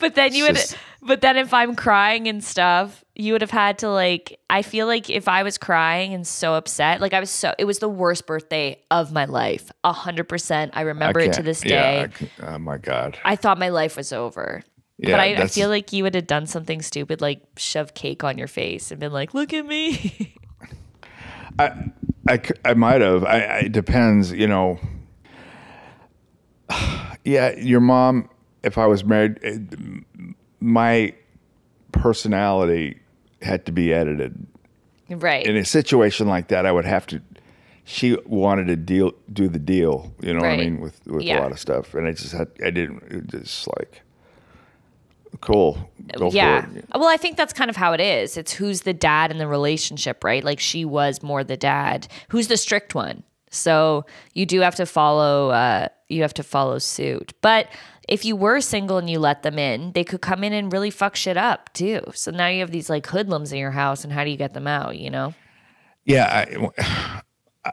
but 0.00 0.14
then 0.14 0.34
you 0.34 0.44
would, 0.44 0.56
just- 0.56 0.76
but 1.02 1.20
then 1.20 1.36
if 1.36 1.54
I'm 1.54 1.74
crying 1.74 2.28
and 2.28 2.42
stuff, 2.42 3.04
you 3.14 3.32
would 3.32 3.40
have 3.40 3.50
had 3.50 3.78
to 3.78 3.90
like. 3.90 4.38
I 4.50 4.62
feel 4.62 4.86
like 4.86 5.08
if 5.08 5.28
I 5.28 5.42
was 5.42 5.56
crying 5.56 6.12
and 6.12 6.26
so 6.26 6.54
upset, 6.54 7.00
like 7.00 7.14
I 7.14 7.20
was 7.20 7.30
so, 7.30 7.54
it 7.58 7.64
was 7.64 7.78
the 7.78 7.88
worst 7.88 8.26
birthday 8.26 8.78
of 8.90 9.12
my 9.12 9.24
life. 9.24 9.70
A 9.84 9.92
hundred 9.92 10.24
percent. 10.24 10.72
I 10.74 10.82
remember 10.82 11.20
it 11.20 11.32
to 11.34 11.42
this 11.42 11.64
yeah, 11.64 12.06
day. 12.06 12.28
I 12.42 12.54
oh 12.54 12.58
my 12.58 12.76
god. 12.76 13.18
I 13.24 13.36
thought 13.36 13.58
my 13.58 13.70
life 13.70 13.96
was 13.96 14.12
over. 14.12 14.62
Yeah, 14.98 15.10
but 15.12 15.20
I, 15.20 15.42
I 15.42 15.46
feel 15.46 15.68
like 15.68 15.92
you 15.92 16.02
would 16.04 16.14
have 16.14 16.26
done 16.26 16.46
something 16.46 16.80
stupid, 16.80 17.20
like 17.20 17.42
shove 17.56 17.92
cake 17.94 18.24
on 18.24 18.38
your 18.38 18.46
face 18.48 18.90
and 18.90 18.98
been 18.98 19.12
like, 19.12 19.34
"Look 19.34 19.52
at 19.52 19.66
me." 19.66 20.34
I, 21.58 21.90
I, 22.28 22.40
I 22.64 22.74
might 22.74 23.00
have. 23.02 23.24
I, 23.24 23.40
I 23.40 23.56
it 23.60 23.72
depends, 23.72 24.32
you 24.32 24.46
know. 24.46 24.78
Yeah, 27.24 27.56
your 27.56 27.80
mom. 27.80 28.30
If 28.62 28.78
I 28.78 28.86
was 28.86 29.02
married, 29.04 29.40
eh, 29.42 29.58
my 30.60 31.12
personality 31.90 33.00
had 33.42 33.66
to 33.66 33.72
be 33.72 33.92
edited. 33.92 34.46
right. 35.10 35.44
In 35.44 35.56
a 35.56 35.64
situation 35.64 36.28
like 36.28 36.48
that, 36.48 36.66
I 36.66 36.72
would 36.72 36.84
have 36.84 37.04
to. 37.08 37.20
She 37.84 38.16
wanted 38.26 38.68
to 38.68 38.76
deal, 38.76 39.12
do 39.32 39.48
the 39.48 39.58
deal. 39.58 40.12
You 40.20 40.34
know 40.34 40.40
what 40.40 40.50
I 40.50 40.56
mean 40.56 40.80
with 40.80 41.04
with 41.06 41.22
Yeah. 41.24 41.40
a 41.40 41.42
lot 41.42 41.52
of 41.52 41.58
stuff, 41.58 41.94
and 41.94 42.06
I 42.06 42.12
just 42.12 42.32
had. 42.32 42.48
I 42.64 42.70
didn't. 42.70 43.02
It 43.10 43.26
just 43.26 43.66
like. 43.76 44.02
Cool. 45.40 45.90
Go 46.16 46.30
yeah. 46.30 46.66
Well, 46.94 47.08
I 47.08 47.16
think 47.16 47.36
that's 47.36 47.52
kind 47.52 47.68
of 47.68 47.76
how 47.76 47.92
it 47.92 48.00
is. 48.00 48.36
It's 48.36 48.52
who's 48.52 48.82
the 48.82 48.94
dad 48.94 49.30
in 49.30 49.38
the 49.38 49.48
relationship, 49.48 50.22
right? 50.22 50.44
Like 50.44 50.60
she 50.60 50.84
was 50.84 51.22
more 51.22 51.42
the 51.42 51.56
dad. 51.56 52.06
Who's 52.28 52.48
the 52.48 52.56
strict 52.56 52.94
one? 52.94 53.22
So 53.50 54.04
you 54.32 54.46
do 54.46 54.60
have 54.60 54.76
to 54.76 54.86
follow. 54.86 55.50
Uh, 55.50 55.88
you 56.08 56.22
have 56.22 56.34
to 56.34 56.42
follow 56.42 56.78
suit. 56.78 57.32
But 57.40 57.68
if 58.08 58.24
you 58.24 58.36
were 58.36 58.60
single 58.60 58.98
and 58.98 59.10
you 59.10 59.18
let 59.18 59.42
them 59.42 59.58
in, 59.58 59.92
they 59.92 60.04
could 60.04 60.20
come 60.20 60.44
in 60.44 60.52
and 60.52 60.72
really 60.72 60.90
fuck 60.90 61.16
shit 61.16 61.36
up 61.36 61.72
too. 61.72 62.00
So 62.14 62.30
now 62.30 62.46
you 62.46 62.60
have 62.60 62.70
these 62.70 62.88
like 62.88 63.06
hoodlums 63.06 63.52
in 63.52 63.58
your 63.58 63.72
house, 63.72 64.04
and 64.04 64.12
how 64.12 64.24
do 64.24 64.30
you 64.30 64.36
get 64.36 64.54
them 64.54 64.66
out? 64.66 64.96
You 64.96 65.10
know? 65.10 65.34
Yeah. 66.04 66.70
I, 66.84 67.72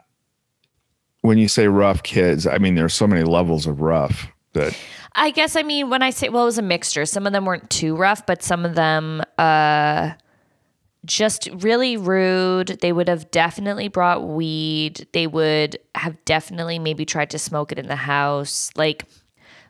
when 1.20 1.38
you 1.38 1.48
say 1.48 1.68
rough 1.68 2.02
kids, 2.02 2.46
I 2.46 2.58
mean 2.58 2.74
there's 2.74 2.94
so 2.94 3.06
many 3.06 3.22
levels 3.22 3.66
of 3.66 3.80
rough 3.80 4.28
that 4.54 4.76
I 5.14 5.30
guess 5.30 5.56
I 5.56 5.62
mean 5.62 5.90
when 5.90 6.02
I 6.02 6.10
say 6.10 6.28
well, 6.28 6.42
it 6.42 6.46
was 6.46 6.58
a 6.58 6.62
mixture. 6.62 7.06
Some 7.06 7.26
of 7.26 7.32
them 7.32 7.44
weren't 7.44 7.70
too 7.70 7.94
rough, 7.96 8.26
but 8.26 8.42
some 8.42 8.64
of 8.64 8.74
them 8.74 9.22
uh 9.38 10.12
just 11.04 11.48
really 11.58 11.96
rude. 11.96 12.78
They 12.80 12.92
would 12.92 13.08
have 13.08 13.30
definitely 13.30 13.88
brought 13.88 14.26
weed. 14.26 15.06
They 15.12 15.26
would 15.26 15.78
have 15.94 16.22
definitely 16.24 16.78
maybe 16.78 17.04
tried 17.04 17.30
to 17.30 17.38
smoke 17.38 17.72
it 17.72 17.78
in 17.78 17.88
the 17.88 17.96
house. 17.96 18.70
Like 18.76 19.04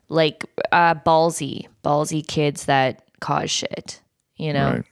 like 0.08 0.44
uh 0.72 0.94
ballsy, 0.94 1.66
ballsy 1.84 2.26
kids 2.26 2.66
that 2.66 3.04
cause 3.20 3.50
shit, 3.50 4.00
you 4.36 4.52
know? 4.52 4.70
Right. 4.70 4.84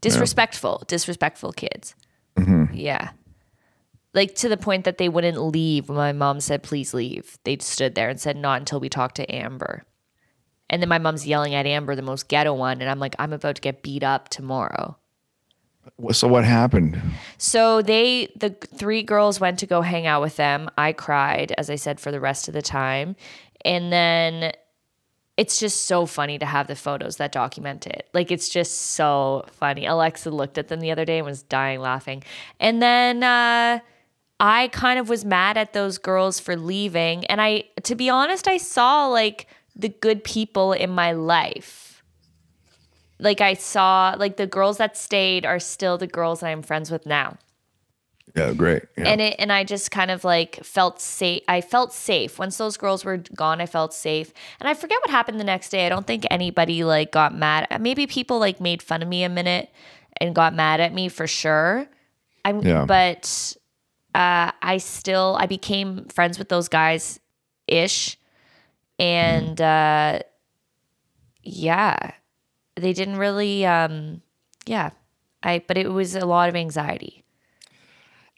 Disrespectful, 0.00 0.84
disrespectful 0.86 1.52
kids. 1.52 1.94
Yeah. 2.72 3.10
Like 4.12 4.34
to 4.36 4.48
the 4.48 4.56
point 4.56 4.84
that 4.84 4.98
they 4.98 5.08
wouldn't 5.08 5.40
leave 5.40 5.88
when 5.88 5.96
my 5.96 6.12
mom 6.12 6.40
said, 6.40 6.62
please 6.62 6.92
leave. 6.92 7.38
They 7.44 7.58
stood 7.58 7.94
there 7.94 8.08
and 8.08 8.20
said, 8.20 8.36
not 8.36 8.60
until 8.60 8.80
we 8.80 8.88
talk 8.88 9.14
to 9.14 9.34
Amber. 9.34 9.84
And 10.68 10.82
then 10.82 10.88
my 10.88 10.98
mom's 10.98 11.26
yelling 11.26 11.54
at 11.54 11.66
Amber, 11.66 11.94
the 11.94 12.02
most 12.02 12.28
ghetto 12.28 12.54
one. 12.54 12.80
And 12.80 12.90
I'm 12.90 12.98
like, 12.98 13.14
I'm 13.18 13.32
about 13.32 13.56
to 13.56 13.62
get 13.62 13.82
beat 13.82 14.02
up 14.02 14.28
tomorrow. 14.28 14.96
So 16.12 16.28
what 16.28 16.44
happened? 16.44 17.00
So 17.38 17.82
they, 17.82 18.32
the 18.36 18.50
three 18.50 19.02
girls 19.02 19.40
went 19.40 19.58
to 19.60 19.66
go 19.66 19.80
hang 19.80 20.06
out 20.06 20.22
with 20.22 20.36
them. 20.36 20.70
I 20.76 20.92
cried, 20.92 21.52
as 21.58 21.70
I 21.70 21.76
said, 21.76 21.98
for 21.98 22.10
the 22.12 22.20
rest 22.20 22.48
of 22.48 22.54
the 22.54 22.62
time. 22.62 23.16
And 23.64 23.92
then 23.92 24.52
it's 25.36 25.58
just 25.58 25.86
so 25.86 26.04
funny 26.06 26.38
to 26.38 26.46
have 26.46 26.66
the 26.66 26.76
photos 26.76 27.16
that 27.16 27.32
document 27.32 27.86
it. 27.86 28.08
Like 28.12 28.30
it's 28.30 28.48
just 28.48 28.92
so 28.92 29.46
funny. 29.52 29.86
Alexa 29.86 30.30
looked 30.30 30.58
at 30.58 30.68
them 30.68 30.80
the 30.80 30.90
other 30.90 31.04
day 31.04 31.18
and 31.18 31.26
was 31.26 31.42
dying 31.42 31.80
laughing. 31.80 32.22
And 32.60 32.82
then 32.82 33.22
uh, 33.22 33.80
I 34.40 34.68
kind 34.68 34.98
of 34.98 35.08
was 35.08 35.24
mad 35.24 35.56
at 35.58 35.72
those 35.74 35.98
girls 35.98 36.40
for 36.40 36.56
leaving. 36.56 37.26
And 37.26 37.40
I, 37.40 37.64
to 37.84 37.94
be 37.94 38.08
honest, 38.08 38.48
I 38.48 38.56
saw 38.56 39.06
like 39.06 39.46
the 39.76 39.90
good 39.90 40.24
people 40.24 40.72
in 40.72 40.90
my 40.90 41.12
life. 41.12 42.02
Like 43.18 43.40
I 43.42 43.52
saw, 43.54 44.14
like 44.18 44.38
the 44.38 44.46
girls 44.46 44.78
that 44.78 44.96
stayed 44.96 45.44
are 45.44 45.58
still 45.60 45.98
the 45.98 46.06
girls 46.06 46.42
I'm 46.42 46.62
friends 46.62 46.90
with 46.90 47.04
now 47.04 47.36
Yeah, 48.34 48.54
great. 48.54 48.84
Yeah. 48.96 49.08
and 49.08 49.20
it 49.20 49.36
and 49.38 49.52
I 49.52 49.62
just 49.64 49.90
kind 49.90 50.10
of 50.10 50.24
like 50.24 50.58
felt 50.64 51.00
safe. 51.02 51.42
I 51.46 51.60
felt 51.60 51.92
safe 51.92 52.38
once 52.38 52.56
those 52.56 52.78
girls 52.78 53.04
were 53.04 53.18
gone. 53.36 53.60
I 53.60 53.66
felt 53.66 53.92
safe, 53.92 54.32
and 54.58 54.68
I 54.68 54.72
forget 54.74 54.98
what 55.02 55.10
happened 55.10 55.38
the 55.38 55.44
next 55.44 55.68
day. 55.68 55.84
I 55.84 55.90
don't 55.90 56.06
think 56.06 56.24
anybody 56.30 56.82
like 56.82 57.12
got 57.12 57.34
mad. 57.34 57.66
Maybe 57.80 58.06
people 58.06 58.38
like 58.38 58.58
made 58.58 58.82
fun 58.82 59.02
of 59.02 59.08
me 59.08 59.22
a 59.22 59.28
minute 59.28 59.68
and 60.18 60.34
got 60.34 60.54
mad 60.54 60.80
at 60.80 60.94
me 60.94 61.08
for 61.10 61.26
sure. 61.26 61.86
I'm, 62.44 62.62
Yeah. 62.62 62.86
but 62.86 63.54
uh, 64.14 64.50
I 64.62 64.78
still 64.78 65.36
I 65.38 65.46
became 65.46 66.06
friends 66.06 66.38
with 66.38 66.48
those 66.48 66.68
guys 66.68 67.20
ish, 67.66 68.18
and 68.98 69.60
uh, 69.60 70.20
yeah, 71.42 72.12
they 72.76 72.92
didn't 72.92 73.16
really. 73.16 73.64
Um, 73.66 74.22
yeah, 74.66 74.90
I 75.42 75.62
but 75.66 75.78
it 75.78 75.90
was 75.92 76.14
a 76.14 76.26
lot 76.26 76.48
of 76.48 76.56
anxiety. 76.56 77.24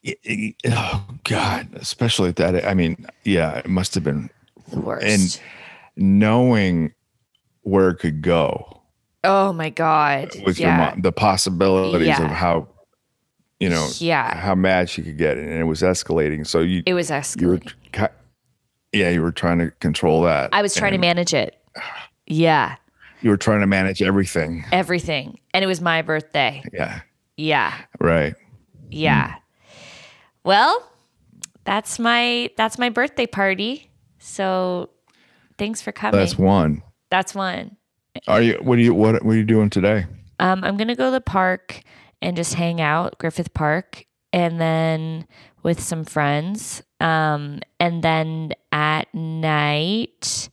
It- 0.03 0.18
it- 0.25 0.55
oh 0.66 1.05
God, 1.25 1.68
especially 1.75 2.29
at 2.31 2.37
that. 2.37 2.66
I 2.66 2.75
mean, 2.75 3.07
yeah, 3.25 3.59
it 3.59 3.68
must 3.68 3.95
have 3.95 4.05
been 4.05 4.31
The 4.70 4.81
worst. 4.81 5.07
And 5.07 5.41
knowing 5.97 6.93
where 7.62 7.91
it 7.91 7.97
could 8.01 8.23
go 8.23 8.81
Oh 9.23 9.53
my 9.53 9.70
god. 9.70 10.31
with 10.45 10.59
yeah. 10.59 10.66
your 10.79 10.91
mom, 10.91 11.03
the 11.03 11.12
possibilities 11.12 12.07
Yeah. 12.09 12.25
of 12.25 12.31
how, 12.33 12.66
you 13.63 13.69
know, 13.71 13.89
Yeah. 13.99 14.35
how 14.37 14.55
mad 14.55 14.91
she 14.91 15.03
could 15.03 15.17
get, 15.19 15.39
and 15.39 15.49
it 15.51 15.65
was 15.65 15.83
escalating. 15.83 16.47
So 16.47 16.61
you, 16.61 16.83
It 16.85 16.95
was 16.95 17.11
you 17.11 17.17
were, 17.49 17.59
escalating. 17.59 18.09
yeah, 18.93 19.11
you 19.11 19.23
were 19.23 19.33
trying 19.33 19.59
to 19.59 19.71
control 19.81 20.23
that. 20.23 20.51
I 20.53 20.63
was 20.63 20.75
trying 20.75 20.93
to 20.93 20.99
manage 20.99 21.33
it. 21.35 21.57
Yeah. 22.27 22.77
You 23.21 23.31
were 23.31 23.37
trying 23.37 23.61
to 23.61 23.67
manage 23.67 24.01
everything. 24.01 24.65
Everything. 24.73 25.39
And 25.53 25.63
it 25.65 25.67
was 25.67 25.81
my 25.81 26.01
birthday. 26.03 26.63
Yeah, 26.73 27.01
Yeah. 27.37 27.75
right. 28.01 28.35
Yeah. 28.91 29.35
Well, 30.45 30.89
that's 31.65 31.99
my 31.99 32.51
that's 32.57 32.79
my 32.79 32.89
birthday 32.91 33.27
party. 33.27 33.91
So 34.19 34.91
thanks 35.59 35.83
for 35.83 35.93
coming. 35.93 36.19
That's 36.19 36.39
one. 36.39 36.83
that's 37.11 37.35
one. 37.35 37.77
Are 38.29 38.41
you? 38.41 38.55
What 38.63 38.79
are 38.79 38.83
you? 38.83 38.95
What, 38.95 39.23
what 39.25 39.33
are 39.35 39.37
you 39.39 39.45
doing 39.45 39.69
today? 39.71 40.07
Um, 40.39 40.63
I'm 40.65 40.77
gonna 40.77 40.97
go 40.97 41.07
to 41.07 41.11
the 41.11 41.21
park 41.21 41.81
and 42.23 42.37
just 42.37 42.55
hang 42.55 42.81
out, 42.81 43.18
Griffith 43.18 43.53
Park, 43.53 44.07
and 44.33 44.61
then 44.61 45.27
with 45.62 45.81
some 45.81 46.05
friends. 46.05 46.83
Um, 47.01 47.61
and 47.81 48.03
then 48.03 48.53
at 48.70 49.12
night, 49.14 50.49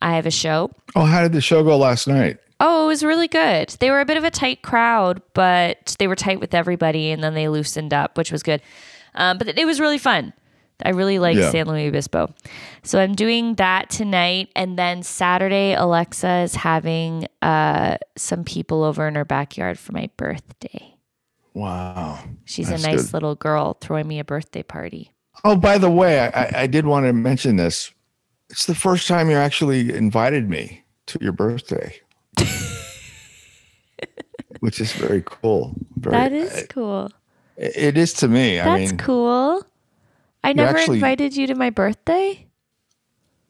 I 0.00 0.16
have 0.16 0.26
a 0.26 0.30
show. 0.30 0.70
Oh, 0.96 1.04
how 1.04 1.22
did 1.22 1.32
the 1.32 1.40
show 1.40 1.62
go 1.62 1.76
last 1.76 2.08
night? 2.08 2.38
Oh, 2.60 2.84
it 2.84 2.88
was 2.88 3.02
really 3.04 3.28
good. 3.28 3.70
They 3.80 3.90
were 3.90 4.00
a 4.00 4.04
bit 4.04 4.16
of 4.16 4.24
a 4.24 4.30
tight 4.30 4.62
crowd, 4.62 5.20
but 5.34 5.96
they 5.98 6.06
were 6.06 6.16
tight 6.16 6.40
with 6.40 6.54
everybody, 6.54 7.10
and 7.10 7.22
then 7.22 7.34
they 7.34 7.48
loosened 7.48 7.92
up, 7.92 8.16
which 8.16 8.30
was 8.32 8.42
good. 8.42 8.62
Um, 9.14 9.38
but 9.38 9.58
it 9.58 9.66
was 9.66 9.80
really 9.80 9.98
fun. 9.98 10.32
I 10.84 10.90
really 10.90 11.18
like 11.18 11.36
Yeah. 11.36 11.50
San 11.50 11.66
Luis 11.66 11.88
Obispo. 11.88 12.32
So 12.82 13.00
I'm 13.00 13.14
doing 13.14 13.54
that 13.56 13.90
tonight, 13.90 14.48
and 14.56 14.78
then 14.78 15.02
Saturday, 15.02 15.74
Alexa 15.74 16.38
is 16.38 16.54
having 16.56 17.26
uh, 17.40 17.98
some 18.16 18.44
people 18.44 18.82
over 18.82 19.06
in 19.06 19.14
her 19.14 19.24
backyard 19.24 19.78
for 19.78 19.92
my 19.92 20.08
birthday. 20.16 20.91
Wow. 21.54 22.18
She's 22.44 22.68
That's 22.68 22.84
a 22.84 22.86
nice 22.90 23.04
good. 23.06 23.12
little 23.14 23.34
girl 23.34 23.76
throwing 23.80 24.08
me 24.08 24.18
a 24.18 24.24
birthday 24.24 24.62
party. 24.62 25.12
Oh, 25.44 25.56
by 25.56 25.78
the 25.78 25.90
way, 25.90 26.20
I, 26.20 26.26
I- 26.28 26.52
I 26.62 26.66
did 26.66 26.86
want 26.86 27.06
to 27.06 27.12
mention 27.12 27.56
this. 27.56 27.92
It's 28.50 28.66
the 28.66 28.74
first 28.74 29.08
time 29.08 29.30
you 29.30 29.36
actually 29.36 29.92
invited 29.94 30.48
me 30.48 30.84
to 31.06 31.18
your 31.22 31.32
birthday, 31.32 31.98
which 34.60 34.80
is 34.80 34.92
very 34.92 35.22
cool. 35.24 35.74
Very, 35.96 36.16
That 36.16 36.32
is 36.32 36.66
cool. 36.68 37.10
It 37.56 37.76
it 37.76 37.98
is 37.98 38.12
to 38.14 38.28
me. 38.28 38.60
I 38.60 38.64
That's 38.78 38.90
mean, 38.92 38.98
cool. 38.98 39.62
I 40.44 40.52
never 40.52 40.76
actually- 40.78 40.96
invited 40.98 41.34
you 41.36 41.46
to 41.46 41.54
my 41.54 41.70
birthday. 41.70 42.46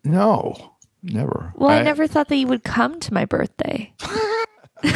no, 0.04 0.72
never. 1.02 1.52
Well, 1.56 1.70
I, 1.70 1.82
never 1.82 2.06
thought 2.06 2.28
that 2.28 2.36
you 2.36 2.46
would 2.46 2.64
come 2.64 3.00
to 3.00 3.12
my 3.14 3.24
birthday. 3.24 3.92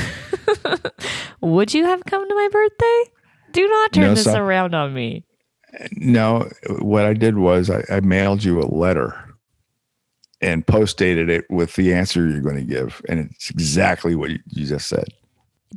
would 1.41 1.75
you 1.75 1.85
have 1.85 2.05
come 2.05 2.29
to 2.29 2.35
my 2.35 2.49
birthday? 2.51 3.13
Do 3.53 3.69
not 3.69 3.93
turn 3.93 4.05
No, 4.05 4.15
this 4.15 4.27
around 4.27 4.75
on 4.75 4.93
me. 4.95 5.25
No, 5.93 6.49
what 6.81 7.05
I 7.05 7.13
did 7.13 7.37
was 7.39 7.71
I, 7.71 7.85
I 7.91 8.01
mailed 8.01 8.45
you 8.45 8.61
a 8.61 8.67
letter 8.67 9.15
and 10.41 10.67
post 10.67 10.99
dated 10.99 11.31
it 11.31 11.45
with 11.51 11.75
the 11.75 11.93
answer 11.93 12.29
you're 12.29 12.41
going 12.41 12.57
to 12.57 12.63
give, 12.65 13.03
and 13.09 13.31
it's 13.31 13.51
exactly 13.51 14.15
what 14.15 14.31
you, 14.31 14.39
you 14.49 14.67
just 14.67 14.89
said. 14.89 15.07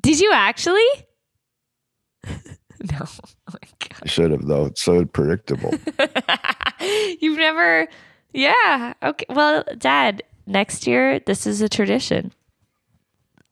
Did 0.01 0.19
you 0.19 0.31
actually? 0.33 0.87
no. 2.91 2.99
Oh 3.01 3.55
I 4.03 4.07
should 4.07 4.31
have 4.31 4.45
though. 4.45 4.65
It's 4.65 4.81
so 4.81 5.05
predictable. 5.05 5.73
You've 7.19 7.37
never 7.37 7.87
Yeah. 8.33 8.93
Okay. 9.03 9.25
Well, 9.29 9.63
dad, 9.77 10.23
next 10.45 10.87
year 10.87 11.19
this 11.19 11.45
is 11.47 11.61
a 11.61 11.69
tradition. 11.69 12.31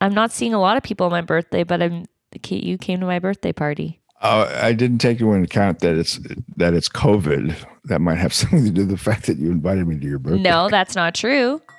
I'm 0.02 0.14
not 0.14 0.32
seeing 0.32 0.54
a 0.54 0.60
lot 0.60 0.78
of 0.78 0.84
people 0.84 1.06
on 1.06 1.12
my 1.12 1.22
birthday, 1.22 1.64
but 1.64 1.82
I'm 1.82 2.06
you 2.50 2.78
came 2.78 3.00
to 3.00 3.06
my 3.06 3.20
birthday 3.20 3.52
party. 3.52 4.00
Uh, 4.22 4.50
I 4.62 4.74
didn't 4.74 4.98
take 5.00 5.20
into 5.22 5.42
account 5.42 5.80
that 5.80 5.98
it's 5.98 6.20
that 6.56 6.74
it's 6.74 6.90
COVID. 6.90 7.56
That 7.86 8.02
might 8.02 8.18
have 8.18 8.34
something 8.34 8.66
to 8.66 8.72
do 8.72 8.82
with 8.82 8.90
the 8.90 8.98
fact 8.98 9.28
that 9.28 9.38
you 9.38 9.52
invited 9.52 9.88
me 9.88 10.00
to 10.00 10.08
your 10.08 10.20
birthday. 10.20 10.42
No, 10.42 10.70
that's 10.70 10.96
not 10.96 11.16
true. 11.16 11.62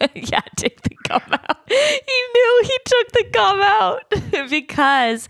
Yeah, 0.14 0.42
take 0.56 0.80
the 0.82 0.94
gum 1.08 1.22
out. 1.32 1.58
He 1.68 1.74
knew 2.34 2.62
he 2.62 2.78
took 2.84 3.12
the 3.12 3.24
gum 3.32 3.60
out 3.60 4.48
because 4.48 5.28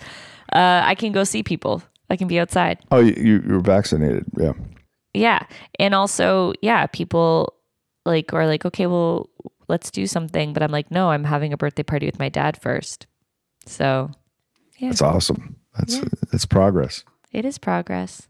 uh, 0.53 0.83
I 0.85 0.95
can 0.95 1.13
go 1.13 1.25
see 1.25 1.43
people. 1.43 1.83
I 2.11 2.17
can 2.17 2.29
be 2.29 2.39
outside. 2.39 2.79
Oh, 2.91 3.01
you 3.01 3.43
you're 3.47 3.61
vaccinated. 3.61 4.27
Yeah. 4.37 4.53
Yeah, 5.15 5.47
and 5.79 5.95
also 5.95 6.53
yeah, 6.61 6.87
people 6.87 7.55
like 8.05 8.33
are 8.35 8.47
like, 8.47 8.67
okay, 8.67 8.87
well, 8.87 9.31
let's 9.69 9.91
do 9.91 10.07
something. 10.07 10.53
But 10.53 10.63
I'm 10.63 10.73
like, 10.73 10.91
no, 10.91 11.11
I'm 11.11 11.25
having 11.25 11.53
a 11.53 11.57
birthday 11.57 11.83
party 11.83 12.07
with 12.07 12.19
my 12.19 12.29
dad 12.29 12.61
first. 12.61 13.07
So 13.67 14.11
yeah. 14.79 14.89
That's 14.89 15.03
awesome. 15.03 15.57
That's 15.77 15.97
yeah. 15.97 16.05
that's 16.33 16.47
progress. 16.47 17.05
It 17.33 17.45
is 17.45 17.59
progress. 17.59 18.29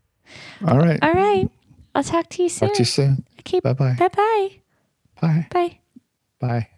All 0.67 0.79
right. 0.79 0.99
All 1.03 1.13
right. 1.13 1.51
I'll 1.95 2.05
talk 2.05 2.29
to 2.31 2.43
you 2.43 2.49
soon. 2.49 2.69
Talk 2.69 2.77
to 2.77 2.83
you 2.83 2.87
soon. 2.87 3.25
Okay. 3.41 3.61
Bye-bye. 3.61 3.95
Bye-bye. 3.99 4.49
Bye. 5.21 5.47
Bye. 5.51 5.79
Bye. 6.41 6.69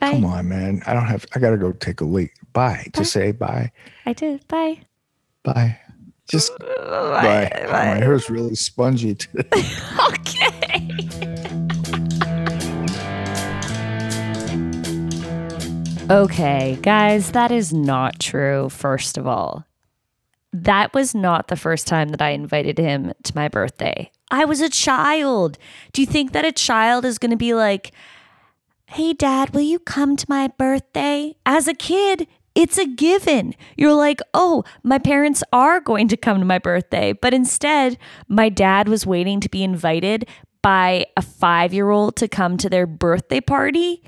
Bye. 0.00 0.12
Come 0.12 0.24
on, 0.26 0.48
man. 0.48 0.82
I 0.86 0.92
don't 0.92 1.06
have 1.06 1.26
I 1.34 1.40
gotta 1.40 1.56
go 1.56 1.72
take 1.72 2.00
a 2.00 2.04
leak. 2.04 2.32
Bye. 2.52 2.74
bye. 2.74 2.90
Just 2.94 3.12
say 3.12 3.32
bye. 3.32 3.72
I 4.06 4.12
did. 4.12 4.46
Bye. 4.48 4.80
Bye. 5.42 5.78
Just 6.30 6.56
bye. 6.58 6.66
bye. 6.66 7.50
bye. 7.50 7.64
Oh, 7.64 7.70
my 7.70 7.96
hair's 7.96 8.30
really 8.30 8.54
spongy 8.54 9.14
today. 9.14 9.48
okay. 10.10 11.68
Okay, 16.10 16.78
guys, 16.80 17.32
that 17.32 17.52
is 17.52 17.70
not 17.70 18.18
true, 18.18 18.70
first 18.70 19.18
of 19.18 19.26
all. 19.26 19.66
That 20.54 20.94
was 20.94 21.14
not 21.14 21.48
the 21.48 21.56
first 21.56 21.86
time 21.86 22.08
that 22.08 22.22
I 22.22 22.30
invited 22.30 22.78
him 22.78 23.12
to 23.24 23.36
my 23.36 23.48
birthday. 23.48 24.10
I 24.30 24.46
was 24.46 24.62
a 24.62 24.70
child. 24.70 25.58
Do 25.92 26.00
you 26.00 26.06
think 26.06 26.32
that 26.32 26.46
a 26.46 26.52
child 26.52 27.04
is 27.04 27.18
going 27.18 27.32
to 27.32 27.36
be 27.36 27.52
like, 27.52 27.92
hey, 28.86 29.12
dad, 29.12 29.50
will 29.50 29.60
you 29.60 29.78
come 29.78 30.16
to 30.16 30.24
my 30.30 30.48
birthday? 30.48 31.36
As 31.44 31.68
a 31.68 31.74
kid, 31.74 32.26
it's 32.54 32.78
a 32.78 32.86
given. 32.86 33.54
You're 33.76 33.92
like, 33.92 34.20
oh, 34.32 34.64
my 34.82 34.96
parents 34.96 35.44
are 35.52 35.78
going 35.78 36.08
to 36.08 36.16
come 36.16 36.38
to 36.38 36.46
my 36.46 36.58
birthday. 36.58 37.12
But 37.12 37.34
instead, 37.34 37.98
my 38.28 38.48
dad 38.48 38.88
was 38.88 39.04
waiting 39.04 39.40
to 39.40 39.50
be 39.50 39.62
invited 39.62 40.26
by 40.62 41.04
a 41.18 41.22
five 41.22 41.74
year 41.74 41.90
old 41.90 42.16
to 42.16 42.28
come 42.28 42.56
to 42.56 42.70
their 42.70 42.86
birthday 42.86 43.42
party 43.42 44.02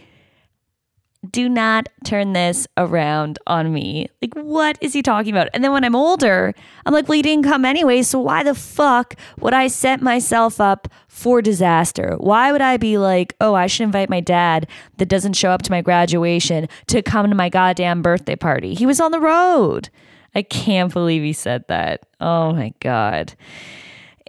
do 1.28 1.48
not 1.48 1.88
turn 2.04 2.32
this 2.32 2.66
around 2.76 3.38
on 3.46 3.72
me. 3.72 4.08
Like, 4.22 4.34
what 4.34 4.78
is 4.80 4.94
he 4.94 5.02
talking 5.02 5.32
about? 5.32 5.48
And 5.52 5.62
then 5.62 5.72
when 5.72 5.84
I'm 5.84 5.94
older, 5.94 6.54
I'm 6.86 6.94
like, 6.94 7.08
well, 7.08 7.16
he 7.16 7.22
didn't 7.22 7.44
come 7.44 7.64
anyway. 7.64 8.02
So 8.02 8.20
why 8.20 8.42
the 8.42 8.54
fuck 8.54 9.14
would 9.38 9.52
I 9.52 9.66
set 9.66 10.00
myself 10.00 10.60
up 10.60 10.88
for 11.08 11.42
disaster? 11.42 12.14
Why 12.18 12.52
would 12.52 12.62
I 12.62 12.78
be 12.78 12.96
like, 12.96 13.34
oh, 13.40 13.54
I 13.54 13.66
should 13.66 13.84
invite 13.84 14.08
my 14.08 14.20
dad 14.20 14.66
that 14.96 15.08
doesn't 15.08 15.34
show 15.34 15.50
up 15.50 15.62
to 15.62 15.70
my 15.70 15.82
graduation 15.82 16.68
to 16.86 17.02
come 17.02 17.28
to 17.28 17.36
my 17.36 17.50
goddamn 17.50 18.00
birthday 18.00 18.36
party? 18.36 18.74
He 18.74 18.86
was 18.86 19.00
on 19.00 19.12
the 19.12 19.20
road. 19.20 19.90
I 20.34 20.42
can't 20.42 20.92
believe 20.92 21.22
he 21.22 21.32
said 21.34 21.64
that. 21.68 22.06
Oh 22.20 22.52
my 22.52 22.72
God. 22.80 23.34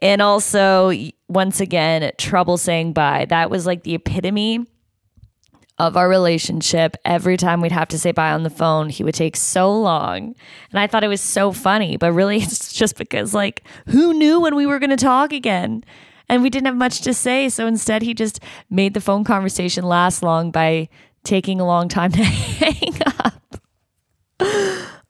And 0.01 0.21
also, 0.21 0.91
once 1.29 1.61
again, 1.61 2.11
trouble 2.17 2.57
saying 2.57 2.93
bye. 2.93 3.25
That 3.29 3.49
was 3.49 3.65
like 3.65 3.83
the 3.83 3.93
epitome 3.93 4.65
of 5.81 5.97
our 5.97 6.07
relationship, 6.07 6.95
every 7.05 7.37
time 7.37 7.59
we'd 7.59 7.71
have 7.71 7.87
to 7.87 7.97
say 7.97 8.11
bye 8.11 8.31
on 8.31 8.43
the 8.43 8.51
phone, 8.51 8.89
he 8.89 9.03
would 9.03 9.15
take 9.15 9.35
so 9.35 9.75
long. 9.75 10.35
And 10.69 10.79
I 10.79 10.85
thought 10.85 11.03
it 11.03 11.07
was 11.07 11.21
so 11.21 11.51
funny, 11.51 11.97
but 11.97 12.13
really 12.13 12.37
it's 12.41 12.71
just 12.71 12.97
because, 12.97 13.33
like, 13.33 13.63
who 13.87 14.13
knew 14.13 14.39
when 14.39 14.55
we 14.55 14.67
were 14.67 14.77
going 14.77 14.91
to 14.91 14.95
talk 14.95 15.33
again? 15.33 15.83
And 16.29 16.43
we 16.43 16.51
didn't 16.51 16.67
have 16.67 16.77
much 16.77 17.01
to 17.01 17.15
say. 17.15 17.49
So 17.49 17.65
instead, 17.65 18.03
he 18.03 18.13
just 18.13 18.39
made 18.69 18.93
the 18.93 19.01
phone 19.01 19.23
conversation 19.23 19.83
last 19.83 20.21
long 20.21 20.51
by 20.51 20.87
taking 21.23 21.59
a 21.59 21.65
long 21.65 21.89
time 21.89 22.11
to 22.13 22.23
hang 22.23 22.93
up. 23.17 23.41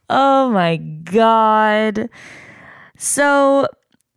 oh 0.09 0.49
my 0.51 0.77
God. 0.77 2.09
So 2.97 3.67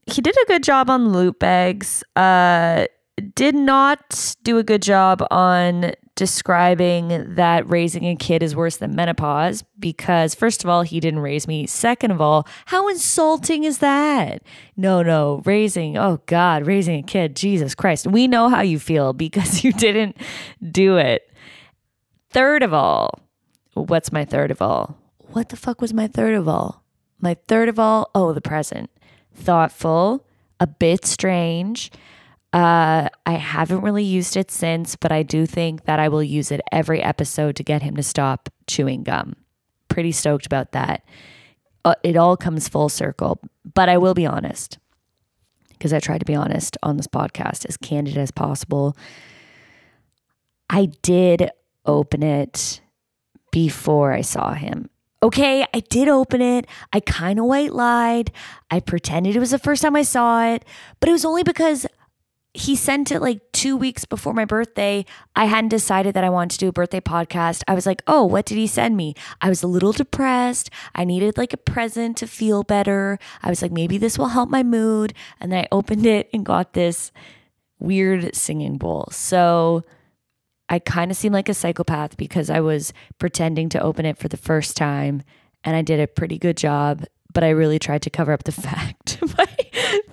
he 0.07 0.22
did 0.22 0.36
a 0.36 0.46
good 0.46 0.62
job 0.62 0.88
on 0.88 1.12
loot 1.12 1.40
bags. 1.40 2.05
Uh, 2.14 2.86
did 3.34 3.57
not 3.57 4.36
do 4.44 4.59
a 4.59 4.62
good 4.62 4.82
job 4.82 5.26
on 5.32 5.94
describing 6.16 7.34
that 7.34 7.68
raising 7.68 8.04
a 8.06 8.14
kid 8.14 8.42
is 8.42 8.54
worse 8.54 8.76
than 8.76 8.94
menopause 8.94 9.64
because, 9.78 10.34
first 10.34 10.62
of 10.62 10.70
all, 10.70 10.82
he 10.82 11.00
didn't 11.00 11.20
raise 11.20 11.48
me. 11.48 11.66
Second 11.66 12.12
of 12.12 12.20
all, 12.20 12.46
how 12.66 12.88
insulting 12.88 13.64
is 13.64 13.78
that? 13.78 14.42
No, 14.76 15.02
no, 15.02 15.42
raising, 15.44 15.96
oh 15.96 16.20
God, 16.26 16.66
raising 16.66 17.00
a 17.00 17.02
kid, 17.02 17.34
Jesus 17.34 17.74
Christ. 17.74 18.06
We 18.06 18.28
know 18.28 18.48
how 18.48 18.60
you 18.60 18.78
feel 18.78 19.12
because 19.24 19.64
you 19.64 19.72
didn't 19.72 20.16
do 20.70 20.96
it. 20.96 21.30
Third 22.30 22.62
of 22.62 22.72
all, 22.72 23.20
what's 23.74 24.12
my 24.12 24.24
third 24.24 24.50
of 24.50 24.62
all? 24.62 24.96
What 25.18 25.48
the 25.48 25.56
fuck 25.56 25.80
was 25.80 25.92
my 25.92 26.06
third 26.06 26.34
of 26.34 26.48
all? 26.48 26.84
My 27.20 27.34
third 27.48 27.68
of 27.68 27.78
all, 27.78 28.10
oh, 28.14 28.32
the 28.32 28.40
present. 28.40 28.90
Thoughtful, 29.34 30.24
a 30.60 30.66
bit 30.66 31.04
strange 31.04 31.90
uh, 32.55 33.09
I 33.26 33.32
haven't 33.32 33.80
really 33.80 34.05
used 34.05 34.36
it 34.36 34.48
since, 34.48 34.94
but 34.94 35.11
I 35.11 35.24
do 35.24 35.44
think 35.44 35.86
that 35.86 35.98
I 35.98 36.09
will 36.09 36.22
use 36.22 36.52
it 36.52 36.61
every 36.70 37.02
episode 37.02 37.57
to 37.57 37.64
get 37.64 37.82
him 37.82 37.96
to 37.96 38.02
stop 38.02 38.48
chewing 38.68 39.02
gum. 39.02 39.34
Pretty 39.88 40.12
stoked 40.12 40.46
about 40.46 40.70
that. 40.70 41.05
Uh, 41.84 41.96
it 42.05 42.16
all 42.16 42.36
comes 42.36 42.68
full 42.68 42.88
circle, 42.88 43.40
but 43.74 43.88
I 43.88 43.98
will 43.98 44.14
be 44.14 44.24
honest 44.24 44.78
because 45.72 45.92
I 45.92 45.98
try 45.98 46.16
to 46.16 46.24
be 46.24 46.36
honest 46.36 46.78
on 46.80 46.96
this 46.96 47.09
podcast, 47.09 47.66
as 47.66 47.76
candid 47.76 48.16
as 48.16 48.30
possible. 48.30 48.96
I 50.70 50.92
did 51.02 51.50
open 51.84 52.22
it 52.22 52.80
before 53.50 54.12
I 54.12 54.20
saw 54.20 54.55
him. 54.55 54.88
Okay, 55.24 55.66
I 55.74 55.80
did 55.80 56.07
open 56.09 56.40
it. 56.40 56.66
I 56.92 57.00
kind 57.00 57.38
of 57.38 57.46
white 57.46 57.72
lied. 57.72 58.30
I 58.70 58.80
pretended 58.80 59.34
it 59.34 59.40
was 59.40 59.50
the 59.50 59.59
first 59.59 59.82
time 59.82 59.96
I 59.96 60.02
saw 60.02 60.44
it, 60.46 60.64
but 61.00 61.09
it 61.09 61.12
was 61.12 61.24
only 61.24 61.42
because 61.42 61.86
he 62.57 62.76
sent 62.76 63.11
it 63.11 63.20
like 63.20 63.40
two 63.50 63.76
weeks 63.76 64.05
before 64.05 64.32
my 64.32 64.44
birthday. 64.44 65.05
I 65.34 65.46
hadn't 65.46 65.70
decided 65.70 66.14
that 66.14 66.22
I 66.22 66.30
wanted 66.30 66.55
to 66.55 66.59
do 66.59 66.68
a 66.68 66.72
birthday 66.72 67.00
podcast. 67.00 67.64
I 67.66 67.74
was 67.74 67.84
like, 67.84 68.00
oh, 68.07 68.24
what 68.24 68.46
did 68.46 68.57
he 68.57 68.68
send 68.68 68.96
me? 68.96 69.14
I 69.40 69.48
was 69.48 69.64
a 69.64 69.66
little 69.66 69.92
depressed. 69.92 70.70
I 70.94 71.05
needed 71.05 71.36
like 71.36 71.52
a 71.52 71.57
present 71.57 72.16
to 72.18 72.28
feel 72.28 72.62
better. 72.62 73.18
I 73.42 73.50
was 73.50 73.61
like, 73.61 73.72
maybe 73.72 73.98
this 73.98 74.16
will 74.16 74.28
help 74.28 74.50
my 74.50 74.62
mood. 74.62 75.14
And 75.40 75.50
then 75.50 75.64
I 75.64 75.68
opened 75.72 76.07
it 76.07 76.30
and 76.32 76.46
got 76.46 76.74
this 76.74 77.11
weird 77.80 78.36
singing 78.36 78.78
bowl. 78.78 79.09
So 79.11 79.82
I 80.68 80.78
kind 80.78 81.11
of 81.11 81.16
seemed 81.16 81.34
like 81.34 81.48
a 81.48 81.55
psychopath 81.55 82.16
because 82.16 82.50
I 82.50 82.61
was 82.61 82.92
pretending 83.18 83.68
to 83.70 83.82
open 83.82 84.07
it 84.07 84.16
for 84.16 84.28
the 84.28 84.36
first 84.36 84.76
time 84.76 85.24
and 85.64 85.74
I 85.74 85.82
did 85.82 85.98
a 85.98 86.07
pretty 86.07 86.38
good 86.38 86.57
job. 86.57 87.05
But 87.32 87.42
I 87.42 87.48
really 87.48 87.80
tried 87.80 88.02
to 88.02 88.11
cover 88.11 88.32
up 88.32 88.44
the 88.44 88.52
fact 88.52 89.18
by 89.36 89.48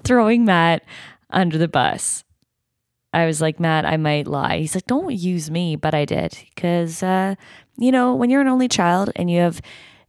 throwing 0.03 0.43
Matt 0.43 0.83
under 1.29 1.59
the 1.59 1.67
bus. 1.67 2.23
I 3.13 3.25
was 3.25 3.41
like, 3.41 3.59
Matt, 3.59 3.85
I 3.85 3.97
might 3.97 4.27
lie. 4.27 4.59
He's 4.59 4.75
like, 4.75 4.87
don't 4.87 5.13
use 5.13 5.51
me, 5.51 5.75
but 5.75 5.93
I 5.93 6.05
did. 6.05 6.37
Because, 6.55 7.03
uh, 7.03 7.35
you 7.77 7.91
know, 7.91 8.15
when 8.15 8.29
you're 8.29 8.41
an 8.41 8.47
only 8.47 8.69
child 8.69 9.11
and 9.15 9.29
you 9.29 9.41
have 9.41 9.61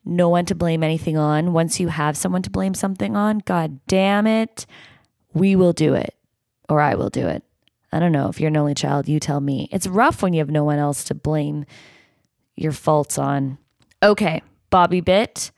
no 0.05 0.29
one 0.29 0.45
to 0.47 0.55
blame 0.55 0.83
anything 0.83 1.17
on, 1.17 1.53
once 1.53 1.81
you 1.81 1.89
have 1.89 2.17
someone 2.17 2.43
to 2.43 2.51
blame 2.51 2.75
something 2.75 3.17
on, 3.17 3.39
God 3.41 3.81
damn 3.87 4.27
it, 4.27 4.67
we 5.35 5.57
will 5.57 5.73
do 5.73 5.95
it. 5.95 6.15
Or 6.69 6.81
I 6.81 6.95
will 6.95 7.11
do 7.11 7.27
it. 7.27 7.43
I 7.93 7.99
don't 7.99 8.13
know. 8.13 8.29
If 8.29 8.41
you're 8.41 8.49
an 8.49 8.57
only 8.57 8.75
child, 8.75 9.09
you 9.09 9.21
tell 9.21 9.41
me. 9.41 9.69
It's 9.73 9.87
rough 9.87 10.23
when 10.23 10.33
you 10.33 10.39
have 10.39 10.51
no 10.51 10.65
one 10.65 10.79
else 10.79 11.05
to 11.05 11.15
blame 11.15 11.67
your 12.57 12.73
faults 12.73 13.19
on. 13.19 13.59
Okay, 14.03 14.43
Bobby 14.71 15.01
Bit. 15.01 15.51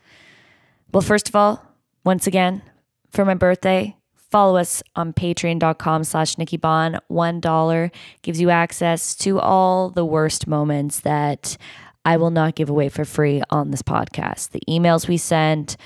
Well, 0.93 1.03
first 1.03 1.29
of 1.29 1.37
all, 1.37 1.65
once 2.05 2.27
again, 2.27 2.63
for 3.11 3.25
my 3.25 3.35
birthday, 3.35 3.97
Follow 4.35 4.57
us 4.57 4.82
on 4.97 5.12
patreon.com 5.12 6.03
slash 6.03 6.39
Nikki 6.39 6.57
Bond. 6.57 6.99
$1 7.09 7.91
gives 8.22 8.41
you 8.41 8.51
access 8.51 9.14
to 9.14 9.39
all 9.39 9.91
the 9.91 10.05
worst 10.05 10.49
moments 10.49 10.99
that 11.03 11.57
I 12.05 12.16
will 12.16 12.32
not 12.32 12.57
give 12.57 12.68
away 12.68 12.89
for 12.89 13.05
free 13.05 13.43
on 13.51 13.70
this 13.70 13.82
podcast. 13.82 14.51
The 14.51 14.61
emails 14.68 15.07
we 15.07 15.18
sent, 15.18 15.76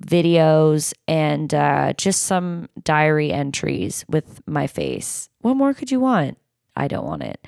videos, 0.00 0.94
and 1.08 1.52
uh, 1.52 1.92
just 1.94 2.22
some 2.22 2.68
diary 2.84 3.32
entries 3.32 4.04
with 4.08 4.42
my 4.46 4.68
face. 4.68 5.28
What 5.40 5.54
more 5.54 5.74
could 5.74 5.90
you 5.90 5.98
want? 5.98 6.38
I 6.76 6.86
don't 6.86 7.04
want 7.04 7.24
it. 7.24 7.44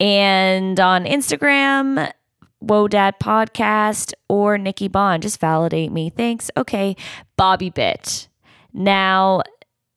And 0.00 0.80
on 0.80 1.04
Instagram, 1.04 2.10
Whoa 2.58 2.88
Dad 2.88 3.20
Podcast 3.20 4.12
or 4.28 4.58
Nikki 4.58 4.88
Bond. 4.88 5.22
Just 5.22 5.38
validate 5.38 5.92
me. 5.92 6.10
Thanks. 6.10 6.50
Okay. 6.56 6.96
Bobby 7.36 7.70
Bit. 7.70 8.26
Now, 8.72 9.42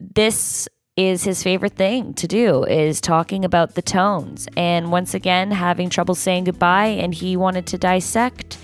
this 0.02 0.68
is 0.98 1.24
his 1.24 1.44
favorite 1.44 1.74
thing 1.74 2.14
to 2.16 2.28
do 2.28 2.64
is 2.66 3.00
talking 3.00 3.46
about 3.46 3.76
the 3.76 3.82
tones 3.82 4.48
and 4.58 4.92
once 4.92 5.14
again 5.14 5.52
having 5.52 5.90
trouble 5.90 6.16
saying 6.16 6.44
goodbye 6.44 6.88
and 6.88 7.14
he 7.14 7.38
wanted 7.38 7.66
to 7.66 7.78
dissect 7.78 8.58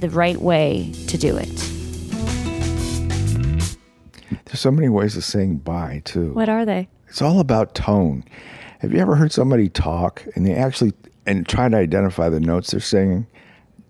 the 0.00 0.10
right 0.10 0.38
way 0.38 0.92
to 1.06 1.16
do 1.16 1.36
it. 1.36 1.48
There's 4.44 4.60
so 4.60 4.70
many 4.70 4.88
ways 4.88 5.16
of 5.16 5.24
saying 5.24 5.58
bye 5.58 6.02
too. 6.04 6.32
What 6.32 6.48
are 6.48 6.64
they? 6.66 6.88
It's 7.08 7.22
all 7.22 7.40
about 7.40 7.74
tone. 7.74 8.24
Have 8.80 8.92
you 8.92 8.98
ever 8.98 9.14
heard 9.14 9.32
somebody 9.32 9.68
talk 9.68 10.26
and 10.34 10.44
they 10.44 10.54
actually 10.54 10.92
and 11.24 11.46
try 11.46 11.68
to 11.68 11.76
identify 11.76 12.28
the 12.28 12.40
notes 12.40 12.72
they're 12.72 12.80
singing? 12.80 13.26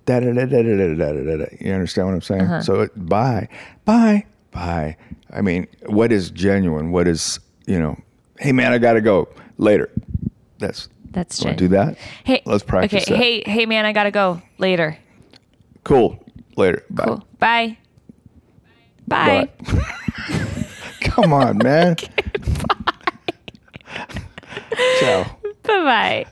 Da 0.04 0.20
da 0.20 0.32
da 0.32 0.44
da 0.44 0.62
da 0.62 0.76
da 0.76 0.94
da 0.94 1.12
da 1.12 1.36
da. 1.38 1.44
You 1.60 1.72
understand 1.72 2.08
what 2.08 2.14
I'm 2.14 2.20
saying? 2.20 2.42
Uh-huh. 2.42 2.60
So 2.60 2.80
it, 2.82 3.08
bye, 3.08 3.48
bye, 3.84 4.26
bye. 4.50 4.96
I 5.32 5.40
mean, 5.40 5.66
what 5.86 6.12
is 6.12 6.30
genuine? 6.30 6.90
What 6.92 7.08
is 7.08 7.40
you 7.66 7.78
know? 7.78 7.96
Hey 8.38 8.52
man, 8.52 8.72
I 8.72 8.78
gotta 8.78 9.00
go 9.00 9.28
later. 9.58 9.90
That's 10.58 10.88
That's 11.10 11.38
to 11.38 11.54
do 11.54 11.68
that? 11.68 11.96
Hey, 12.24 12.42
Let's 12.44 12.62
practice 12.64 13.02
Okay, 13.04 13.12
that. 13.12 13.18
hey, 13.18 13.42
hey, 13.46 13.66
man, 13.66 13.84
I 13.84 13.92
gotta 13.92 14.10
go 14.10 14.40
later. 14.58 14.96
Cool. 15.84 16.18
Later. 16.56 16.84
Bye. 16.90 17.04
Cool. 17.04 17.24
Bye. 17.38 17.78
Bye. 19.08 19.48
Bye. 19.58 19.82
Come 21.00 21.32
on, 21.32 21.58
man. 21.58 21.96
Ciao. 25.00 25.24
Bye. 25.24 26.24
Bye. 26.24 26.26